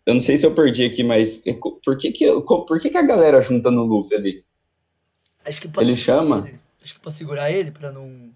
[0.06, 2.96] eu não sei se eu perdi aqui, mas é por que que, por que, que
[2.96, 4.44] a galera junta no Luffy ali?
[5.44, 6.48] Acho que pra, Ele chama?
[6.82, 8.30] Acho que pra segurar ele, pra não.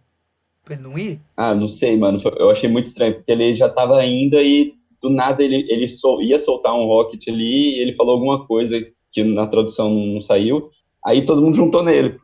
[0.65, 1.21] pra ele não ir.
[1.37, 2.19] Ah, não sei, mano.
[2.39, 6.23] Eu achei muito estranho, porque ele já tava ainda e do nada ele, ele sol-
[6.23, 10.71] ia soltar um rocket ali e ele falou alguma coisa que na tradução não saiu.
[11.05, 12.19] Aí todo mundo juntou nele,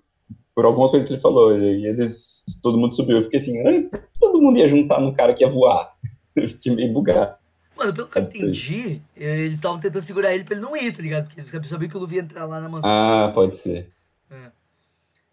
[0.55, 1.57] por alguma coisa que ele falou.
[1.57, 3.19] E eles, todo mundo subiu.
[3.19, 5.93] Eu fiquei assim, "Ai, por que todo mundo ia juntar no cara que ia voar.
[6.49, 7.37] Fiquei meio bugado.
[7.77, 11.01] Mano, pelo que eu entendi, eles estavam tentando segurar ele pra ele não ir, tá
[11.01, 11.25] ligado?
[11.25, 12.91] Porque eles sabiam que o Luffy ia entrar lá na mansão.
[12.91, 13.91] Ah, pode ser.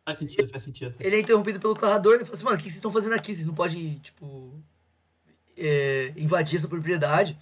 [0.08, 0.96] Faz sentido, faz sentido.
[1.02, 3.14] Ele é interrompido pelo Clarrador e ele fala assim, mano, o que vocês estão fazendo
[3.14, 3.36] aqui?
[3.36, 4.54] Vocês não podem, tipo,
[5.58, 7.38] é, invadir essa propriedade.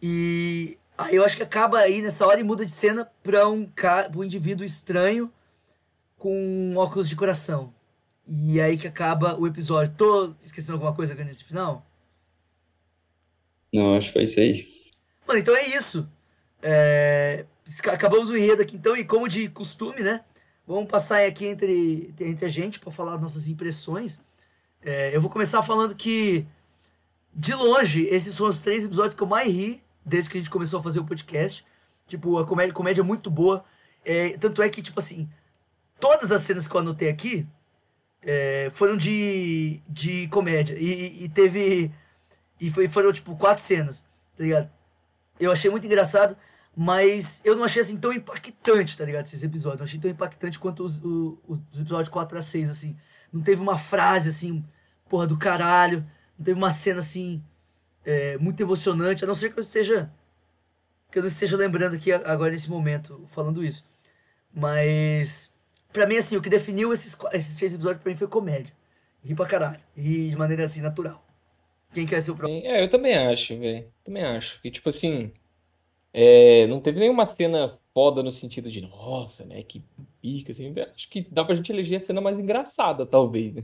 [0.00, 3.66] E aí eu acho que acaba aí nessa hora e muda de cena pra um,
[3.66, 5.30] cara, pra um indivíduo estranho
[6.16, 7.70] com óculos de coração.
[8.26, 9.94] E aí que acaba o episódio.
[9.94, 11.84] Tô esquecendo alguma coisa aqui nesse final?
[13.76, 14.66] Não, acho que foi isso aí.
[15.26, 16.08] Mano, então é isso.
[16.62, 17.44] É,
[17.92, 20.24] Acabamos o enredo aqui então, e como de costume, né?
[20.66, 24.20] Vamos passar aqui entre, entre a gente para falar nossas impressões.
[24.82, 26.46] É, eu vou começar falando que,
[27.34, 30.50] de longe, esses são os três episódios que eu mais ri desde que a gente
[30.50, 31.64] começou a fazer o podcast.
[32.06, 33.64] Tipo, a comédia, comédia é muito boa.
[34.04, 35.28] É, tanto é que, tipo assim,
[36.00, 37.44] todas as cenas que eu anotei aqui
[38.22, 40.76] é, foram de, de comédia.
[40.78, 41.90] E- e teve.
[42.60, 44.00] E foi, foram, tipo, quatro cenas,
[44.36, 44.70] tá ligado?
[45.38, 46.36] Eu achei muito engraçado,
[46.74, 49.26] mas eu não achei assim tão impactante, tá ligado?
[49.26, 49.80] Esses episódios.
[49.80, 52.96] Não achei tão impactante quanto os, o- os, episódios 4 a 6, assim.
[53.32, 54.64] Não teve uma frase assim,
[55.08, 56.00] porra do caralho.
[56.38, 57.42] Não teve uma cena assim,
[58.04, 60.10] é, muito emocionante, a não ser que eu esteja.
[61.10, 63.84] Que eu não esteja lembrando aqui agora nesse momento, falando isso.
[64.54, 65.52] Mas.
[65.92, 68.74] Pra mim, assim, o que definiu esses, esses três episódios pra mim foi comédia.
[69.24, 69.80] Ri pra caralho.
[69.96, 71.25] Ri de maneira assim, natural.
[71.92, 72.60] Quem quer ser o próximo?
[72.64, 73.86] É, eu também acho, velho.
[74.04, 74.60] Também acho.
[74.60, 75.32] Que, tipo assim,
[76.12, 79.82] é, não teve nenhuma cena foda no sentido de, nossa, né, que
[80.20, 80.74] pica, assim.
[80.78, 83.62] Acho que dá pra gente eleger a cena mais engraçada, talvez, né?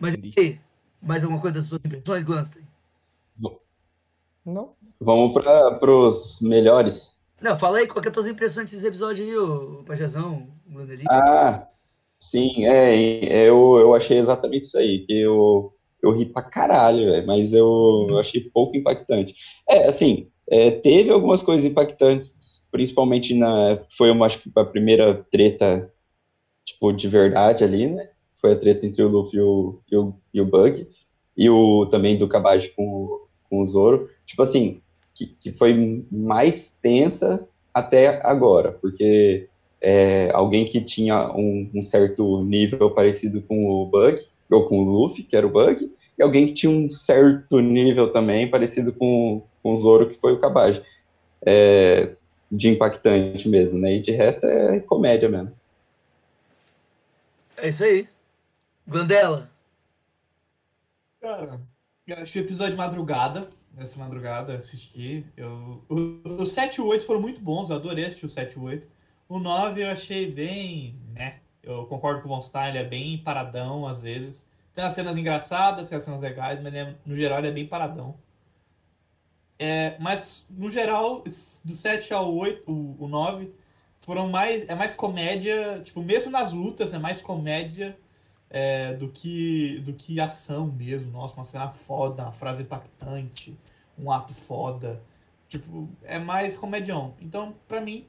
[0.00, 0.58] Mas e?
[1.00, 2.66] Mais alguma coisa das suas impressões, Glanstein?
[4.44, 4.74] Não?
[5.00, 7.22] Vamos para os melhores.
[7.40, 11.08] Não, fala aí, qual que é as tuas impressões desses episódios aí, ô Pajazão, Glandelinho?
[11.10, 11.68] Ah,
[12.18, 15.73] sim, é, é, eu, eu achei exatamente isso aí, que eu,
[16.04, 19.34] eu ri pra caralho, velho, mas eu, achei pouco impactante.
[19.68, 25.24] É, assim, é, teve algumas coisas impactantes, principalmente na, foi uma, acho que a primeira
[25.30, 25.90] treta,
[26.64, 28.10] tipo, de verdade ali, né,
[28.40, 30.86] foi a treta entre o Luffy e o, e o, e o Bug,
[31.36, 34.80] e o, também do Kabaji com, com o Zoro, tipo assim,
[35.14, 39.48] que, que foi mais tensa até agora, porque
[39.80, 44.84] é, alguém que tinha um, um certo nível parecido com o Bug, ou com o
[44.84, 49.42] Luffy, que era o Bug, e alguém que tinha um certo nível também parecido com,
[49.62, 50.82] com o Zoro, que foi o Kabaji.
[51.46, 52.14] É,
[52.50, 53.94] de impactante mesmo, né?
[53.94, 55.52] E de resto é comédia mesmo.
[57.56, 58.08] É isso aí.
[58.86, 59.50] Glandela.
[61.20, 61.60] Cara,
[62.06, 63.48] eu achei o episódio de madrugada.
[63.76, 65.26] Essa madrugada, assisti.
[65.36, 68.52] Eu, o, o 7 e o 8 foram muito bons, eu adorei assistir o 7
[68.52, 68.86] e o 8.
[69.28, 70.96] O 9 eu achei bem.
[71.12, 71.40] né?
[71.66, 74.48] Eu concordo com o Von Stein, ele é bem paradão às vezes.
[74.74, 77.66] Tem as cenas engraçadas, tem as cenas legais, mas é- no geral ele é bem
[77.66, 78.14] paradão.
[79.58, 83.52] É, mas, no geral, do 7 ao 8, o, o 9,
[84.00, 84.68] foram mais.
[84.68, 85.80] É mais comédia.
[85.84, 87.96] Tipo, mesmo nas lutas, é mais comédia
[88.50, 91.10] é, do que do que ação mesmo.
[91.12, 93.56] Nossa, uma cena foda, uma frase impactante,
[93.98, 95.00] um ato foda.
[95.48, 97.14] Tipo, é mais comedião.
[97.20, 98.06] Então, pra mim,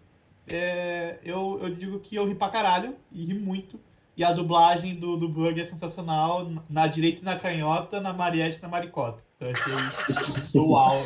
[0.47, 3.79] é, eu, eu digo que eu ri pra caralho e ri muito.
[4.17, 6.49] E a dublagem do, do Bug é sensacional.
[6.69, 9.23] Na direita e na canhota, na Mariette e na Maricota.
[9.41, 9.73] Eu achei
[10.21, 11.03] isso foi o au-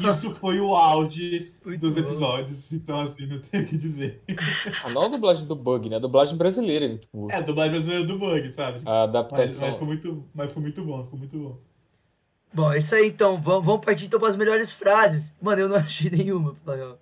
[0.00, 2.00] Isso foi o auge Muito dos bom.
[2.02, 2.72] episódios.
[2.72, 4.20] Então, assim, não tenho o que dizer.
[4.84, 5.94] Ah, não a dublagem do Bug, né?
[5.96, 7.30] A dublagem brasileira é muito boa.
[7.32, 8.78] É, a dublagem brasileira do Bug, sabe?
[8.78, 9.72] A Mas, mas, adaptação.
[9.72, 11.58] ficou muito, mas foi muito bom, ficou muito bom.
[12.52, 13.40] Bom, é isso aí então.
[13.40, 15.32] Vamos, vamos partir então para as melhores frases.
[15.40, 16.52] Mano, eu não achei nenhuma.
[16.54, 16.98] pra falar a real.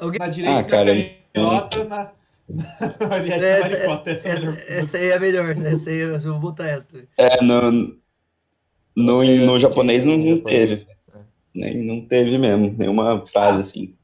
[0.00, 0.18] Alguém.
[0.18, 0.92] Na direita, Ah, cara,
[1.34, 2.12] canhota, na.
[2.50, 4.10] na Mariette Essa, Maricota.
[4.10, 4.64] Essa, é a essa, melhor.
[4.68, 5.50] essa aí é a melhor.
[5.66, 6.88] Essa aí eu vou botar essa.
[7.16, 7.96] É, no,
[8.96, 10.86] no, no japonês não, não teve.
[11.54, 13.94] Nem, não teve mesmo, nenhuma frase assim.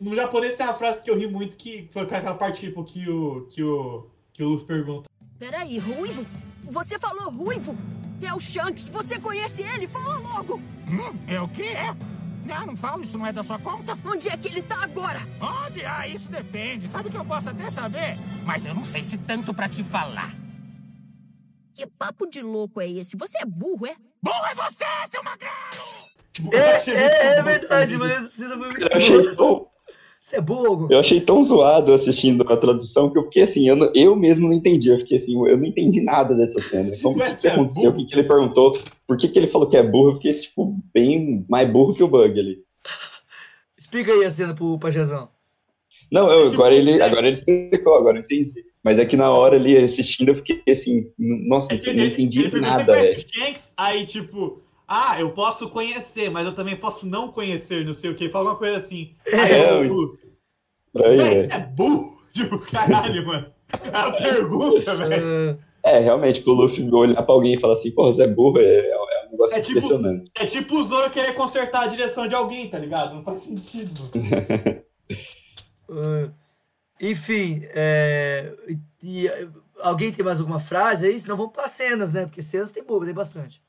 [0.00, 2.82] No japonês tem uma frase que eu ri muito, que foi com aquela parte tipo,
[2.82, 5.08] que o, que o, que o Luffy pergunta.
[5.38, 6.26] Peraí, Ruivo?
[6.64, 7.76] Você falou Ruivo?
[8.22, 9.86] É o Shanks, você conhece ele?
[9.86, 10.56] Fala logo!
[10.88, 11.62] Hum, é o quê?
[11.62, 12.13] É?
[12.52, 13.98] Ah, não falo, isso não é da sua conta?
[14.04, 15.20] Onde é que ele tá agora?
[15.40, 15.84] Onde?
[15.84, 16.86] Ah, isso depende.
[16.88, 20.32] Sabe que eu posso até saber, mas eu não sei se tanto pra te falar.
[21.74, 23.16] Que papo de louco é esse?
[23.16, 23.96] Você é burro, é?
[24.22, 25.54] Burro é você, seu magrelo!
[26.32, 27.98] Tipo, É, muito é, é verdade, cara.
[27.98, 29.68] mas essa cena foi muito Eu achei boa.
[30.24, 30.88] Você é burro?
[30.90, 34.48] eu achei tão zoado assistindo a tradução que eu fiquei assim, eu, não- eu mesmo
[34.48, 34.88] não entendi.
[34.88, 36.90] Eu fiquei assim, eu não entendi nada dessa cena.
[37.02, 37.90] Como que, que é aconteceu?
[37.90, 38.72] O que, que ele perguntou?
[39.06, 40.08] Por que, que ele falou que é burro?
[40.10, 42.62] Eu fiquei, tipo, bem mais burro que o Bug ali.
[43.76, 45.28] Explica aí a cena pro Pajezão.
[46.10, 48.64] Não, eu, Tipo, agora, ele, é- agora ele explicou, agora eu entendi.
[48.82, 52.12] Mas é que na hora ali, assistindo, eu fiquei assim, nossa, É que não ele-
[52.14, 53.26] entendi ele pergunta, nada, Você conhece velho.
[53.26, 53.74] o Shanks?
[53.76, 58.14] Aí, tipo, ah, eu posso conhecer, mas eu também posso não conhecer, não sei o
[58.14, 58.30] que.
[58.30, 59.14] Fala uma coisa assim.
[59.32, 60.16] Aí É, eu,
[60.94, 61.36] mas- aí, velho.
[61.48, 62.04] você é burro?
[62.32, 63.46] Tipo, caralho, mano.
[63.92, 65.58] É a pergunta, velho.
[65.84, 68.58] Ah, É, realmente, pro Luffy olhar pra alguém e falar assim, porra, você é burro,
[68.58, 70.30] é, é um negócio É tipo- impressionante.
[70.34, 73.14] É tipo o Zoro querer consertar a direção de alguém, tá ligado?
[73.14, 74.82] Não faz sentido, mano.
[75.90, 76.30] ah,
[77.00, 78.52] enfim, é,
[79.02, 79.28] e,
[79.80, 81.18] alguém tem mais alguma frase aí?
[81.18, 82.24] Senão vamos pra cenas, né?
[82.26, 83.62] Porque cenas tem boa, tem bastante.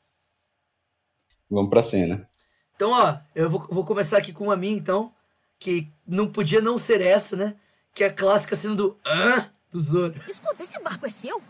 [1.50, 2.28] Vamos pra cena.
[2.76, 5.14] Então, ó, eu vou, vou começar aqui com uma minha, então,
[5.60, 7.56] que não podia não ser essa, né?
[7.94, 9.50] Que é a clássica cena do Hã?
[9.72, 10.16] do Zoro.
[10.28, 11.42] Escuta, esse barco é seu?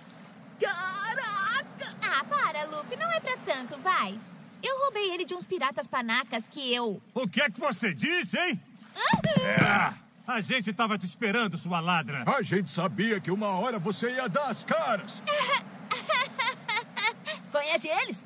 [0.60, 1.96] Caraca!
[2.02, 2.98] Ah, para, Luffy.
[2.98, 4.20] Não é pra tanto, vai.
[4.62, 7.02] Eu roubei ele de uns piratas panacas que eu...
[7.14, 8.60] O que é que você disse, hein?
[9.42, 9.94] É,
[10.26, 12.24] a gente tava te esperando, sua ladra.
[12.26, 15.22] A gente sabia que uma hora você ia dar as caras.
[17.52, 18.24] Conhece eles?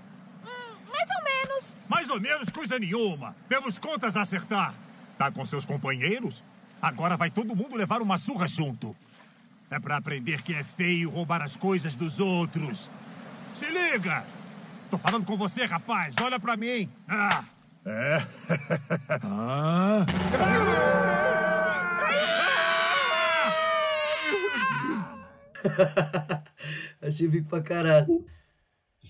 [0.99, 1.77] Mais ou menos.
[1.87, 3.35] Mais ou menos coisa nenhuma.
[3.47, 4.73] Temos contas a acertar.
[5.17, 6.43] Tá com seus companheiros?
[6.81, 8.95] Agora vai todo mundo levar uma surra junto.
[9.69, 12.89] É pra aprender que é feio roubar as coisas dos outros.
[13.53, 14.23] Se liga!
[14.89, 16.15] Tô falando com você, rapaz.
[16.21, 16.89] Olha pra mim.
[17.07, 17.43] Ah,
[17.85, 18.25] É?
[19.23, 20.05] ah?
[27.01, 28.25] Achei bico pra caralho.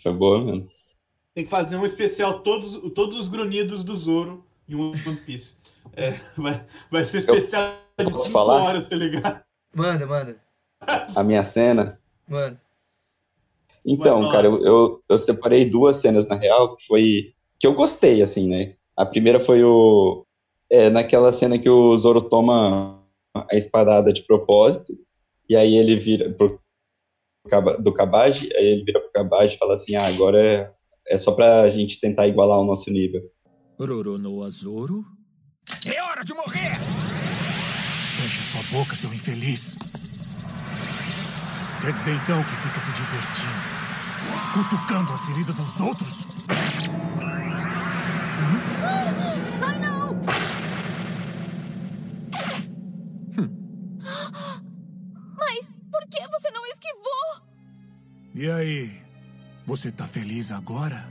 [0.01, 0.88] Foi boa mesmo.
[1.35, 5.57] Tem que fazer um especial todos, todos os grunhidos do Zoro em One Piece.
[5.93, 8.63] É, vai, vai ser um especial de posso 5 falar?
[8.63, 9.41] horas, tá ligado?
[9.73, 10.41] Manda, manda,
[11.15, 11.99] A minha cena.
[12.27, 12.59] manda.
[13.85, 17.33] Então, cara, eu, eu, eu separei duas cenas, na real, que foi.
[17.59, 18.75] que eu gostei, assim, né?
[18.95, 20.25] A primeira foi o.
[20.69, 23.01] É, naquela cena que o Zoro toma
[23.35, 24.93] a espadada de propósito,
[25.47, 26.59] e aí ele vira pro,
[27.79, 30.71] do Kabaji, aí ele vira pro Kabaji e fala assim: ah, agora é,
[31.09, 33.21] é só pra gente tentar igualar o nosso nível.
[33.77, 35.03] Roronoa Azoro?
[35.85, 36.75] é hora de morrer!
[38.17, 39.75] Feche sua boca, seu infeliz.
[41.81, 43.61] Quer dizer então que fica se divertindo,
[44.53, 46.25] cutucando a ferida dos outros?
[49.61, 50.19] Ai, não!
[55.39, 57.47] Mas por que você não esquivou?
[58.35, 59.01] E aí,
[59.69, 61.05] você tá feliz agora?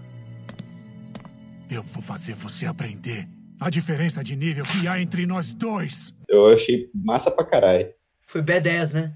[1.71, 3.25] Eu vou fazer você aprender
[3.61, 6.13] a diferença de nível que há entre nós dois.
[6.29, 7.89] Eu achei massa pra caralho.
[8.27, 9.15] Foi B10, né?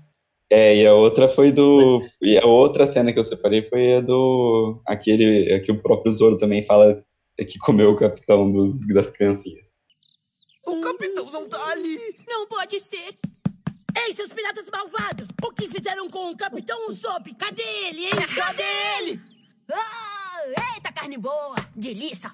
[0.49, 2.01] É, e a outra foi do.
[2.21, 4.81] E a outra cena que eu separei foi a do.
[4.87, 5.51] Aquele.
[5.51, 7.05] é que o próprio Zoro também fala
[7.37, 9.65] que comeu o capitão dos, das criancinhas.
[10.65, 11.99] O capitão não tá ali!
[12.29, 13.19] Não pode ser.
[13.97, 15.29] Ei, seus piratas malvados!
[15.43, 17.35] O que fizeram com o Capitão Usopp?
[17.35, 18.13] Cadê ele, hein?
[18.37, 18.63] Cadê
[19.01, 19.32] ele?
[19.71, 21.57] Ah, eita, carne boa!
[21.75, 22.31] Delícia!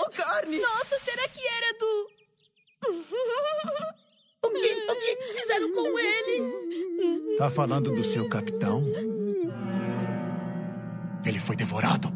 [0.00, 0.58] oh, carne!
[0.60, 2.10] Nossa, será que era do...
[4.40, 7.36] O que, o que fizeram com ele?
[7.36, 8.84] Tá falando do seu capitão?
[11.26, 12.08] Ele foi devorado.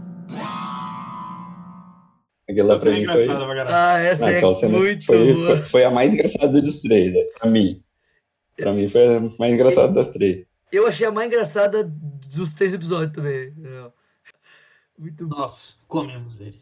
[2.48, 3.28] Aquela Essa pra é mim foi.
[3.68, 5.56] Ah, essa Ah, é muito foi, boa.
[5.56, 7.22] foi, foi a mais engraçada dos três, né?
[7.38, 7.82] Pra mim.
[8.56, 10.46] Pra mim foi a mais engraçada das três.
[10.72, 13.54] Eu achei a mais engraçada dos três episódios também.
[14.98, 15.36] Muito bom.
[15.36, 16.60] Nossa, comemos ele.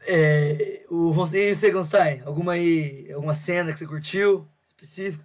[0.00, 5.24] É, o você e o Seganstein, alguma aí, alguma cena que você curtiu específica?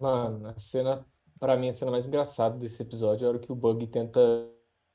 [0.00, 1.06] Mano, a cena,
[1.38, 4.20] pra mim, a cena mais engraçada desse episódio é a hora que o Bug tenta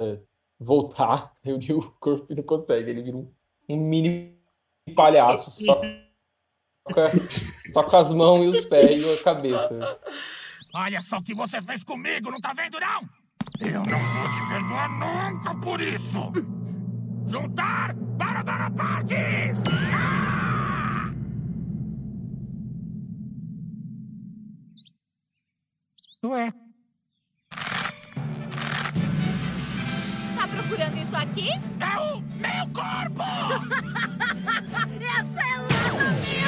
[0.01, 0.19] é,
[0.59, 2.89] voltar, reunir o corpo e não consegue.
[2.89, 3.31] Ele vira um,
[3.69, 4.37] um mini
[4.95, 5.81] palhaço, só,
[6.83, 7.11] com a-
[7.73, 9.99] só com as mãos e os pés e a cabeça.
[10.73, 13.09] Olha só o que você fez comigo, não tá vendo, não?
[13.59, 16.31] Eu não vou te perdoar nunca por isso!
[17.27, 19.57] Juntar para para partes!
[26.23, 26.51] Ué,
[30.35, 31.49] Tá procurando isso aqui?
[31.51, 33.23] É o meu corpo!
[35.01, 36.38] Essa é lata mesmo!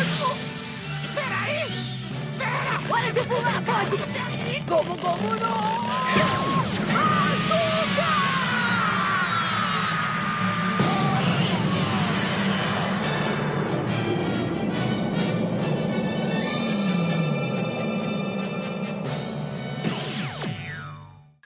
[2.90, 3.98] Hora de pular, pode!
[4.68, 5.82] Como, como não!
[7.34, 8.22] Açúcar!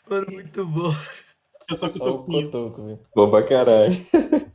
[0.09, 0.95] Mano, muito bom.
[1.69, 3.95] É só que tô com bom pra caralho.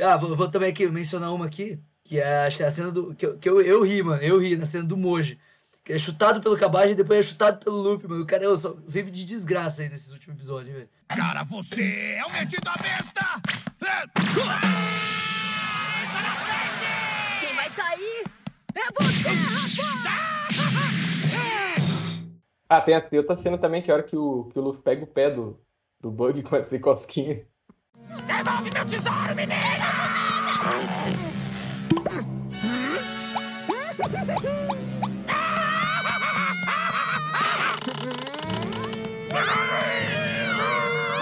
[0.00, 3.14] Ah, ah, vou, vou também aqui mencionar uma aqui que é a, cena do.
[3.14, 4.22] Que, eu, que eu, eu ri, mano.
[4.22, 5.40] Eu ri na cena do Moji.
[5.82, 8.22] Que é chutado pelo Kabaji e depois é chutado pelo Luffy, mano.
[8.22, 10.88] O cara eu só, vive de desgraça aí nesses últimos episódios, velho.
[11.08, 13.42] Cara, você é um metido a besta!
[17.40, 18.24] Quem vai sair
[18.74, 20.14] é você, rapaz!
[22.66, 24.62] Ah, tem, a, tem outra cena também que é a hora que o, que o
[24.62, 25.60] Luffy pega o pé do,
[26.00, 27.46] do Bug e começa a cosquinha.
[28.26, 31.33] Devolve meu tesouro, menina!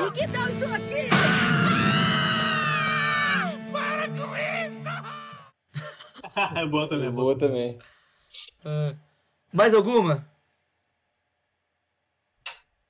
[0.07, 1.09] E que tal isso aqui?
[3.73, 4.93] Para com isso!
[6.59, 7.79] é boa também, É é boa também.
[8.65, 8.95] Ah,
[9.53, 10.31] mais alguma?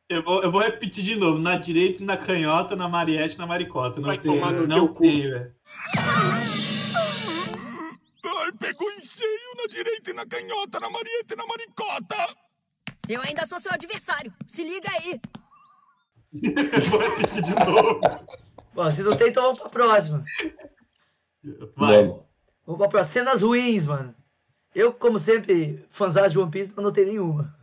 [0.08, 1.38] Eu vou, eu vou repetir de novo.
[1.38, 4.00] Na direita, na canhota, na mariette, na maricota.
[4.00, 5.54] Não Vai tem, tomar no não teu tem, velho.
[8.24, 12.16] Ai, pegou em cheio na direita e na canhota, na marieta e na maricota!
[13.08, 14.32] Eu ainda sou seu adversário.
[14.46, 15.20] Se liga aí.
[16.88, 18.00] vou repetir de novo.
[18.74, 20.24] Bom, se não tem, então vamos pra próxima.
[21.76, 22.06] Vai.
[22.06, 22.22] Vamos.
[22.64, 23.12] Vamos pra próxima.
[23.12, 24.14] Cenas ruins, mano.
[24.74, 27.54] Eu, como sempre, fãzão de One Piece, não anotei nenhuma.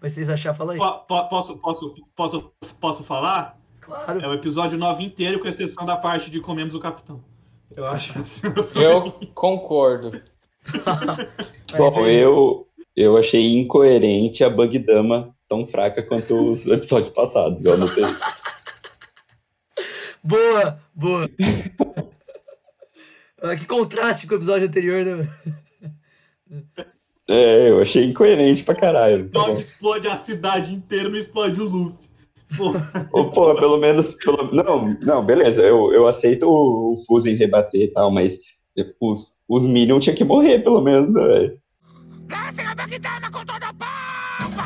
[0.00, 0.78] Mas vocês achar, fala aí.
[0.78, 3.58] Po- po- Posso, posso, posso, posso falar?
[3.80, 4.20] Claro.
[4.20, 7.24] É o episódio 9 inteiro, com exceção da parte de Comemos o Capitão.
[7.76, 8.48] Eu acho assim.
[8.76, 10.20] Eu concordo.
[11.76, 17.64] Bom, eu, eu achei incoerente a Bug Dama tão fraca quanto os episódios passados.
[17.64, 18.04] Eu anotei.
[20.22, 21.30] Boa, boa.
[23.40, 25.28] Ah, que contraste com o episódio anterior, né?
[27.28, 29.28] É, eu achei incoerente pra caralho.
[29.30, 29.38] Tá.
[29.40, 32.07] Explode, explode a cidade inteira, não explode o Luffy.
[32.56, 33.08] Porra.
[33.12, 34.14] Ô, pô, pelo menos.
[34.14, 35.62] pelo- Não, não, beleza.
[35.62, 38.38] Eu, eu aceito o, o Fuzen rebater e tal, mas
[39.00, 41.58] os, os Minions tinham que morrer, pelo menos, né, velho.
[42.28, 44.64] Desce a Bagdama com toda a pompa!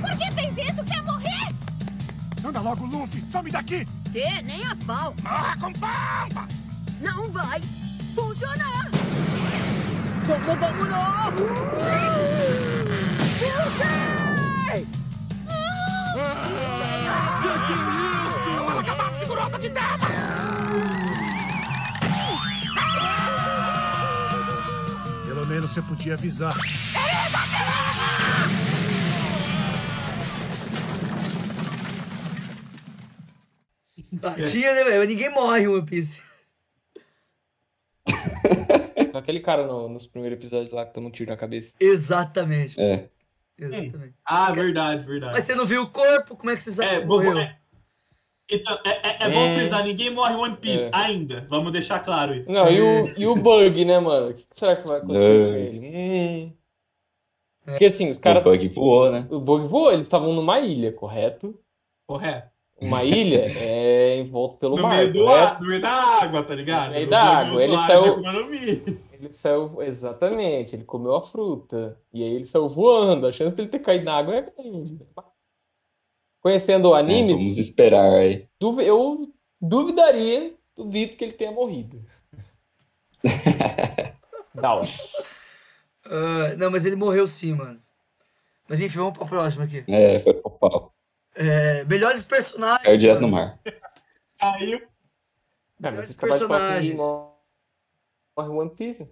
[0.00, 0.84] Por que fez isso?
[0.84, 1.54] Quer morrer?
[2.44, 3.22] Anda logo, Luffy!
[3.30, 3.84] Some daqui!
[4.12, 4.42] Que?
[4.42, 5.14] Nem a pau.
[5.22, 6.48] Morra com pompa!
[7.00, 7.60] Não vai
[8.14, 8.90] funcionar.
[10.26, 12.30] Como, como não?
[18.24, 18.50] Você!
[18.56, 19.14] Vamos acabar!
[19.14, 20.06] Segurou a Bagdama!
[25.26, 26.54] Pelo menos você podia avisar.
[34.22, 35.04] Ah, tinha, né, velho?
[35.06, 36.22] Ninguém morre em One Piece.
[39.12, 41.74] Só aquele cara no- nos primeiros episódios lá que toma um tiro na cabeça.
[41.78, 42.80] Exatamente.
[42.80, 43.08] É.
[43.60, 44.14] Exatamente.
[44.24, 45.32] Ah, verdade, verdade.
[45.34, 46.36] Mas você não viu o corpo?
[46.36, 47.38] Como é que você sabe É, que bom, morreu?
[47.38, 47.56] é,
[48.50, 49.54] então, é, é- é bom É.
[49.56, 50.90] frisar, ninguém morre em One Piece É.
[50.92, 51.46] ainda.
[51.48, 52.50] Vamos deixar claro isso.
[52.50, 54.30] Não, e o, e o Bug, né, mano?
[54.30, 55.50] O que será que vai acontecer É.
[55.50, 55.80] com ele?
[55.96, 56.52] Hum.
[57.64, 58.42] Porque assim, os O caras.
[58.42, 59.26] Bug voou, né?
[59.30, 61.54] O Bug voou, eles estavam numa ilha, correto?
[62.08, 62.48] Correto.
[62.80, 65.54] Uma ilha é em volta pelo No mar, meio, do correto?
[65.54, 66.86] ar, no meio da água, tá ligado?
[66.86, 68.22] No meio O da água, ele saiu-
[69.20, 69.26] no.
[69.26, 69.82] Ele saiu.
[69.82, 72.00] Exatamente, ele comeu a fruta.
[72.12, 73.26] E aí ele saiu voando.
[73.26, 74.98] A chance dele ter caído na água é grande.
[76.40, 78.48] Conhecendo o É, anime, vamos esperar aí.
[78.60, 82.04] eu duvidaria, duvido que ele tenha morrido.
[84.56, 84.86] Hora.
[86.06, 87.80] Ah, não, mas ele morreu sim, mano.
[88.68, 89.84] Mas enfim, vamos pra próxima aqui.
[89.88, 90.94] É, foi pro pau.
[91.34, 92.84] É, melhores personagens.
[92.84, 93.58] Caiu direto no mano.
[93.64, 93.74] mar.
[94.38, 94.78] Caiu.
[95.78, 97.00] Não, mas Melhores que personagens.
[98.36, 99.08] Morre em One Piece.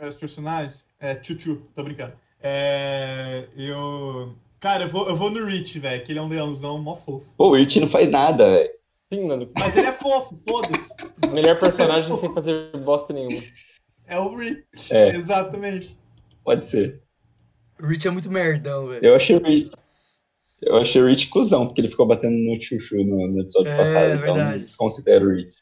[0.00, 0.90] Os personagens.
[0.98, 2.14] É, tchutchu, tô brincando.
[2.40, 3.48] É.
[3.56, 4.34] Eu.
[4.58, 7.32] Cara, eu vou, eu vou no Rich, velho, que ele é um leãozão mó fofo.
[7.36, 8.70] Pô, o It não faz nada, velho.
[9.12, 9.50] Sim, mano.
[9.58, 10.94] Mas ele é fofo, foda-se.
[11.32, 13.42] Melhor personagem sem fazer bosta nenhuma.
[14.06, 14.92] É o Rich.
[14.92, 15.10] É.
[15.10, 15.98] Exatamente.
[16.44, 17.02] Pode ser.
[17.80, 19.04] O Rich é muito merdão, velho.
[19.04, 19.70] Eu achei o Rich.
[20.60, 23.76] Eu achei o Rich cuzão, porque ele ficou batendo no Chuchu no, no episódio É,
[23.76, 24.64] passado, então verdade.
[24.64, 25.52] desconsidero o Rich.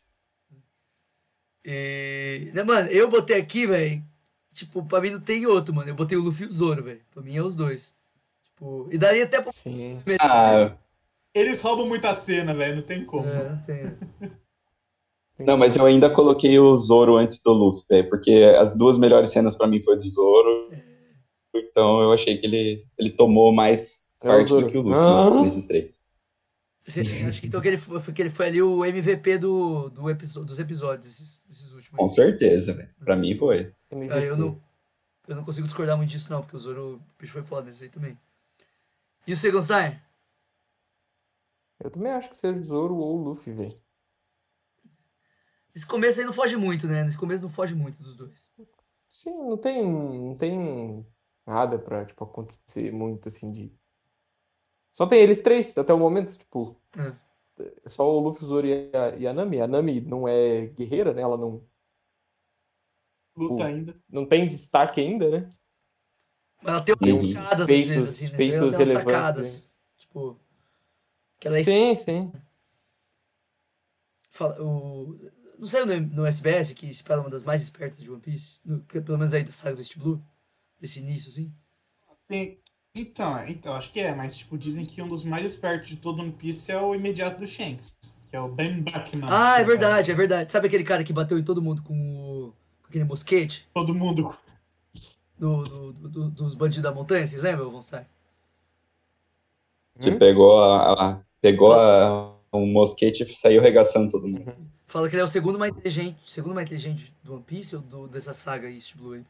[1.65, 2.51] E.
[2.55, 4.03] Né, mano, eu botei aqui, velho.
[4.53, 5.89] Tipo, pra mim não tem outro, mano.
[5.91, 7.01] Eu botei o Luffy e o Zoro, velho.
[7.13, 7.95] Pra mim é os dois.
[8.45, 9.53] Tipo, e daria até pra.
[9.53, 9.99] Sim.
[10.21, 10.73] Ah,
[11.35, 13.27] Eles roubam muita cena, velho, não tem como.
[13.29, 13.97] É, não tem.
[15.39, 19.31] não, mas eu ainda coloquei o Zoro antes do Luffy, velho, porque as duas melhores
[19.31, 20.69] cenas pra mim foi do Zoro.
[21.55, 25.25] Então eu achei que ele, ele tomou mais É parte do que o Luffy Ah.
[25.31, 26.01] nesse- nesses três.
[27.29, 30.45] Acha que então que ele foi, que ele foi ali o MVP do, do episo-
[30.45, 31.99] dos episódios, esses, esses últimos.
[31.99, 32.95] Com certeza, velho.
[32.99, 33.75] Pra mim foi.
[34.11, 34.63] Ah, eu, não,
[35.29, 37.85] eu não consigo discordar muito disso, não, porque o Zoro o bicho foi foda nesse
[37.85, 38.19] aí também.
[39.27, 39.97] E o Segonstein?
[41.83, 43.81] Eu também acho que seja o Zoro ou o Luffy, velho.
[45.75, 47.05] Esse começo aí não foge muito, né?
[47.05, 48.49] Nesse começo não foge muito dos dois.
[49.09, 51.07] Sim, não tem, não tem
[51.47, 53.73] nada pra, tipo, acontecer muito, assim, de...
[54.93, 56.77] Só tem eles três, até o momento, tipo...
[56.99, 57.31] É.
[57.85, 59.61] É só o Luffy, o Zoro e a, e a Nami.
[59.61, 61.21] A Nami não é guerreira, né?
[61.21, 61.63] Ela não,
[63.37, 63.95] Luta o- ainda.
[64.09, 65.53] não tem destaque ainda, né?
[66.63, 68.37] Mas ela tem umas sacadas às Feitos- vezes, assim, né?
[68.39, 69.71] feitos ela tem umas relevantes, sacadas.
[69.99, 70.41] Tipo.
[71.39, 72.33] Que ela é Sim, sim.
[74.31, 75.19] Fala, o...
[75.59, 78.59] Não saiu no, no SBS que se fala uma das mais espertas de One Piece?
[78.65, 80.23] No- que pelo menos aí da saga do East Blue?
[80.81, 81.53] Desse início, assim?
[82.27, 82.59] Tem-
[82.95, 86.21] Então, então, acho que é, mas tipo, dizem que um dos mais espertos de todo
[86.23, 87.97] One Piece é o imediato do Shanks,
[88.27, 89.29] que é o Ben Bachman.
[89.31, 90.51] ah, que é verdade, é verdade.
[90.53, 92.53] Sabe aquele cara que bateu em todo mundo com, o...
[92.83, 93.69] com aquele mosquete?
[93.73, 94.35] Todo mundo.
[95.39, 98.05] Do, do- do- do- dos bandidos da montanha, vocês lembram, Von Stein?
[100.01, 100.19] Que Hum?
[100.19, 104.53] pegou a, a- pegou a, um mosquete e saiu regaçando todo mundo.
[104.89, 107.83] Fala que ele é o segundo mais inteligente, segundo mais inteligente do One Piece ou
[107.83, 109.25] do, dessa saga East Blue aí?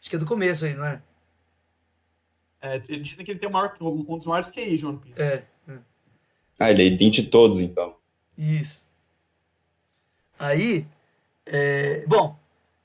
[0.00, 1.02] Acho que é do começo aí, não é?
[2.60, 5.20] É, dizem que ele tem o maior, um dos maiores QI de One Piece.
[5.22, 5.78] É, é.
[6.58, 7.96] Ah, ele é de todos, então.
[8.36, 8.82] Isso.
[10.38, 10.86] Aí,
[11.46, 12.04] é...
[12.06, 12.36] bom,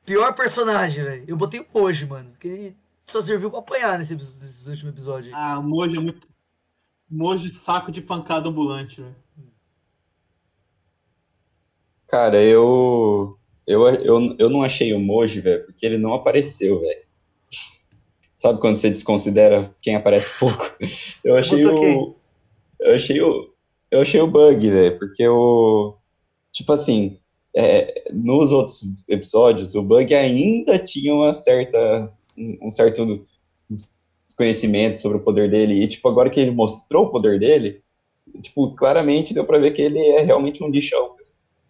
[0.06, 1.26] pior personagem, velho.
[1.28, 2.30] Eu botei o Moji, mano.
[2.32, 5.40] Porque ele só serviu pra apanhar nesse, epi- nesses últimos episódios aí.
[5.40, 6.28] Ah, o Moji é muito.
[7.10, 9.16] Moji saco de pancada ambulante, velho.
[12.08, 17.04] Cara, eu, eu, eu, eu não achei o Moji, velho, porque ele não apareceu, velho.
[18.44, 20.70] Sabe quando você desconsidera quem aparece pouco?
[21.24, 22.14] Eu Você achei o.
[22.78, 23.54] Eu achei o.
[23.90, 25.96] Eu achei o bug, velho, porque o.
[26.52, 27.18] Tipo assim,
[27.56, 32.12] é, nos outros episódios, o bug ainda tinha uma certa.
[32.38, 33.26] um um certo
[34.28, 35.82] desconhecimento sobre o poder dele.
[35.82, 37.82] E, tipo, agora que ele mostrou o poder dele,
[38.42, 41.16] tipo, claramente deu pra ver que ele é realmente um lixão.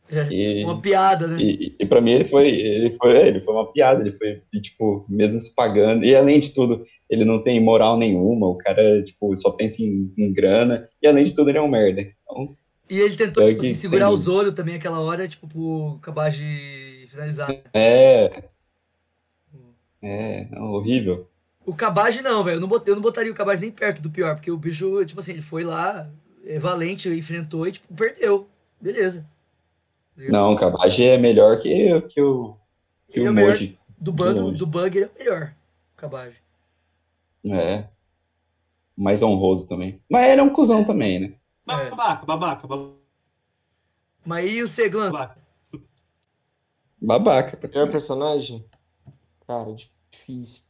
[0.09, 1.37] É, E, Uma piada, né?
[1.39, 5.05] e, e para mim ele foi, ele foi, ele foi uma piada, ele foi, tipo,
[5.09, 9.35] mesmo se pagando, e além de tudo, ele não tem moral nenhuma, o cara, tipo,
[9.37, 12.01] só pensa em, em grana, e além de tudo ele é um merda.
[12.01, 12.55] Então,
[12.89, 15.99] E ele tentou, Bug tipo assim, sem segurar os olhos também aquela hora, tipo, pro
[16.01, 17.49] Kabaji finalizar.
[17.73, 18.43] é,
[20.01, 21.27] é, é horrível.
[21.65, 22.57] O Kabaji não, velho.
[22.57, 25.03] Eu, não bot- eu não botaria o Kabaji nem perto do pior, porque o bicho,
[25.05, 26.09] tipo assim, ele foi lá,
[26.45, 28.47] é valente, enfrentou e, tipo, perdeu.
[28.81, 29.25] Beleza.
[30.15, 32.57] Não, o Kabaji é melhor que, que o,
[33.09, 33.79] que Ele é o melhor Moji.
[33.97, 35.55] Do, bando, do bug, ele é o melhor.
[35.93, 36.41] O Kabaji.
[37.45, 37.87] É,
[38.95, 40.01] mais honroso também.
[40.09, 41.33] Mas ele é um cuzão também, né?
[41.67, 41.89] É.
[41.89, 42.93] Babaca, babaca, babaca.
[44.25, 45.11] Mas e o Seglan?
[45.11, 45.41] babaca.
[47.01, 47.57] Babaca.
[47.57, 47.91] caralho.
[47.91, 48.65] personagem?
[49.45, 49.73] Cara,
[50.11, 50.63] difícil.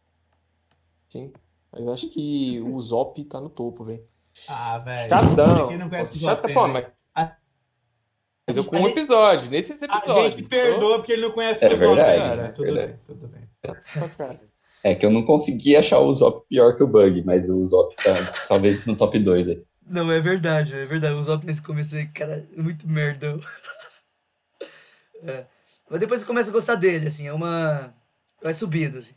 [1.09, 1.31] Sim.
[1.71, 4.03] Mas acho que o Zop tá no topo, velho.
[4.47, 5.09] Ah, velho.
[5.09, 5.67] Chatão.
[5.67, 6.73] Quem não conhece o Chata, Zop, pô, né?
[6.73, 6.87] mas.
[7.13, 7.37] A-
[8.47, 10.33] Mas eu a com um gente- episódio, nesses A episódios.
[10.35, 12.47] gente perdoa porque ele não conhece É o Zop verdade, é né?
[12.49, 12.87] Tudo verdade.
[12.91, 14.39] bem, tudo bem.
[14.83, 17.95] É que eu não consegui achar o Zop pior que o Bug, mas o Zop
[17.95, 18.13] tá
[18.49, 19.63] talvez no top 2 aí.
[19.85, 21.13] Não, é verdade, é verdade.
[21.15, 23.39] O Zop nesse começo aí, cara, é muito merda.
[25.25, 25.45] É.
[25.89, 27.93] Mas depois você começa a gostar dele, assim, é uma.
[28.41, 29.13] Vai subindo, assim.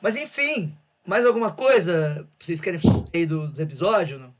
[0.00, 0.74] Mas enfim,
[1.06, 4.18] mais alguma coisa vocês querem falar aí do- dos episódios?
[4.18, 4.34] Não?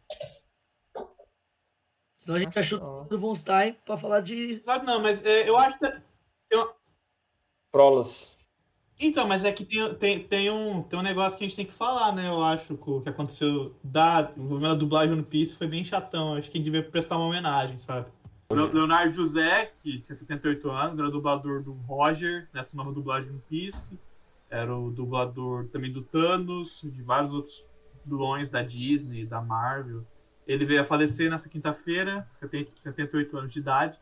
[2.22, 4.60] Senão a gente Acho achou do Von Stein pra falar de.
[4.60, 5.86] Claro, não, mas é, eu acho que.
[7.72, 8.38] Prolos.
[9.00, 11.66] Então, mas é que tem, tem, tem, um, tem um negócio que a gente tem
[11.66, 12.28] que falar, né?
[12.28, 16.34] Eu acho que o que aconteceu da envolvendo a dublagem no Piece foi bem chatão.
[16.34, 18.06] Acho que a gente devia prestar uma homenagem, sabe?
[18.50, 23.40] Le- Leonardo José, que tinha 78 anos, era dublador do Roger nessa nova dublagem no
[23.40, 23.98] Piece.
[24.48, 27.68] Era o dublador também do Thanos, de vários outros
[28.04, 30.06] vilões da Disney, da Marvel.
[30.46, 33.98] Ele veio a falecer nessa quinta-feira, 70 78 anos de idade.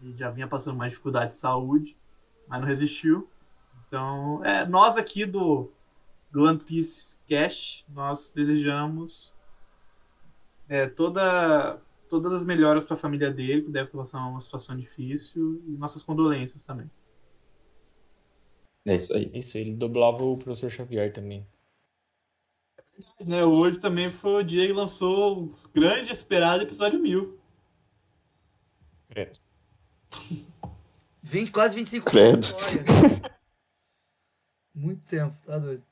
[0.00, 1.96] E já vinha passando mais dificuldade de saúde,
[2.48, 3.28] mas não resistiu.
[3.86, 5.70] Então, é, nós aqui do,
[6.34, 9.34] One Piece Cast, nós desejamos
[10.68, 14.76] é, toda, todas as melhoras para a família dele, que deve estar passando uma situação
[14.76, 16.90] difícil, e nossas condolências também.
[18.86, 19.30] É isso aí.
[19.34, 21.46] Isso, ele dublava o Professor Xavier também.
[23.24, 27.38] Né, hoje também foi o dia que lançou o grande e esperado episódio 1000.
[29.08, 29.38] Credo.
[31.22, 32.34] 20, quase 25 Credo.
[32.34, 33.20] anos de história.
[34.74, 35.82] Muito tempo, tá doido.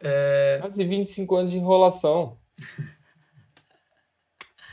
[0.00, 2.38] É, Quase 25 anos de enrolação.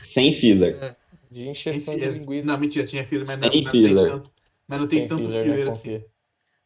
[0.02, 0.96] Sem filler.
[1.30, 2.46] De encheção de Enfim, linguiça.
[2.46, 4.10] Não, mentira, tinha filler, mas não, Sem não tem filler.
[4.12, 4.30] tanto.
[4.68, 5.92] Mas não tem Sem tanto filler, filler, né, assim.
[5.94, 6.06] confia.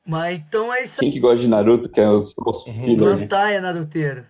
[0.06, 1.06] mas então é isso aí.
[1.06, 2.74] Quem que gosta de Naruto, que é os, os Uhum.
[2.74, 3.02] filler, né?
[3.06, 4.26] Lançaia, Naruteiro.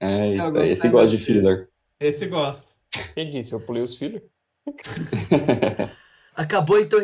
[0.00, 1.68] É, esse gosta de filler.
[2.00, 2.72] Esse gosta.
[3.14, 3.52] Quem disse?
[3.52, 4.22] Eu pulei os filhos?
[6.34, 6.98] Acabou então,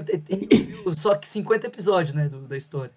[0.96, 2.92] só que 50 episódios, né, do- da história.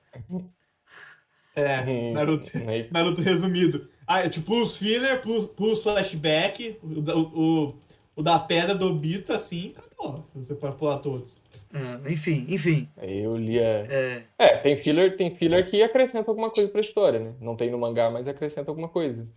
[1.55, 3.89] É, Hum, Naruto, aí- Naruto resumido.
[4.07, 7.75] Ah, é tipo os filler, plus, plus flashback, o, da- o,
[8.15, 10.25] o da pedra do Obita, assim, acabou.
[10.35, 11.37] Você pode pular todos.
[11.73, 12.87] É, enfim, enfim.
[13.01, 13.85] Eu lia.
[13.89, 17.33] É, É, tem filler, tem filler que acrescenta alguma coisa pra história, né?
[17.41, 19.27] Não tem no mangá, mas acrescenta alguma coisa.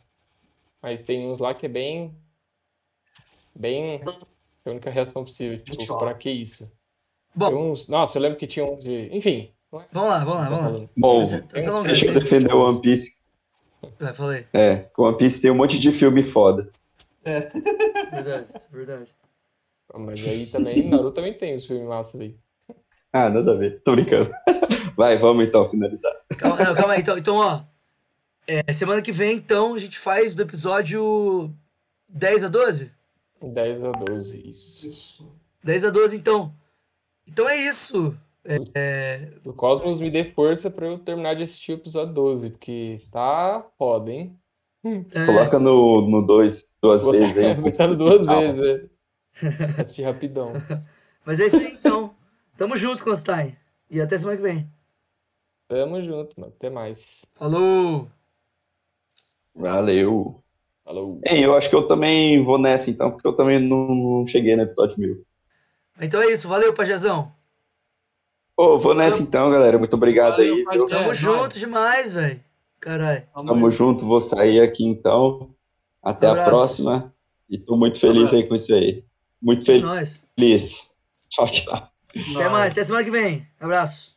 [0.83, 2.15] Mas tem uns lá que é bem.
[3.55, 4.03] Bem.
[4.65, 5.59] É a única reação possível.
[5.59, 6.73] Tipo, pra que isso?
[7.35, 7.49] Bom.
[7.49, 7.89] Tem uns.
[7.89, 9.09] Nossa, eu lembro que tinha uns de.
[9.17, 9.53] Enfim.
[9.73, 10.89] é- vamos lá, vamos lá, vamos lá.
[10.97, 13.21] Bom, é deixa eu defender o One Piece.
[13.99, 14.47] Vai, falei.
[14.53, 16.71] É, o One Piece tem um monte de filme foda.
[17.25, 19.15] Verdade, isso é verdade.
[19.95, 22.37] Mas aí também, Naruto também tem os filmes massa aí.
[23.13, 23.81] Ah, nada a ver.
[23.83, 24.31] Tô brincando.
[24.97, 26.13] Vai, vamos então finalizar.
[26.39, 27.01] Calma, não, calma aí.
[27.01, 27.63] Então, então ó.
[28.47, 31.51] É, semana que vem, então, a gente faz do episódio
[32.09, 32.91] 10 a 12?
[33.43, 35.33] 10 a 12, isso.
[35.65, 36.55] 10 a 12, então.
[37.27, 38.17] Então é isso.
[39.45, 43.65] O Cosmos me dê força pra eu terminar de assistir o episódio 12, porque tá
[43.79, 44.37] foda, hein?
[45.13, 47.55] É, Coloca no, no dois, duas Vou vezes aí.
[47.61, 48.89] botar duas vezes, né?
[49.79, 50.53] Assistir rapidão.
[51.25, 52.15] Mas é isso aí, então.
[52.59, 53.57] Tamo junto, Constein.
[53.89, 54.69] E até semana que vem.
[55.69, 56.53] Tamo junto, mano.
[56.57, 57.25] Até mais.
[57.37, 58.09] Falou!
[59.55, 60.43] Valeu.
[60.85, 61.21] Falou.
[61.25, 64.57] Ei, eu acho que eu também vou nessa então, porque eu também não, não cheguei
[64.57, 65.25] no episódio mil.
[66.01, 66.49] Então é isso.
[66.49, 67.33] Valeu, Pajazão.
[68.57, 69.79] Ô, vou nessa então, galera.
[69.79, 70.65] Muito obrigado Valeu, aí.
[70.65, 70.87] Pajé.
[70.89, 72.41] Tamo É, junto demais, velho.
[72.81, 73.23] Caralho.
[73.33, 75.55] Tamo junto, vou sair aqui então.
[76.03, 76.51] Até a Abraço.
[76.51, 77.15] próxima.
[77.49, 79.05] E tô muito feliz aí com isso aí.
[79.41, 79.83] Muito É feliz.
[79.83, 80.97] nóis.
[81.29, 81.89] Tchau, tchau.
[82.35, 82.73] Até mais.
[82.73, 83.47] Até semana que vem.
[83.61, 84.12] Abraço.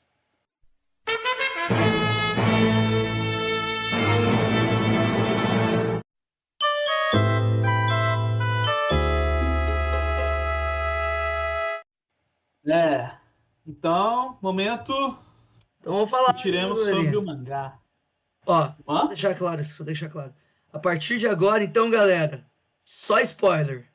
[12.65, 13.11] É.
[13.67, 14.93] Então, momento,
[15.79, 16.33] Então vamos falar.
[16.33, 17.77] tiremos sobre o mangá.
[18.45, 19.07] Ó, só Hã?
[19.07, 20.33] deixar claro, só deixar claro.
[20.71, 22.45] A partir de agora, então, galera,
[22.83, 23.87] só spoiler.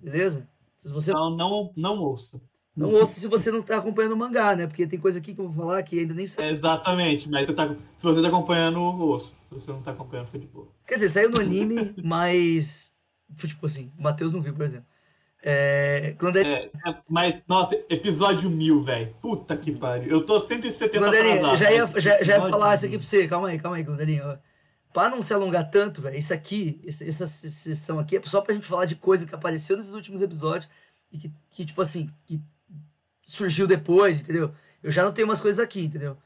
[0.00, 0.48] Beleza?
[0.76, 2.40] Se você Então, não, não ouça.
[2.76, 4.66] não ouça se você não tá acompanhando o mangá, né?
[4.66, 6.48] Porque tem coisa aqui que eu vou falar que ainda nem sabe.
[6.48, 9.34] É, exatamente, mas você tá, se você tá acompanhando, ouça.
[9.48, 10.68] Se você não tá acompanhando, fica de boa.
[10.86, 12.92] Quer dizer, saiu no anime, mas.
[13.36, 14.86] Tipo assim, o Matheus não viu, por exemplo.
[15.44, 16.14] É.
[16.44, 16.70] É, é,
[17.08, 19.12] mas, nossa, episódio mil, velho.
[19.20, 20.08] Puta que pariu.
[20.08, 21.56] Eu tô 170 Glanderinha, atrasado.
[21.58, 23.00] já ia, já, já ia falar isso aqui mil.
[23.00, 23.28] pra você.
[23.28, 24.24] Calma aí, calma aí, Glanderinha.
[24.26, 24.36] ó.
[24.92, 28.66] Pra não se alongar tanto, velho, isso aqui, essa sessão aqui, é só pra gente
[28.66, 30.68] falar de coisa que apareceu nesses últimos episódios
[31.10, 32.38] e que, que, tipo assim, que
[33.24, 34.52] surgiu depois, entendeu?
[34.82, 36.16] Eu já não tenho umas coisas aqui, entendeu?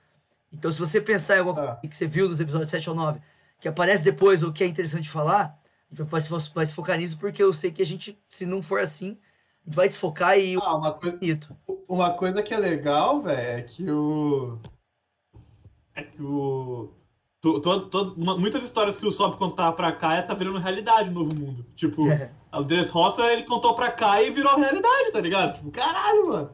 [0.53, 1.67] Então, se você pensar em alguma Tá.
[1.77, 3.21] coisa que você viu nos episódios 7 ou 9,
[3.61, 5.57] que aparece depois ou que é interessante falar,
[5.93, 8.45] a gente vai, se- vai se focar nisso porque eu sei que a gente, se
[8.47, 9.19] não for assim,
[9.65, 11.19] a gente vai desfocar e Ah, uma coisa,
[11.89, 14.59] uma coisa que é legal, velho, é que o.
[15.95, 16.93] É que o.
[17.41, 21.11] to- to- todas- uma- muitas histórias que o Sop contava pra cá tá virando realidade
[21.11, 21.65] no Novo Mundo.
[21.75, 22.31] Tipo, É.
[22.53, 25.55] a Dressrosa ele contou pra cá e virou realidade, tá ligado?
[25.57, 26.51] Tipo, caralho, mano.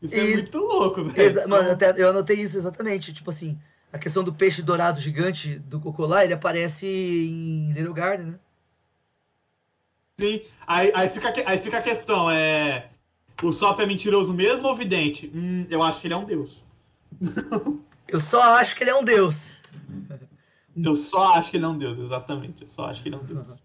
[0.00, 1.48] Isso é E- muito louco, velho.
[1.48, 3.12] Mano, até, eu anotei isso exatamente.
[3.12, 3.56] Tipo assim,
[3.92, 8.38] a questão do peixe dourado gigante do cocô lá, ele aparece em Little Garden, né?
[10.18, 12.90] Sim, aí, aí, fica, aí fica a questão, é.
[13.42, 15.30] O Sop é mentiroso mesmo ou vidente?
[15.34, 16.62] Hum, eu acho que ele é um deus.
[18.08, 19.60] Eu só acho que ele é um deus.
[20.76, 22.62] Eu só acho que ele é um deus, exatamente.
[22.62, 23.62] Eu só acho que ele é um deus.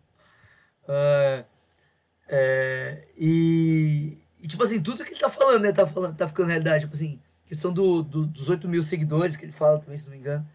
[0.88, 1.45] É,
[2.30, 5.72] é, e, e, tipo assim, tudo que ele tá falando, né?
[5.72, 6.82] Tá, falando, tá ficando realidade.
[6.86, 10.14] Tipo assim, questão do, do- dos 8 mil seguidores que ele fala também, se não
[10.14, 10.48] me engano.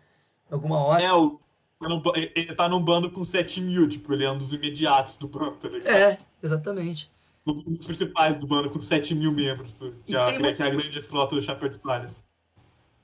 [0.51, 1.03] Alguma hora.
[1.03, 1.41] É, o,
[1.83, 5.17] tá num ele tá num bando com 7 mil, tipo, ele é um dos imediatos
[5.17, 5.95] do bando, tá ligado?
[5.95, 7.11] É, exatamente.
[7.47, 10.67] Um dos principais do bando, com 7 mil membros, que, é a, muito- que é
[10.67, 12.25] a grande frota do Chapéu de Palhas.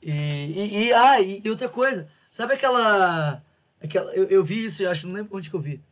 [0.01, 3.43] E, e, e- ah, e, e outra coisa, sabe aquela.
[3.83, 5.83] aquela eu, eu vi isso, eu acho, não lembro onde que eu vi.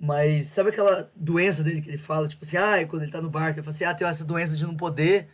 [0.00, 3.30] Mas sabe aquela doença dele que ele fala, tipo assim, ah, quando ele tá no
[3.30, 5.28] barco, ele fala assim, ah, tem essa doença de não poder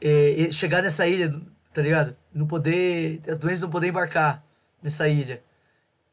[0.00, 1.40] é, chegar nessa ilha,
[1.72, 2.16] tá ligado?
[2.34, 3.20] Não poder.
[3.28, 4.44] A doença de não poder embarcar
[4.82, 5.42] nessa ilha.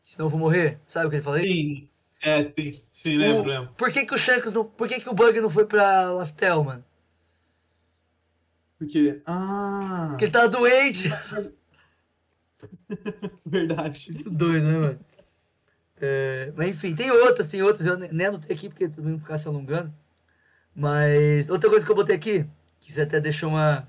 [0.03, 0.79] Senão eu vou morrer.
[0.87, 1.39] Sabe o que ele falou?
[1.39, 1.89] Sim,
[2.21, 3.73] é, sim, sim, lembro, O- lembro.
[3.75, 4.65] Por que, que o Shanks não.
[4.65, 6.83] Por que, que o Bug não foi pra Laftel, mano?
[8.77, 9.21] Porque.
[9.25, 10.07] Ah.
[10.11, 11.09] Porque ele tava doente.
[13.45, 14.11] Verdade.
[14.13, 14.99] Muito doido, né, mano?
[16.01, 17.85] É, mas enfim, tem outras, tem outras.
[17.85, 19.93] Eu ne- nem anotei aqui porque também não ficar se alongando.
[20.75, 22.45] Mas outra coisa que eu botei aqui,
[22.79, 23.87] que você até deixou uma.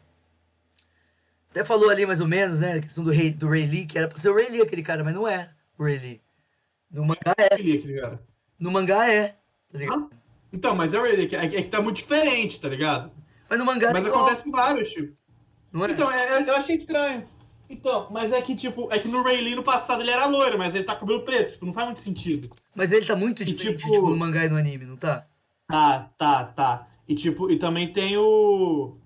[1.50, 2.74] Até falou ali mais ou menos, né?
[2.74, 4.82] A questão do, rei, do Ray Lee, que era pra ser o Ray Lee aquele
[4.82, 6.20] cara, mas não é o Ray Lee.
[6.90, 7.48] No mangá é.
[8.00, 8.22] Cara.
[8.58, 9.28] No mangá é,
[9.72, 10.10] tá ligado?
[10.52, 13.10] Então, mas é, é, que- é que tá muito diferente, tá ligado?
[13.48, 15.12] Mas no mangá Mas é acontece vários, tipo.
[15.72, 15.90] não é?
[15.90, 17.28] Então, é, é- eu achei estranho.
[17.68, 20.74] Então, mas é que, tipo, é que no Rayleigh no passado ele era loiro, mas
[20.74, 22.48] ele tá com cabelo preto, tipo, não faz muito sentido.
[22.74, 25.26] Mas ele tá muito E, diferente, tipo- tipo, no mangá e no anime, não tá?
[25.66, 26.86] Tá, tá, tá.
[27.08, 28.96] E tipo, e também tem o.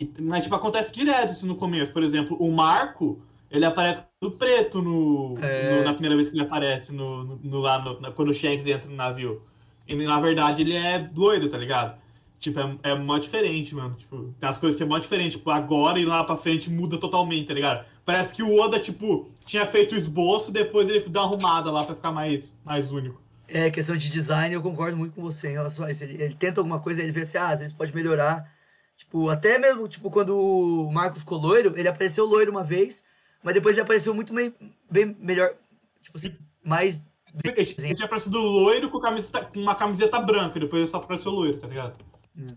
[0.00, 1.92] e- mas tipo, acontece direto isso no começo.
[1.92, 3.20] Por exemplo, o Marco,
[3.50, 5.76] ele aparece do preto no, É.
[5.78, 8.66] no- na primeira vez que ele aparece no, no, no- lá na- quando o Shanks
[8.66, 9.42] entra no navio.
[9.86, 11.96] E na verdade ele é doido, tá ligado?
[12.38, 13.94] Tipo, é, é mó diferente, mano.
[13.96, 15.36] Tipo, tem as coisas que é mó diferente.
[15.38, 17.84] Tipo, agora e lá pra frente muda totalmente, tá ligado?
[18.04, 21.84] Parece que o Oda, tipo, tinha feito o esboço, depois ele deu uma arrumada lá
[21.84, 23.20] pra ficar mais, mais único.
[23.46, 26.04] É, questão de design, eu concordo muito com você em relação a isso.
[26.04, 28.52] Ele, ele tenta alguma coisa, ele vê assim, ah, às vezes pode melhorar.
[28.96, 33.04] Tipo, até mesmo, tipo, quando o Marco ficou loiro, ele apareceu loiro uma vez,
[33.42, 34.54] mas depois ele apareceu muito bem,
[34.90, 35.54] bem melhor,
[36.02, 37.02] tipo assim, mais...
[37.44, 41.30] Ele ele tinha aparecido loiro com, camiseta, com uma camiseta branca, depois ele só apareceu
[41.30, 41.98] loiro, tá ligado?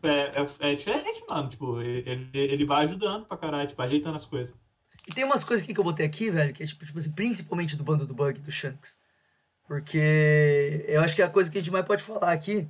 [0.03, 1.49] É, é, é diferente, mano.
[1.49, 4.55] Tipo, ele, ele vai ajudando pra caralho, tipo, ajeitando as coisas.
[5.07, 7.11] E tem umas coisas aqui que eu botei aqui, velho, que é tipo, tipo assim,
[7.11, 8.99] principalmente do bando do Bug, do Shanks.
[9.67, 12.69] Porque eu acho que é a coisa que a gente mais pode falar aqui,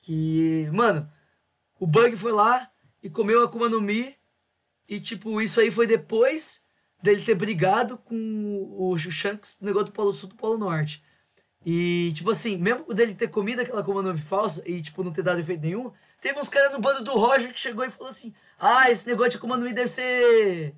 [0.00, 1.08] que, mano,
[1.78, 2.68] o Bug foi lá
[3.02, 4.16] e comeu a Akuma no Mi,
[4.88, 6.64] e tipo, isso aí foi depois
[7.02, 11.04] dele ter brigado com o Shanks no negócio do Polo Sul do Polo Norte.
[11.64, 15.40] E, tipo assim, mesmo dele ter comido aquela Mi falsa e, tipo, não ter dado
[15.40, 18.88] efeito nenhum, teve uns caras no bando do Roger que chegou e falou assim, ah,
[18.90, 20.76] esse negócio de Mi deve ser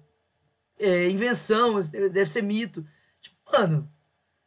[0.78, 2.86] é, invenção, deve ser mito.
[3.20, 3.90] Tipo, mano,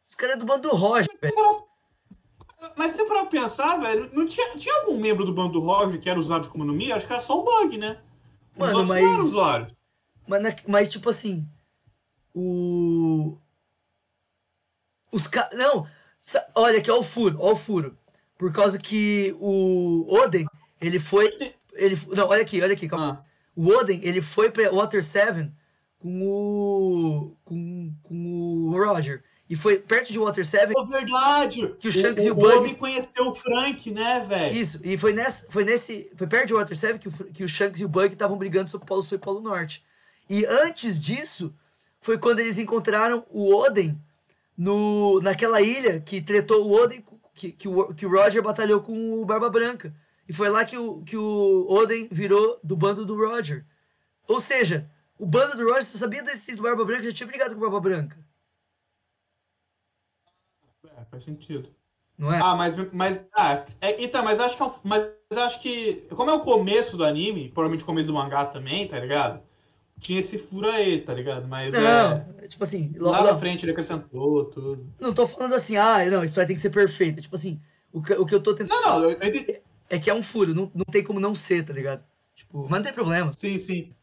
[0.06, 1.64] os caras é do bando do Roger, velho.
[2.76, 6.08] Mas se pra pensar, velho, não tinha, tinha algum membro do bando do Roger que
[6.08, 6.92] era usuário de Akuma no Mi?
[6.92, 8.00] Acho que era só o Bug, né?
[8.56, 9.74] Os Mano, mas- não eram usuários.
[10.26, 11.48] Mas, mas tipo assim,
[12.34, 13.36] o.
[15.10, 15.58] Os caras.
[15.58, 15.86] Não,
[16.54, 17.96] olha aqui, ó o furo, ó o furo.
[18.38, 20.46] Por causa que o Oden,
[20.80, 21.30] ele foi.
[21.74, 23.24] Ele, não, olha aqui, olha aqui, calma.
[23.24, 25.50] Ah, O Oden, ele foi pra Water 7
[25.98, 27.36] com o.
[27.44, 28.14] com, com
[28.68, 29.22] o Roger.
[29.50, 31.74] E foi perto de Water 7 Pô, verdade!
[31.78, 34.56] Que o Shanks e o o Bug- Oden conheceu o Frank, né, velho?
[34.56, 36.10] Isso, e foi, nessa, foi nesse.
[36.16, 38.70] Foi perto de Water 7 que o, que o Shanks e o Bug estavam brigando
[38.70, 39.84] sobre o Polo Sul e o Polo Norte.
[40.30, 41.54] E antes disso,
[42.02, 43.98] foi quando eles encontraram o Oden
[44.58, 47.02] no, naquela ilha que tretou o Oden,
[47.32, 49.94] que, que, o, que o Roger batalhou com o Barba Branca.
[50.28, 53.64] E foi lá que o, que o Oden virou do bando do Roger.
[54.26, 57.04] Ou seja, o bando do Roger, você sabia desse do Barba Branca?
[57.04, 58.18] Já tinha brigado com o Barba Branca.
[60.96, 61.72] É, faz sentido.
[62.18, 62.40] Não é?
[62.42, 66.34] Ah, mas, mas, ah, é, então, mas acho que, é mas acho que, como é
[66.34, 69.42] o começo do anime, provavelmente o começo do mangá também, tá ligado?
[70.02, 71.46] Tinha esse furo aí, tá ligado?
[71.48, 74.92] Mas é, não, tipo assim, lá logo, na frente ele acrescentou tudo.
[75.00, 77.22] Não tô falando assim, ah, não, a história tem que ser perfeita.
[77.22, 77.60] Tipo assim,
[77.92, 78.80] o que, o que eu tô tentando.
[78.82, 79.60] Não, não, eu, entendi.
[79.88, 82.02] É que é um furo, não, não tem como não ser, tá ligado?
[82.34, 83.32] Tipo, mas não tem problema.
[83.32, 83.94] Sim, sim.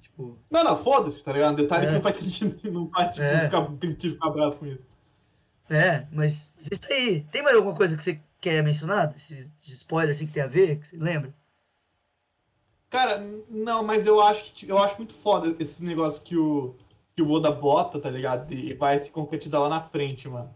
[0.00, 1.52] Tipo, Não, não, foda-se, tá ligado?
[1.54, 1.88] Um detalhe É.
[1.88, 3.40] que não faz sentido, não vai, tipo, É.
[3.46, 4.82] ficar, tem que ficar bravo com isso.
[5.70, 7.26] é, mas, mas isso aí.
[7.32, 9.12] Tem mais alguma coisa que você quer mencionar?
[9.16, 11.34] Esse spoiler assim que tem a ver, que você lembra?
[12.92, 16.74] Cara, não, mas eu acho que eu acho muito foda esses negócios que o,
[17.14, 18.52] que o Oda bota, tá ligado?
[18.52, 20.54] E vai se concretizar lá na frente, mano.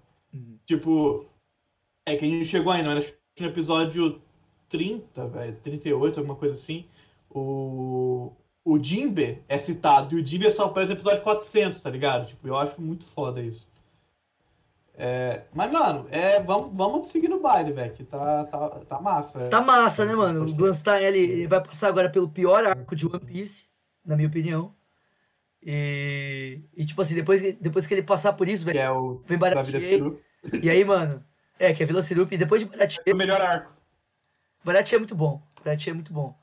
[0.66, 1.24] Tipo,
[2.04, 4.20] é que a gente chegou ainda, mas acho que no episódio
[4.68, 6.84] 30, velho, 38, alguma coisa assim,
[7.30, 8.30] o,
[8.62, 12.26] o Jinbe é citado, e o Jinbe só aparece no episódio 400, tá ligado?
[12.26, 13.66] Tipo, eu acho muito foda isso.
[14.98, 19.42] É, mas, mano, é, vamos, vamos seguir no baile, velho, que tá, tá, tá massa.
[19.44, 19.48] é.
[19.48, 20.40] Tá massa, né, mano?
[20.40, 23.66] O Pode- Glanstein, ele, ele vai passar agora pelo pior arco de One Piece,
[24.04, 24.74] na minha opinião.
[25.62, 28.90] E, e tipo assim, depois, que- depois que ele passar por isso, Que velho, é
[28.90, 29.80] o vem da Vida Baratie.
[29.80, 30.20] Ciru.
[30.62, 31.22] E aí, mano,
[31.58, 32.32] é, que é Vila Sirup.
[32.32, 33.72] E depois de Baratie, É o melhor arco.
[34.64, 35.42] Baratie é muito bom.
[35.64, 36.34] Baratie é muito bom.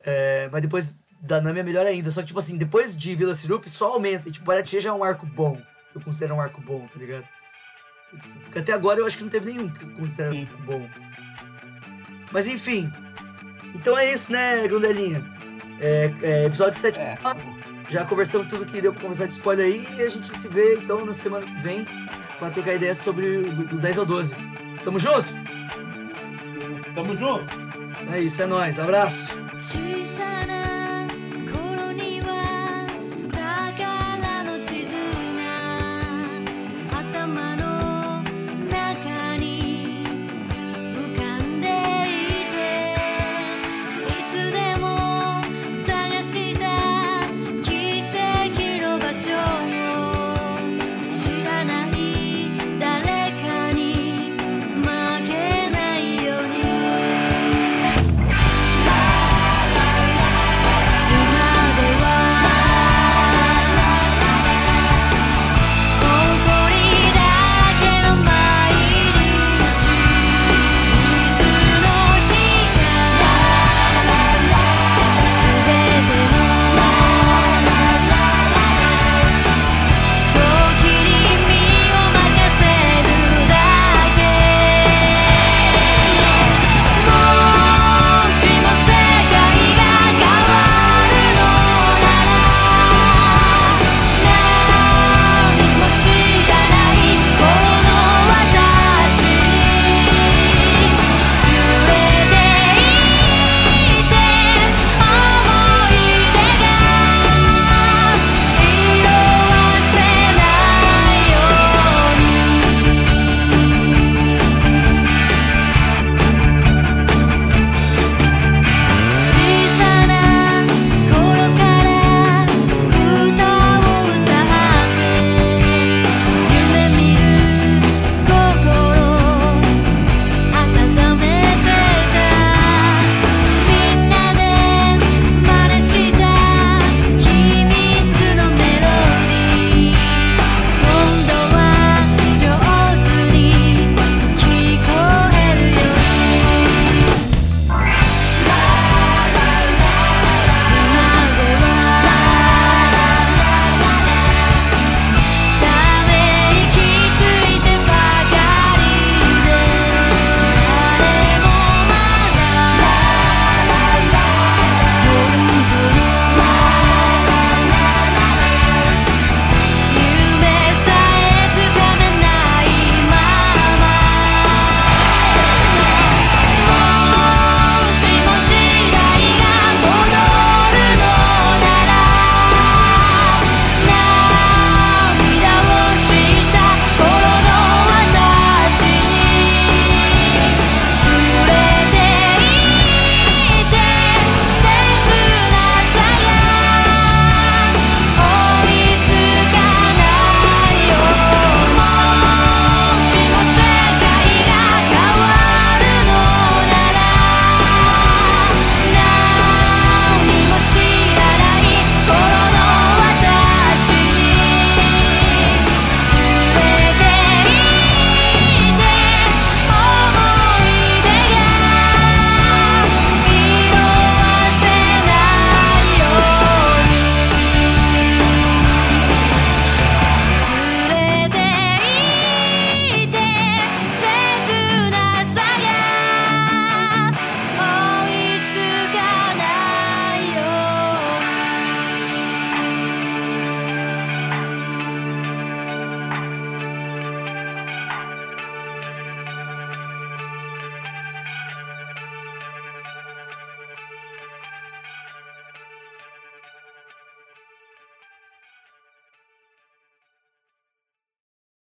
[0.00, 2.10] É, mas depois da Nami é melhor ainda.
[2.10, 4.28] Só que, tipo assim, depois de Vila Sirup, só aumenta.
[4.28, 5.60] E, tipo, Baratie já é um arco bom.
[5.94, 7.26] Eu considero um arco bom, tá ligado?
[8.44, 10.88] Porque até agora eu acho que não teve nenhum que eu considero arco bom.
[12.32, 12.92] Mas enfim.
[13.74, 15.22] Então é isso, né, Grandelinha?
[15.80, 16.98] É, é, episódio 7.
[16.98, 17.18] É.
[17.90, 19.86] Já conversamos tudo que deu pra conversar de spoiler aí.
[19.96, 21.86] E a gente se vê, então, na semana que vem.
[22.38, 24.34] Pra trocar ideia sobre o do, do 10 ao 12.
[24.82, 25.34] Tamo junto?
[26.94, 27.46] Tamo junto.
[28.12, 28.78] É isso, é nóis.
[28.78, 29.38] Abraço.
[29.58, 30.57] 中